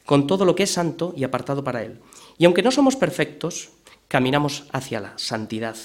con 0.05 0.27
todo 0.27 0.45
lo 0.45 0.55
que 0.55 0.63
es 0.63 0.71
santo 0.71 1.13
y 1.15 1.23
apartado 1.23 1.63
para 1.63 1.83
Él. 1.83 1.99
Y 2.37 2.45
aunque 2.45 2.61
no 2.61 2.71
somos 2.71 2.95
perfectos, 2.95 3.69
caminamos 4.07 4.65
hacia 4.71 5.01
la 5.01 5.13
santidad. 5.17 5.75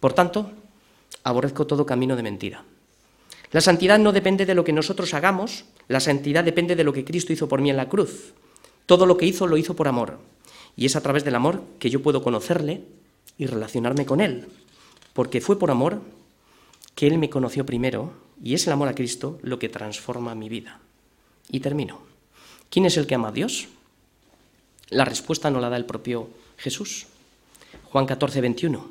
Por 0.00 0.12
tanto, 0.12 0.50
aborrezco 1.24 1.66
todo 1.66 1.86
camino 1.86 2.16
de 2.16 2.22
mentira. 2.22 2.64
La 3.52 3.60
santidad 3.60 3.98
no 3.98 4.12
depende 4.12 4.46
de 4.46 4.54
lo 4.54 4.64
que 4.64 4.72
nosotros 4.72 5.12
hagamos, 5.14 5.64
la 5.88 6.00
santidad 6.00 6.44
depende 6.44 6.76
de 6.76 6.84
lo 6.84 6.92
que 6.92 7.04
Cristo 7.04 7.32
hizo 7.32 7.48
por 7.48 7.60
mí 7.60 7.70
en 7.70 7.76
la 7.76 7.88
cruz. 7.88 8.32
Todo 8.86 9.06
lo 9.06 9.16
que 9.16 9.26
hizo 9.26 9.46
lo 9.46 9.56
hizo 9.56 9.74
por 9.74 9.88
amor. 9.88 10.18
Y 10.76 10.86
es 10.86 10.94
a 10.94 11.00
través 11.00 11.24
del 11.24 11.34
amor 11.34 11.62
que 11.78 11.90
yo 11.90 12.02
puedo 12.02 12.22
conocerle 12.22 12.84
y 13.38 13.46
relacionarme 13.46 14.06
con 14.06 14.20
Él. 14.20 14.46
Porque 15.14 15.40
fue 15.40 15.58
por 15.58 15.70
amor 15.70 16.00
que 16.94 17.08
Él 17.08 17.18
me 17.18 17.30
conoció 17.30 17.66
primero 17.66 18.12
y 18.42 18.54
es 18.54 18.66
el 18.66 18.72
amor 18.72 18.88
a 18.88 18.94
Cristo 18.94 19.38
lo 19.42 19.58
que 19.58 19.68
transforma 19.68 20.34
mi 20.34 20.48
vida. 20.48 20.80
Y 21.50 21.60
termino. 21.60 22.09
¿Quién 22.70 22.86
es 22.86 22.96
el 22.96 23.06
que 23.06 23.16
ama 23.16 23.28
a 23.28 23.32
Dios? 23.32 23.68
La 24.88 25.04
respuesta 25.04 25.50
no 25.50 25.60
la 25.60 25.68
da 25.68 25.76
el 25.76 25.84
propio 25.84 26.30
Jesús. 26.56 27.06
Juan 27.90 28.06
14, 28.06 28.40
21. 28.40 28.88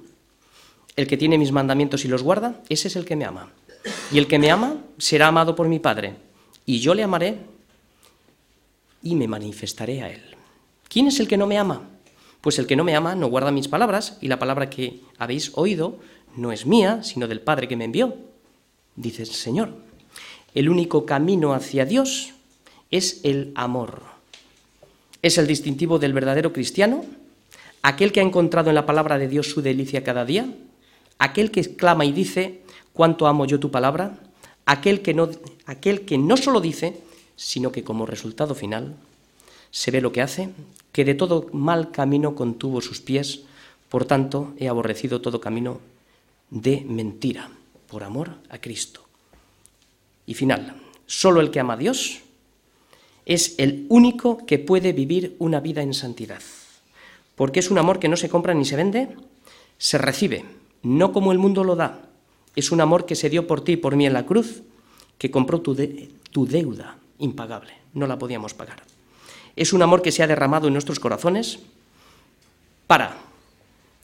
El 0.97 1.07
que 1.07 1.15
tiene 1.15 1.38
mis 1.38 1.53
mandamientos 1.53 2.03
y 2.03 2.09
los 2.09 2.21
guarda, 2.21 2.61
ese 2.67 2.89
es 2.89 2.97
el 2.97 3.05
que 3.05 3.15
me 3.15 3.23
ama. 3.23 3.51
Y 4.11 4.17
el 4.17 4.27
que 4.27 4.38
me 4.38 4.51
ama 4.51 4.75
será 4.97 5.27
amado 5.27 5.55
por 5.55 5.69
mi 5.69 5.80
Padre. 5.80 6.15
Y 6.65 6.80
yo 6.80 6.93
le 6.93 7.03
amaré 7.03 7.39
y 9.01 9.15
me 9.15 9.30
manifestaré 9.30 10.01
a 10.01 10.11
él. 10.11 10.21
¿Quién 10.89 11.07
es 11.07 11.21
el 11.21 11.30
que 11.30 11.38
no 11.38 11.47
me 11.47 11.57
ama? 11.57 11.84
Pues 12.41 12.59
el 12.59 12.67
que 12.67 12.75
no 12.75 12.84
me 12.84 12.95
ama 12.95 13.15
no 13.15 13.27
guarda 13.27 13.51
mis 13.51 13.69
palabras 13.69 14.17
y 14.19 14.27
la 14.27 14.39
palabra 14.39 14.69
que 14.69 14.99
habéis 15.17 15.51
oído 15.55 15.99
no 16.36 16.51
es 16.51 16.65
mía, 16.65 17.01
sino 17.03 17.27
del 17.27 17.41
Padre 17.41 17.69
que 17.69 17.77
me 17.77 17.86
envió, 17.86 18.15
dice 18.97 19.21
el 19.21 19.30
Señor. 19.30 19.73
El 20.53 20.67
único 20.67 21.05
camino 21.05 21.53
hacia 21.53 21.86
Dios 21.86 22.34
es 22.91 23.21
el 23.23 23.51
amor. 23.55 24.01
Es 25.21 25.37
el 25.37 25.47
distintivo 25.47 25.99
del 25.99 26.13
verdadero 26.13 26.53
cristiano, 26.53 27.05
aquel 27.81 28.11
que 28.11 28.19
ha 28.19 28.23
encontrado 28.23 28.69
en 28.69 28.75
la 28.75 28.85
palabra 28.85 29.17
de 29.17 29.27
Dios 29.27 29.49
su 29.49 29.61
delicia 29.61 30.03
cada 30.03 30.25
día, 30.25 30.53
aquel 31.17 31.51
que 31.51 31.59
exclama 31.59 32.05
y 32.05 32.11
dice, 32.11 32.61
cuánto 32.93 33.27
amo 33.27 33.45
yo 33.45 33.59
tu 33.59 33.71
palabra, 33.71 34.17
aquel 34.65 35.01
que 35.01 35.13
no, 35.13 35.29
aquel 35.65 36.05
que 36.05 36.17
no 36.17 36.37
solo 36.37 36.61
dice, 36.61 37.01
sino 37.35 37.71
que 37.71 37.83
como 37.83 38.05
resultado 38.05 38.55
final 38.55 38.95
se 39.71 39.91
ve 39.91 40.01
lo 40.01 40.11
que 40.11 40.21
hace, 40.21 40.49
que 40.91 41.05
de 41.05 41.15
todo 41.15 41.47
mal 41.53 41.91
camino 41.91 42.35
contuvo 42.35 42.81
sus 42.81 43.01
pies, 43.01 43.41
por 43.89 44.05
tanto 44.05 44.53
he 44.57 44.67
aborrecido 44.67 45.21
todo 45.21 45.41
camino 45.41 45.79
de 46.49 46.85
mentira, 46.87 47.49
por 47.87 48.03
amor 48.03 48.35
a 48.49 48.59
Cristo. 48.59 49.05
Y 50.25 50.33
final, 50.33 50.75
solo 51.05 51.41
el 51.41 51.51
que 51.51 51.59
ama 51.59 51.73
a 51.73 51.77
Dios 51.77 52.21
es 53.26 53.55
el 53.57 53.86
único 53.89 54.45
que 54.45 54.59
puede 54.59 54.93
vivir 54.93 55.36
una 55.39 55.59
vida 55.59 55.82
en 55.82 55.93
santidad, 55.93 56.41
porque 57.36 57.59
es 57.59 57.72
un 57.72 57.78
amor 57.78 57.99
que 57.99 58.07
no 58.07 58.17
se 58.17 58.30
compra 58.30 58.53
ni 58.53 58.65
se 58.65 58.76
vende, 58.76 59.09
se 59.78 59.97
recibe, 59.97 60.45
no 60.84 61.13
como 61.13 61.32
el 61.32 61.38
mundo 61.38 61.63
lo 61.63 61.76
da, 61.76 62.09
es 62.55 62.72
un 62.72 62.82
amor 62.82 63.05
que 63.05 63.15
se 63.15 63.30
dio 63.30 63.47
por 63.47 63.63
ti 63.63 63.74
y 63.74 63.78
por 63.78 63.95
mí 63.95 64.05
en 64.05 64.13
la 64.13 64.26
cruz, 64.26 64.63
que 65.17 65.32
compró 65.32 65.61
tu, 65.61 65.76
tu 66.32 66.45
deuda 66.45 66.97
impagable, 67.20 67.74
no 67.93 68.07
la 68.07 68.17
podíamos 68.17 68.53
pagar. 68.53 68.84
Es 69.55 69.74
un 69.74 69.82
amor 69.82 70.01
que 70.01 70.11
se 70.11 70.24
ha 70.24 70.28
derramado 70.28 70.67
en 70.67 70.74
nuestros 70.74 70.99
corazones 70.99 71.59
para 72.88 73.17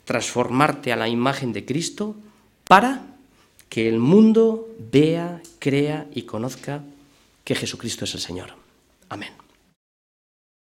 transformarte 0.04 0.92
a 0.92 0.96
la 0.96 1.10
imagen 1.10 1.54
de 1.54 1.66
Cristo, 1.66 2.16
para 2.68 3.06
que 3.70 3.90
el 3.90 4.00
mundo 4.00 4.68
vea, 4.92 5.42
crea 5.60 6.08
y 6.14 6.24
conozca 6.24 6.84
que 7.44 7.56
Jesucristo 7.56 8.06
es 8.06 8.14
el 8.14 8.22
Señor. 8.22 8.65
Amen. 9.12 9.45